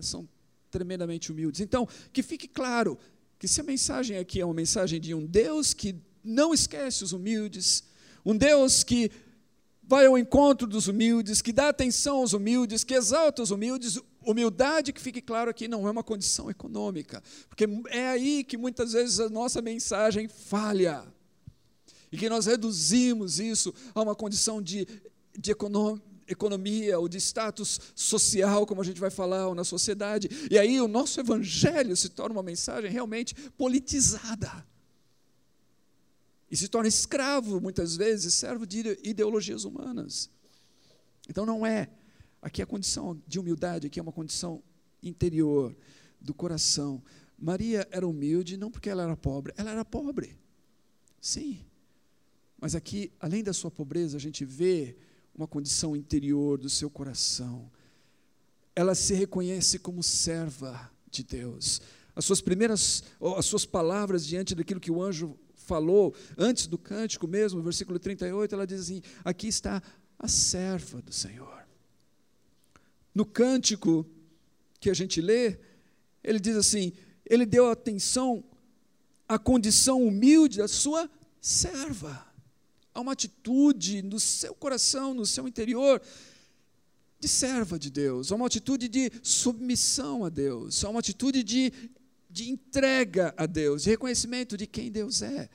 São 0.00 0.26
tremendamente 0.70 1.30
humildes. 1.30 1.60
Então, 1.60 1.86
que 2.10 2.22
fique 2.22 2.48
claro 2.48 2.98
que 3.38 3.46
se 3.46 3.60
a 3.60 3.64
mensagem 3.64 4.16
aqui 4.16 4.40
é 4.40 4.46
uma 4.46 4.54
mensagem 4.54 4.98
de 4.98 5.12
um 5.12 5.26
Deus 5.26 5.74
que 5.74 5.94
não 6.24 6.54
esquece 6.54 7.04
os 7.04 7.12
humildes, 7.12 7.84
um 8.24 8.34
Deus 8.34 8.82
que 8.82 9.12
vai 9.88 10.04
ao 10.04 10.18
encontro 10.18 10.66
dos 10.66 10.86
humildes, 10.86 11.40
que 11.40 11.50
dá 11.50 11.70
atenção 11.70 12.18
aos 12.18 12.34
humildes, 12.34 12.84
que 12.84 12.92
exalta 12.92 13.42
os 13.42 13.50
humildes. 13.50 13.98
Humildade, 14.22 14.92
que 14.92 15.00
fique 15.00 15.22
claro 15.22 15.50
aqui, 15.50 15.66
não 15.66 15.88
é 15.88 15.90
uma 15.90 16.04
condição 16.04 16.50
econômica, 16.50 17.22
porque 17.48 17.66
é 17.88 18.08
aí 18.08 18.44
que 18.44 18.58
muitas 18.58 18.92
vezes 18.92 19.18
a 19.18 19.30
nossa 19.30 19.62
mensagem 19.62 20.28
falha. 20.28 21.02
E 22.12 22.18
que 22.18 22.28
nós 22.28 22.44
reduzimos 22.44 23.40
isso 23.40 23.72
a 23.94 24.02
uma 24.02 24.14
condição 24.14 24.60
de, 24.60 24.86
de 25.38 25.50
economia 26.28 26.98
ou 26.98 27.08
de 27.08 27.16
status 27.18 27.80
social, 27.94 28.66
como 28.66 28.82
a 28.82 28.84
gente 28.84 29.00
vai 29.00 29.10
falar, 29.10 29.48
ou 29.48 29.54
na 29.54 29.64
sociedade. 29.64 30.28
E 30.50 30.58
aí 30.58 30.78
o 30.78 30.88
nosso 30.88 31.18
evangelho 31.18 31.96
se 31.96 32.10
torna 32.10 32.34
uma 32.34 32.42
mensagem 32.42 32.90
realmente 32.90 33.34
politizada 33.56 34.66
e 36.50 36.56
se 36.56 36.68
torna 36.68 36.88
escravo, 36.88 37.60
muitas 37.60 37.96
vezes, 37.96 38.34
servo 38.34 38.66
de 38.66 38.98
ideologias 39.02 39.64
humanas. 39.64 40.30
Então 41.28 41.44
não 41.44 41.66
é. 41.66 41.88
Aqui 42.40 42.62
a 42.62 42.66
condição 42.66 43.20
de 43.26 43.38
humildade, 43.38 43.86
aqui 43.86 43.98
é 43.98 44.02
uma 44.02 44.12
condição 44.12 44.62
interior, 45.02 45.76
do 46.20 46.34
coração. 46.34 47.02
Maria 47.38 47.86
era 47.90 48.06
humilde 48.06 48.56
não 48.56 48.70
porque 48.70 48.90
ela 48.90 49.02
era 49.02 49.16
pobre, 49.16 49.52
ela 49.56 49.70
era 49.70 49.84
pobre. 49.84 50.36
Sim. 51.20 51.64
Mas 52.60 52.74
aqui, 52.74 53.12
além 53.20 53.42
da 53.42 53.52
sua 53.52 53.70
pobreza, 53.70 54.16
a 54.16 54.20
gente 54.20 54.44
vê 54.44 54.96
uma 55.34 55.46
condição 55.46 55.94
interior 55.94 56.58
do 56.58 56.68
seu 56.68 56.90
coração. 56.90 57.70
Ela 58.74 58.94
se 58.94 59.14
reconhece 59.14 59.78
como 59.78 60.02
serva 60.02 60.90
de 61.10 61.22
Deus. 61.22 61.80
As 62.14 62.24
suas 62.24 62.40
primeiras, 62.40 63.04
as 63.36 63.46
suas 63.46 63.64
palavras 63.64 64.26
diante 64.26 64.54
daquilo 64.54 64.80
que 64.80 64.90
o 64.90 65.00
anjo 65.00 65.38
falou 65.68 66.14
antes 66.38 66.66
do 66.66 66.78
cântico 66.78 67.28
mesmo, 67.28 67.62
versículo 67.62 67.98
38, 67.98 68.54
ela 68.54 68.66
diz 68.66 68.80
assim: 68.80 69.02
Aqui 69.22 69.46
está 69.46 69.82
a 70.18 70.26
serva 70.26 71.02
do 71.02 71.12
Senhor. 71.12 71.62
No 73.14 73.26
cântico 73.26 74.06
que 74.80 74.88
a 74.88 74.94
gente 74.94 75.20
lê, 75.20 75.58
ele 76.24 76.40
diz 76.40 76.56
assim: 76.56 76.92
Ele 77.24 77.44
deu 77.44 77.70
atenção 77.70 78.42
à 79.28 79.38
condição 79.38 80.02
humilde 80.02 80.58
da 80.58 80.68
sua 80.68 81.08
serva. 81.40 82.26
Há 82.94 83.00
uma 83.00 83.12
atitude 83.12 84.02
no 84.02 84.18
seu 84.18 84.54
coração, 84.54 85.12
no 85.12 85.26
seu 85.26 85.46
interior, 85.46 86.00
de 87.20 87.28
serva 87.28 87.78
de 87.78 87.90
Deus, 87.90 88.30
há 88.30 88.36
uma 88.36 88.46
atitude 88.46 88.88
de 88.88 89.10
submissão 89.22 90.24
a 90.24 90.28
Deus, 90.28 90.84
há 90.84 90.88
uma 90.88 91.00
atitude 91.00 91.42
de 91.42 91.72
de 92.38 92.50
entrega 92.50 93.34
a 93.36 93.46
Deus, 93.46 93.82
de 93.82 93.90
reconhecimento 93.90 94.56
de 94.56 94.64
quem 94.64 94.92
Deus 94.92 95.22
é. 95.22 95.50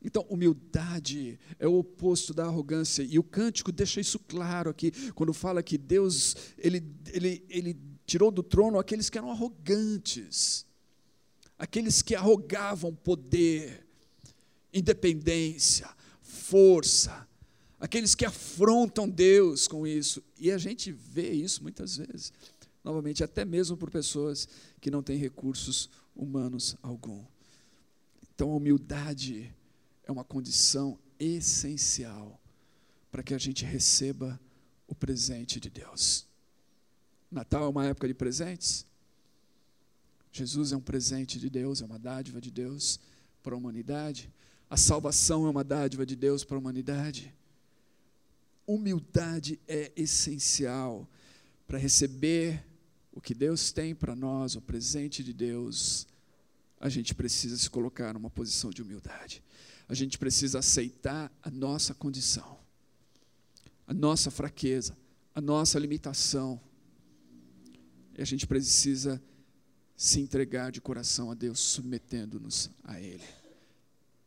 Então, 0.00 0.24
humildade 0.30 1.36
é 1.58 1.66
o 1.66 1.80
oposto 1.80 2.32
da 2.32 2.44
arrogância, 2.44 3.02
e 3.02 3.18
o 3.18 3.24
cântico 3.24 3.72
deixa 3.72 4.00
isso 4.00 4.20
claro 4.20 4.70
aqui, 4.70 4.92
quando 5.16 5.34
fala 5.34 5.64
que 5.64 5.76
Deus, 5.76 6.36
ele, 6.56 6.84
ele, 7.08 7.44
ele 7.48 7.76
tirou 8.06 8.30
do 8.30 8.44
trono 8.44 8.78
aqueles 8.78 9.10
que 9.10 9.18
eram 9.18 9.32
arrogantes, 9.32 10.64
aqueles 11.58 12.02
que 12.02 12.14
arrogavam 12.14 12.94
poder, 12.94 13.84
independência, 14.72 15.88
força, 16.22 17.26
aqueles 17.80 18.14
que 18.14 18.24
afrontam 18.24 19.08
Deus 19.08 19.66
com 19.66 19.84
isso, 19.84 20.22
e 20.38 20.52
a 20.52 20.58
gente 20.58 20.92
vê 20.92 21.32
isso 21.32 21.64
muitas 21.64 21.96
vezes, 21.96 22.32
novamente, 22.84 23.24
até 23.24 23.44
mesmo 23.44 23.76
por 23.76 23.90
pessoas 23.90 24.48
que 24.80 24.88
não 24.88 25.02
têm 25.02 25.18
recursos 25.18 25.90
humanos 26.18 26.76
algum. 26.82 27.24
Então 28.34 28.50
a 28.50 28.56
humildade 28.56 29.54
é 30.04 30.12
uma 30.12 30.24
condição 30.24 30.98
essencial 31.18 32.38
para 33.10 33.22
que 33.22 33.32
a 33.32 33.38
gente 33.38 33.64
receba 33.64 34.38
o 34.86 34.94
presente 34.94 35.58
de 35.60 35.70
Deus. 35.70 36.26
Natal 37.30 37.64
é 37.64 37.68
uma 37.68 37.86
época 37.86 38.08
de 38.08 38.14
presentes. 38.14 38.86
Jesus 40.32 40.72
é 40.72 40.76
um 40.76 40.80
presente 40.80 41.38
de 41.38 41.48
Deus, 41.48 41.80
é 41.80 41.84
uma 41.84 41.98
dádiva 41.98 42.40
de 42.40 42.50
Deus 42.50 43.00
para 43.42 43.54
a 43.54 43.58
humanidade. 43.58 44.30
A 44.68 44.76
salvação 44.76 45.46
é 45.46 45.50
uma 45.50 45.64
dádiva 45.64 46.04
de 46.04 46.14
Deus 46.14 46.44
para 46.44 46.56
a 46.56 46.60
humanidade. 46.60 47.34
Humildade 48.66 49.58
é 49.66 49.90
essencial 49.96 51.08
para 51.66 51.78
receber 51.78 52.64
o 53.18 53.20
que 53.20 53.34
Deus 53.34 53.72
tem 53.72 53.96
para 53.96 54.14
nós, 54.14 54.54
o 54.54 54.60
presente 54.60 55.24
de 55.24 55.32
Deus, 55.32 56.06
a 56.78 56.88
gente 56.88 57.16
precisa 57.16 57.58
se 57.58 57.68
colocar 57.68 58.14
numa 58.14 58.30
posição 58.30 58.70
de 58.70 58.80
humildade. 58.80 59.42
A 59.88 59.94
gente 59.94 60.16
precisa 60.16 60.60
aceitar 60.60 61.28
a 61.42 61.50
nossa 61.50 61.92
condição, 61.92 62.56
a 63.88 63.92
nossa 63.92 64.30
fraqueza, 64.30 64.96
a 65.34 65.40
nossa 65.40 65.80
limitação. 65.80 66.60
E 68.16 68.22
a 68.22 68.24
gente 68.24 68.46
precisa 68.46 69.20
se 69.96 70.20
entregar 70.20 70.70
de 70.70 70.80
coração 70.80 71.28
a 71.32 71.34
Deus, 71.34 71.58
submetendo-nos 71.58 72.70
a 72.84 73.00
Ele. 73.00 73.24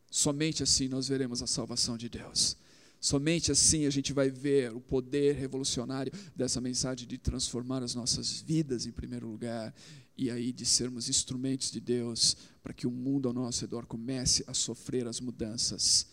Somente 0.09 0.63
assim 0.63 0.89
nós 0.89 1.07
veremos 1.07 1.41
a 1.41 1.47
salvação 1.47 1.95
de 1.95 2.09
Deus. 2.09 2.57
Somente 3.01 3.51
assim 3.51 3.87
a 3.87 3.89
gente 3.89 4.13
vai 4.13 4.29
ver 4.29 4.71
o 4.71 4.79
poder 4.79 5.35
revolucionário 5.35 6.13
dessa 6.35 6.61
mensagem 6.61 7.07
de 7.07 7.17
transformar 7.17 7.81
as 7.81 7.95
nossas 7.95 8.39
vidas 8.39 8.85
em 8.85 8.91
primeiro 8.91 9.27
lugar 9.27 9.73
e 10.15 10.29
aí 10.29 10.53
de 10.53 10.67
sermos 10.67 11.09
instrumentos 11.09 11.71
de 11.71 11.79
Deus 11.79 12.37
para 12.61 12.75
que 12.75 12.85
o 12.85 12.91
mundo 12.91 13.27
ao 13.27 13.33
nosso 13.33 13.61
redor 13.61 13.87
comece 13.87 14.43
a 14.45 14.53
sofrer 14.53 15.07
as 15.07 15.19
mudanças 15.19 16.05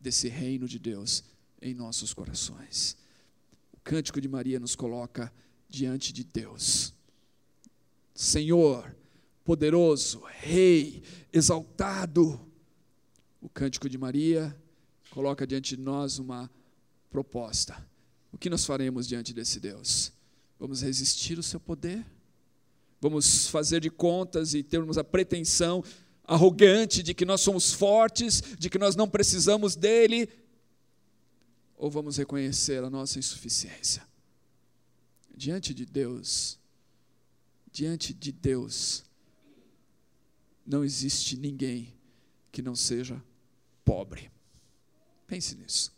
desse 0.00 0.28
reino 0.28 0.66
de 0.66 0.80
Deus 0.80 1.22
em 1.62 1.72
nossos 1.72 2.12
corações. 2.12 2.96
O 3.72 3.78
cântico 3.84 4.20
de 4.20 4.26
Maria 4.26 4.58
nos 4.58 4.74
coloca 4.74 5.32
diante 5.70 6.12
de 6.12 6.24
Deus. 6.24 6.92
Senhor, 8.12 8.92
poderoso, 9.44 10.20
Rei, 10.26 11.04
exaltado. 11.32 12.40
O 13.40 13.48
cântico 13.48 13.88
de 13.88 13.96
Maria 13.96 14.56
coloca 15.14 15.46
diante 15.46 15.76
de 15.76 15.82
nós 15.82 16.18
uma 16.18 16.50
proposta. 17.08 17.88
O 18.32 18.36
que 18.36 18.50
nós 18.50 18.64
faremos 18.64 19.06
diante 19.06 19.32
desse 19.32 19.60
Deus? 19.60 20.12
Vamos 20.58 20.82
resistir 20.82 21.36
ao 21.36 21.42
seu 21.44 21.60
poder? 21.60 22.04
Vamos 23.00 23.46
fazer 23.46 23.80
de 23.80 23.90
contas 23.90 24.54
e 24.54 24.62
termos 24.64 24.98
a 24.98 25.04
pretensão 25.04 25.84
arrogante 26.24 27.00
de 27.00 27.14
que 27.14 27.24
nós 27.24 27.42
somos 27.42 27.72
fortes, 27.72 28.42
de 28.58 28.68
que 28.68 28.76
nós 28.76 28.96
não 28.96 29.08
precisamos 29.08 29.76
dele? 29.76 30.28
Ou 31.76 31.88
vamos 31.88 32.16
reconhecer 32.16 32.82
a 32.82 32.90
nossa 32.90 33.16
insuficiência? 33.16 34.04
Diante 35.36 35.72
de 35.72 35.86
Deus, 35.86 36.58
diante 37.70 38.12
de 38.12 38.32
Deus, 38.32 39.04
não 40.66 40.84
existe 40.84 41.36
ninguém 41.36 41.94
que 42.50 42.60
não 42.60 42.74
seja 42.74 43.22
pobre. 43.84 44.33
Pense 45.34 45.56
nisso. 45.56 45.92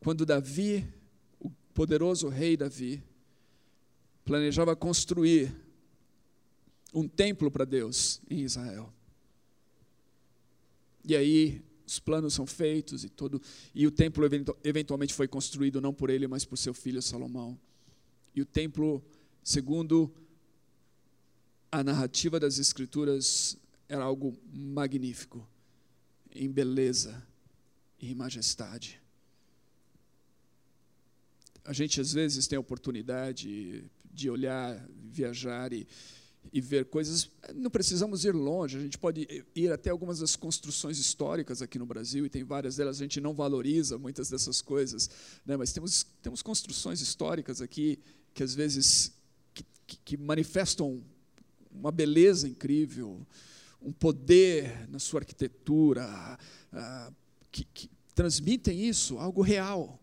Quando 0.00 0.26
Davi, 0.26 0.84
o 1.38 1.48
poderoso 1.72 2.28
rei 2.28 2.56
Davi, 2.56 3.00
planejava 4.24 4.74
construir 4.74 5.54
um 6.92 7.06
templo 7.06 7.52
para 7.52 7.64
Deus 7.64 8.20
em 8.28 8.40
Israel. 8.40 8.92
E 11.04 11.14
aí 11.14 11.62
os 11.86 12.00
planos 12.00 12.34
são 12.34 12.48
feitos 12.48 13.04
e 13.04 13.08
todo 13.08 13.40
e 13.72 13.86
o 13.86 13.92
templo 13.92 14.28
eventualmente 14.64 15.14
foi 15.14 15.28
construído 15.28 15.80
não 15.80 15.94
por 15.94 16.10
ele, 16.10 16.26
mas 16.26 16.44
por 16.44 16.56
seu 16.56 16.74
filho 16.74 17.00
Salomão. 17.00 17.56
E 18.34 18.42
o 18.42 18.44
templo, 18.44 19.00
segundo 19.40 20.12
a 21.70 21.84
narrativa 21.84 22.40
das 22.40 22.58
escrituras, 22.58 23.56
era 23.88 24.02
algo 24.02 24.36
magnífico 24.52 25.46
em 26.36 26.50
beleza 26.50 27.22
e 28.00 28.10
em 28.10 28.14
majestade. 28.14 29.00
A 31.64 31.72
gente 31.72 32.00
às 32.00 32.12
vezes 32.12 32.46
tem 32.46 32.56
a 32.56 32.60
oportunidade 32.60 33.84
de 34.12 34.30
olhar, 34.30 34.80
viajar 35.10 35.72
e, 35.72 35.86
e 36.52 36.60
ver 36.60 36.86
coisas. 36.86 37.28
Não 37.54 37.70
precisamos 37.70 38.24
ir 38.24 38.32
longe, 38.32 38.78
a 38.78 38.80
gente 38.80 38.98
pode 38.98 39.44
ir 39.54 39.72
até 39.72 39.90
algumas 39.90 40.20
das 40.20 40.36
construções 40.36 40.98
históricas 40.98 41.60
aqui 41.60 41.78
no 41.78 41.86
Brasil, 41.86 42.24
e 42.24 42.30
tem 42.30 42.44
várias 42.44 42.76
delas, 42.76 42.96
a 43.00 43.04
gente 43.04 43.20
não 43.20 43.34
valoriza 43.34 43.98
muitas 43.98 44.30
dessas 44.30 44.60
coisas, 44.60 45.10
né? 45.44 45.56
mas 45.56 45.72
temos, 45.72 46.06
temos 46.22 46.42
construções 46.42 47.00
históricas 47.00 47.60
aqui 47.60 47.98
que 48.32 48.42
às 48.42 48.54
vezes 48.54 49.12
que, 49.54 49.64
que, 50.04 50.16
manifestam 50.16 51.02
uma 51.70 51.90
beleza 51.90 52.48
incrível, 52.48 53.26
um 53.80 53.92
poder 53.92 54.88
na 54.88 54.98
sua 54.98 55.20
arquitetura, 55.20 56.04
ah, 56.72 57.12
que, 57.52 57.64
que 57.64 57.90
transmitem 58.14 58.88
isso, 58.88 59.18
algo 59.18 59.42
real. 59.42 60.00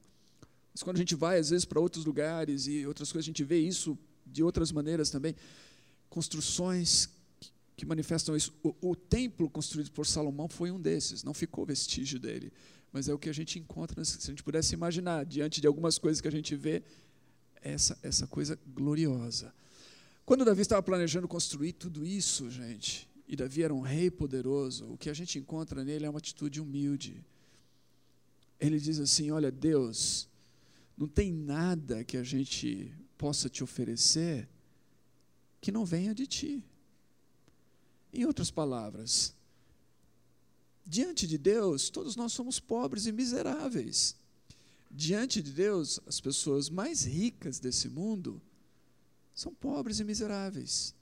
Mas 0.74 0.84
quando 0.84 0.95
a 0.97 0.99
gente 0.99 1.15
vai, 1.15 1.38
às 1.38 1.49
vezes, 1.49 1.65
para 1.65 1.80
outros 1.80 2.05
lugares 2.05 2.67
e 2.67 2.86
outras 2.86 3.11
coisas, 3.11 3.26
a 3.26 3.30
gente 3.30 3.43
vê 3.43 3.59
isso 3.59 3.97
de 4.26 4.43
outras 4.43 4.71
maneiras 4.71 5.09
também 5.09 5.36
construções 6.09 7.09
que 7.76 7.86
manifestam 7.86 8.36
isso. 8.36 8.53
O, 8.63 8.91
o, 8.91 8.95
templo 8.95 9.49
construído 9.49 9.91
por 9.91 10.05
Salomão 10.05 10.47
foi 10.47 10.69
um 10.71 10.80
desses, 10.80 11.24
não 11.24 11.34
ficou 11.34 11.65
vestígio 11.65 12.19
dele, 12.19 12.53
mas 12.91 13.09
é 13.09 13.13
o 13.13 13.17
que 13.17 13.30
a 13.30 13.34
gente 13.34 13.57
encontra, 13.57 14.03
se 14.05 14.17
a 14.19 14.30
gente 14.30 14.43
pudesse 14.43 14.76
imaginar, 14.76 15.26
diante 15.26 15.59
de 15.59 15.65
algumas 15.65 15.97
coisas 15.97 16.21
que 16.21 16.28
a 16.28 16.32
gente 16.32 16.55
vê, 16.55 16.84
essa, 17.63 17.97
essa 18.03 18.28
coisa 18.28 18.59
gloriosa. 18.67 19.53
Quando 20.26 20.45
Davi 20.45 20.61
estava 20.61 20.84
planejando 20.84 21.28
construir 21.28 21.74
tudo 21.74 22.05
isso, 22.05 22.49
gente, 22.49 23.09
e 23.28 23.36
Davi 23.36 23.63
era 23.63 23.74
um 23.74 23.82
rei 23.82 24.11
poderoso, 24.11 24.86
o 24.91 24.97
que 24.97 25.09
a 25.09 25.13
gente 25.13 25.39
encontra 25.39 25.84
nele 25.84 26.05
é 26.05 26.09
uma 26.09 26.19
atitude 26.19 26.59
humilde. 26.59 27.26
Ele 28.59 28.80
diz 28.80 28.99
assim: 28.99 29.32
Olha, 29.32 29.51
Deus, 29.51 30.30
não 30.97 31.07
tem 31.07 31.32
nada 31.32 32.03
que 32.03 32.17
a 32.17 32.24
gente 32.24 32.93
possa 33.17 33.49
te 33.49 33.63
oferecer 33.63 34.47
que 35.61 35.71
não 35.71 35.86
venha 35.86 36.13
de 36.13 36.28
ti. 36.28 36.63
Em 38.13 38.26
outras 38.26 38.51
palavras, 38.51 39.34
diante 40.86 41.26
de 41.26 41.38
Deus, 41.38 41.89
todos 41.89 42.15
nós 42.15 42.34
somos 42.34 42.59
pobres 42.59 43.05
e 43.05 43.11
miseráveis. 43.11 44.15
Diante 44.91 45.41
de 45.41 45.51
Deus, 45.51 45.99
as 46.05 46.21
pessoas 46.21 46.69
mais 46.69 47.03
ricas 47.03 47.59
desse 47.59 47.89
mundo 47.89 48.39
são 49.34 49.53
pobres 49.53 49.99
e 49.99 50.03
miseráveis. 50.03 50.93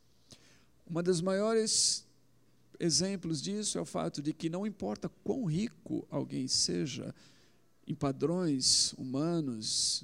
Uma 0.87 1.03
das 1.03 1.19
maiores 1.19 2.05
exemplos 2.81 3.41
disso 3.41 3.77
é 3.77 3.81
o 3.81 3.85
fato 3.85 4.21
de 4.21 4.33
que 4.33 4.49
não 4.49 4.65
importa 4.65 5.07
quão 5.23 5.45
rico 5.45 6.05
alguém 6.09 6.47
seja, 6.47 7.13
em 7.87 7.93
padrões 7.93 8.93
humanos, 8.93 10.03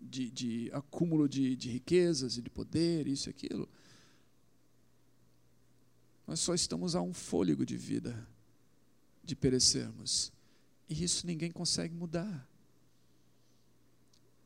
de, 0.00 0.30
de 0.30 0.70
acúmulo 0.72 1.28
de, 1.28 1.56
de 1.56 1.70
riquezas 1.70 2.36
e 2.36 2.42
de 2.42 2.50
poder, 2.50 3.06
isso 3.06 3.28
e 3.28 3.30
aquilo, 3.30 3.68
nós 6.26 6.40
só 6.40 6.54
estamos 6.54 6.94
a 6.94 7.00
um 7.00 7.14
fôlego 7.14 7.64
de 7.64 7.76
vida 7.76 8.28
de 9.24 9.34
perecermos. 9.34 10.30
E 10.88 11.02
isso 11.02 11.26
ninguém 11.26 11.50
consegue 11.50 11.94
mudar. 11.94 12.46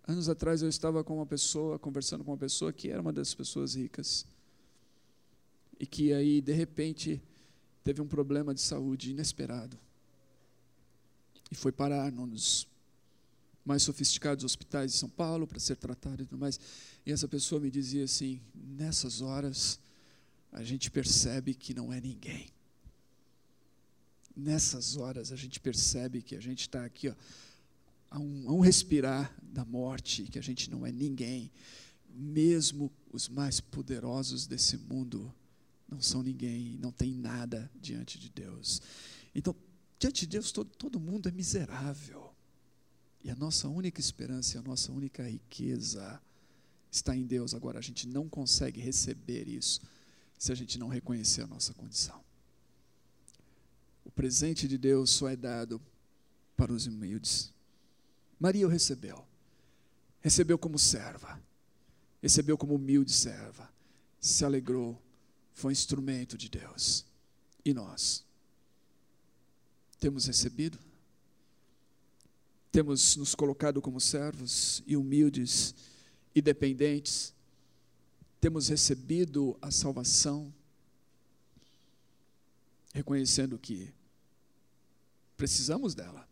Anos 0.07 0.29
atrás 0.29 0.63
eu 0.63 0.69
estava 0.69 1.05
com 1.05 1.17
uma 1.17 1.27
pessoa, 1.27 1.79
conversando 1.79 2.25
com 2.25 2.31
uma 2.33 2.39
pessoa 2.39 2.73
que 2.73 2.89
era 2.89 3.01
uma 3.01 3.13
das 3.13 3.35
pessoas 3.35 3.75
ricas. 3.75 4.27
E 5.79 5.87
que 5.87 6.13
aí, 6.13 6.41
de 6.41 6.53
repente, 6.53 7.21
teve 7.83 8.01
um 8.01 8.07
problema 8.07 8.55
de 8.55 8.61
saúde 8.61 9.11
inesperado. 9.11 9.79
E 11.51 11.55
foi 11.55 11.73
parar 11.73 12.11
num 12.11 12.29
dos 12.29 12.67
mais 13.65 13.83
sofisticados 13.83 14.45
hospitais 14.45 14.93
de 14.93 14.99
São 14.99 15.09
Paulo 15.09 15.47
para 15.47 15.61
ser 15.61 15.77
tratado 15.77 16.23
e 16.23 16.27
tudo 16.27 16.39
mais. 16.39 16.59
E 17.07 17.13
essa 17.13 17.29
pessoa 17.29 17.61
me 17.61 17.71
dizia 17.71 18.05
assim: 18.05 18.41
nessas 18.55 19.21
horas 19.21 19.79
a 20.51 20.63
gente 20.63 20.91
percebe 20.91 21.55
que 21.55 21.75
não 21.75 21.93
é 21.93 22.01
ninguém. 22.01 22.49
Nessas 24.35 24.97
horas 24.97 25.31
a 25.31 25.37
gente 25.37 25.61
percebe 25.61 26.23
que 26.23 26.35
a 26.35 26.41
gente 26.41 26.63
está 26.63 26.85
aqui 26.85 27.09
ó, 27.09 27.15
a, 28.11 28.19
um, 28.19 28.49
a 28.49 28.53
um 28.53 28.61
respirar 28.61 29.35
da 29.43 29.65
morte, 29.65 30.25
que 30.25 30.39
a 30.39 30.43
gente 30.43 30.71
não 30.71 30.87
é 30.87 30.93
ninguém. 30.93 31.51
Mesmo 32.15 32.91
os 33.11 33.29
mais 33.29 33.61
poderosos 33.61 34.47
desse 34.47 34.77
mundo 34.77 35.33
não 35.93 36.01
são 36.01 36.23
ninguém, 36.23 36.79
não 36.81 36.91
tem 36.91 37.13
nada 37.13 37.71
diante 37.81 38.19
de 38.19 38.31
Deus. 38.31 38.81
Então, 39.35 39.55
diante 39.99 40.23
de 40.23 40.27
Deus, 40.29 40.51
todo, 40.51 40.71
todo 40.71 40.99
mundo 40.99 41.29
é 41.29 41.33
miserável. 41.33 42.33
E 43.23 43.31
a 43.31 43.37
nossa 43.37 43.69
única 43.69 44.01
esperança, 44.01 44.59
a 44.59 44.63
nossa 44.63 44.91
única 44.91 45.29
riqueza 45.29 46.21
está 46.91 47.15
em 47.15 47.25
Deus. 47.25 47.55
Agora, 47.55 47.79
a 47.79 47.83
gente 47.83 48.09
não 48.09 48.29
consegue 48.29 48.81
receber 48.81 49.47
isso 49.47 49.81
se 50.39 50.51
a 50.51 50.55
gente 50.55 50.79
não 50.79 50.89
reconhecer 50.89 51.43
a 51.43 51.47
nossa 51.47 51.73
condição. 51.75 52.21
O 54.05 54.11
presente 54.11 54.67
de 54.67 54.77
Deus 54.77 55.11
só 55.11 55.29
é 55.29 55.37
dado 55.37 55.81
para 56.57 56.73
os 56.73 56.87
humildes. 56.87 57.53
Maria 58.41 58.67
o 58.67 58.71
recebeu. 58.71 59.25
Recebeu 60.21 60.59
como 60.59 60.79
serva. 60.79 61.41
Recebeu 62.21 62.59
como 62.59 62.75
humilde 62.75 63.13
serva. 63.13 63.71
Se 64.21 64.45
alegrou. 64.45 65.01
Foi 65.53 65.73
instrumento 65.73 66.37
de 66.37 66.49
Deus. 66.49 67.05
E 67.65 67.73
nós? 67.73 68.25
Temos 69.99 70.27
recebido? 70.27 70.79
Temos 72.71 73.17
nos 73.17 73.35
colocado 73.35 73.81
como 73.81 74.01
servos 74.01 74.83
e 74.87 74.97
humildes 74.97 75.75
e 76.35 76.41
dependentes 76.41 77.35
temos 78.43 78.67
recebido 78.67 79.57
a 79.63 79.71
salvação, 79.71 80.53
reconhecendo 82.93 83.57
que 83.57 83.95
precisamos 85.37 85.95
dela. 85.95 86.29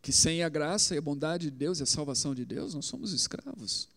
Que 0.00 0.10
sem 0.10 0.42
a 0.42 0.48
graça 0.48 0.94
e 0.94 0.98
a 0.98 1.02
bondade 1.02 1.50
de 1.50 1.50
Deus 1.50 1.80
e 1.80 1.82
a 1.82 1.86
salvação 1.86 2.34
de 2.34 2.46
Deus, 2.46 2.72
nós 2.72 2.86
somos 2.86 3.12
escravos. 3.12 3.90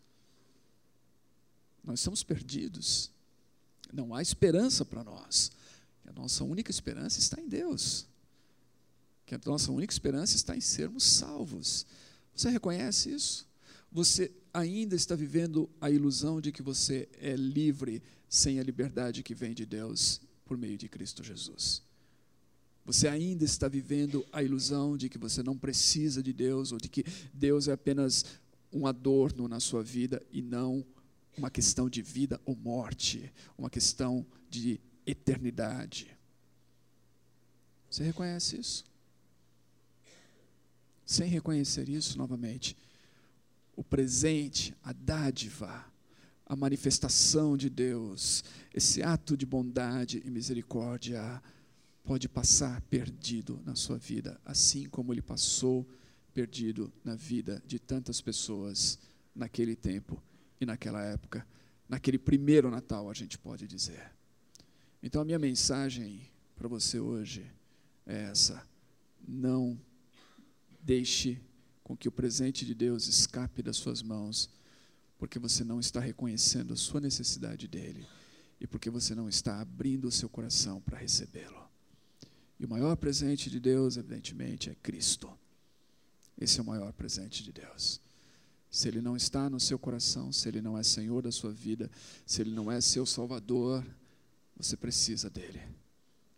Nós 1.81 2.01
estamos 2.01 2.21
perdidos. 2.21 3.10
Não 3.91 4.13
há 4.13 4.21
esperança 4.21 4.85
para 4.85 5.03
nós. 5.03 5.51
A 6.05 6.13
nossa 6.13 6.43
única 6.43 6.71
esperança 6.71 7.19
está 7.19 7.39
em 7.39 7.47
Deus. 7.47 8.05
Que 9.25 9.35
a 9.35 9.41
nossa 9.45 9.71
única 9.71 9.93
esperança 9.93 10.35
está 10.35 10.55
em 10.55 10.61
sermos 10.61 11.03
salvos. 11.03 11.85
Você 12.35 12.49
reconhece 12.49 13.11
isso? 13.13 13.47
Você 13.91 14.31
ainda 14.53 14.95
está 14.95 15.15
vivendo 15.15 15.69
a 15.79 15.89
ilusão 15.89 16.39
de 16.39 16.51
que 16.51 16.61
você 16.61 17.07
é 17.19 17.35
livre 17.35 18.01
sem 18.29 18.59
a 18.59 18.63
liberdade 18.63 19.23
que 19.23 19.35
vem 19.35 19.53
de 19.53 19.65
Deus 19.65 20.21
por 20.45 20.57
meio 20.57 20.77
de 20.77 20.87
Cristo 20.87 21.23
Jesus. 21.23 21.81
Você 22.85 23.07
ainda 23.07 23.43
está 23.43 23.67
vivendo 23.67 24.25
a 24.31 24.41
ilusão 24.41 24.97
de 24.97 25.07
que 25.07 25.17
você 25.17 25.43
não 25.43 25.57
precisa 25.57 26.23
de 26.23 26.33
Deus 26.33 26.71
ou 26.71 26.77
de 26.77 26.89
que 26.89 27.05
Deus 27.33 27.67
é 27.67 27.73
apenas 27.73 28.25
um 28.71 28.87
adorno 28.87 29.47
na 29.47 29.59
sua 29.59 29.83
vida 29.83 30.21
e 30.31 30.41
não 30.41 30.85
uma 31.37 31.49
questão 31.49 31.89
de 31.89 32.01
vida 32.01 32.39
ou 32.45 32.55
morte, 32.55 33.31
uma 33.57 33.69
questão 33.69 34.25
de 34.49 34.79
eternidade. 35.05 36.17
Você 37.89 38.03
reconhece 38.03 38.59
isso? 38.59 38.85
Sem 41.05 41.27
reconhecer 41.27 41.89
isso 41.89 42.17
novamente, 42.17 42.77
o 43.75 43.83
presente, 43.83 44.75
a 44.83 44.93
dádiva, 44.93 45.85
a 46.45 46.55
manifestação 46.55 47.57
de 47.57 47.69
Deus, 47.69 48.43
esse 48.73 49.01
ato 49.01 49.35
de 49.35 49.45
bondade 49.45 50.21
e 50.25 50.29
misericórdia 50.29 51.41
pode 52.03 52.27
passar 52.27 52.81
perdido 52.83 53.61
na 53.65 53.75
sua 53.75 53.97
vida, 53.97 54.39
assim 54.45 54.85
como 54.85 55.13
ele 55.13 55.21
passou 55.21 55.87
perdido 56.33 56.91
na 57.03 57.15
vida 57.15 57.61
de 57.65 57.77
tantas 57.79 58.21
pessoas 58.21 58.97
naquele 59.35 59.75
tempo 59.75 60.21
e 60.61 60.65
naquela 60.65 61.03
época, 61.03 61.45
naquele 61.89 62.19
primeiro 62.19 62.69
Natal, 62.69 63.09
a 63.09 63.13
gente 63.13 63.35
pode 63.35 63.67
dizer. 63.67 64.11
Então 65.01 65.23
a 65.23 65.25
minha 65.25 65.39
mensagem 65.39 66.21
para 66.55 66.67
você 66.67 66.99
hoje 66.99 67.51
é 68.05 68.25
essa: 68.25 68.63
não 69.27 69.79
deixe 70.79 71.41
com 71.83 71.97
que 71.97 72.07
o 72.07 72.11
presente 72.11 72.63
de 72.63 72.75
Deus 72.75 73.07
escape 73.07 73.63
das 73.63 73.77
suas 73.77 74.03
mãos, 74.03 74.51
porque 75.17 75.39
você 75.39 75.63
não 75.63 75.79
está 75.79 75.99
reconhecendo 75.99 76.73
a 76.73 76.77
sua 76.77 77.01
necessidade 77.01 77.67
dele 77.67 78.05
e 78.59 78.67
porque 78.67 78.91
você 78.91 79.15
não 79.15 79.27
está 79.27 79.59
abrindo 79.59 80.07
o 80.07 80.11
seu 80.11 80.29
coração 80.29 80.79
para 80.79 80.99
recebê-lo. 80.99 81.67
E 82.59 82.65
o 82.65 82.69
maior 82.69 82.95
presente 82.95 83.49
de 83.49 83.59
Deus, 83.59 83.97
evidentemente, 83.97 84.69
é 84.69 84.75
Cristo. 84.75 85.27
Esse 86.39 86.59
é 86.59 86.61
o 86.61 86.65
maior 86.65 86.93
presente 86.93 87.43
de 87.43 87.51
Deus. 87.51 87.99
Se 88.71 88.87
ele 88.87 89.01
não 89.01 89.17
está 89.17 89.49
no 89.49 89.59
seu 89.59 89.77
coração, 89.77 90.31
se 90.31 90.47
ele 90.47 90.61
não 90.61 90.77
é 90.77 90.81
Senhor 90.81 91.21
da 91.21 91.31
sua 91.31 91.51
vida, 91.51 91.91
se 92.25 92.41
ele 92.41 92.51
não 92.51 92.71
é 92.71 92.79
seu 92.79 93.05
Salvador, 93.05 93.85
você 94.55 94.77
precisa 94.77 95.29
dele. 95.29 95.61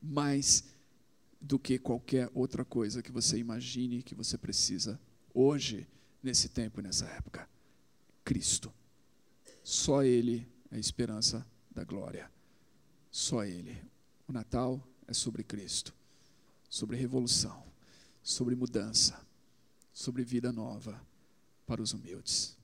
Mais 0.02 0.64
do 1.40 1.60
que 1.60 1.78
qualquer 1.78 2.32
outra 2.34 2.66
coisa 2.66 3.04
que 3.04 3.12
você 3.12 3.38
imagine 3.38 4.02
que 4.02 4.16
você 4.16 4.36
precisa 4.36 5.00
hoje, 5.32 5.88
nesse 6.24 6.50
tempo 6.50 6.80
e 6.80 6.84
nessa 6.84 7.06
época? 7.06 7.48
Cristo. 8.26 8.74
Só 9.64 10.04
Ele 10.04 10.48
é 10.72 10.78
a 10.78 10.80
esperança 10.80 11.46
da 11.70 11.84
glória. 11.84 12.32
Só 13.12 13.46
Ele. 13.46 13.80
O 14.28 14.34
Natal 14.34 14.82
é 15.08 15.14
sobre 15.14 15.44
Cristo, 15.44 15.94
sobre 16.68 16.98
revolução, 16.98 17.64
sobre 18.24 18.56
mudança, 18.56 19.24
sobre 19.94 20.24
vida 20.24 20.52
nova 20.52 21.00
para 21.66 21.82
os 21.82 21.94
humildes. 21.94 22.58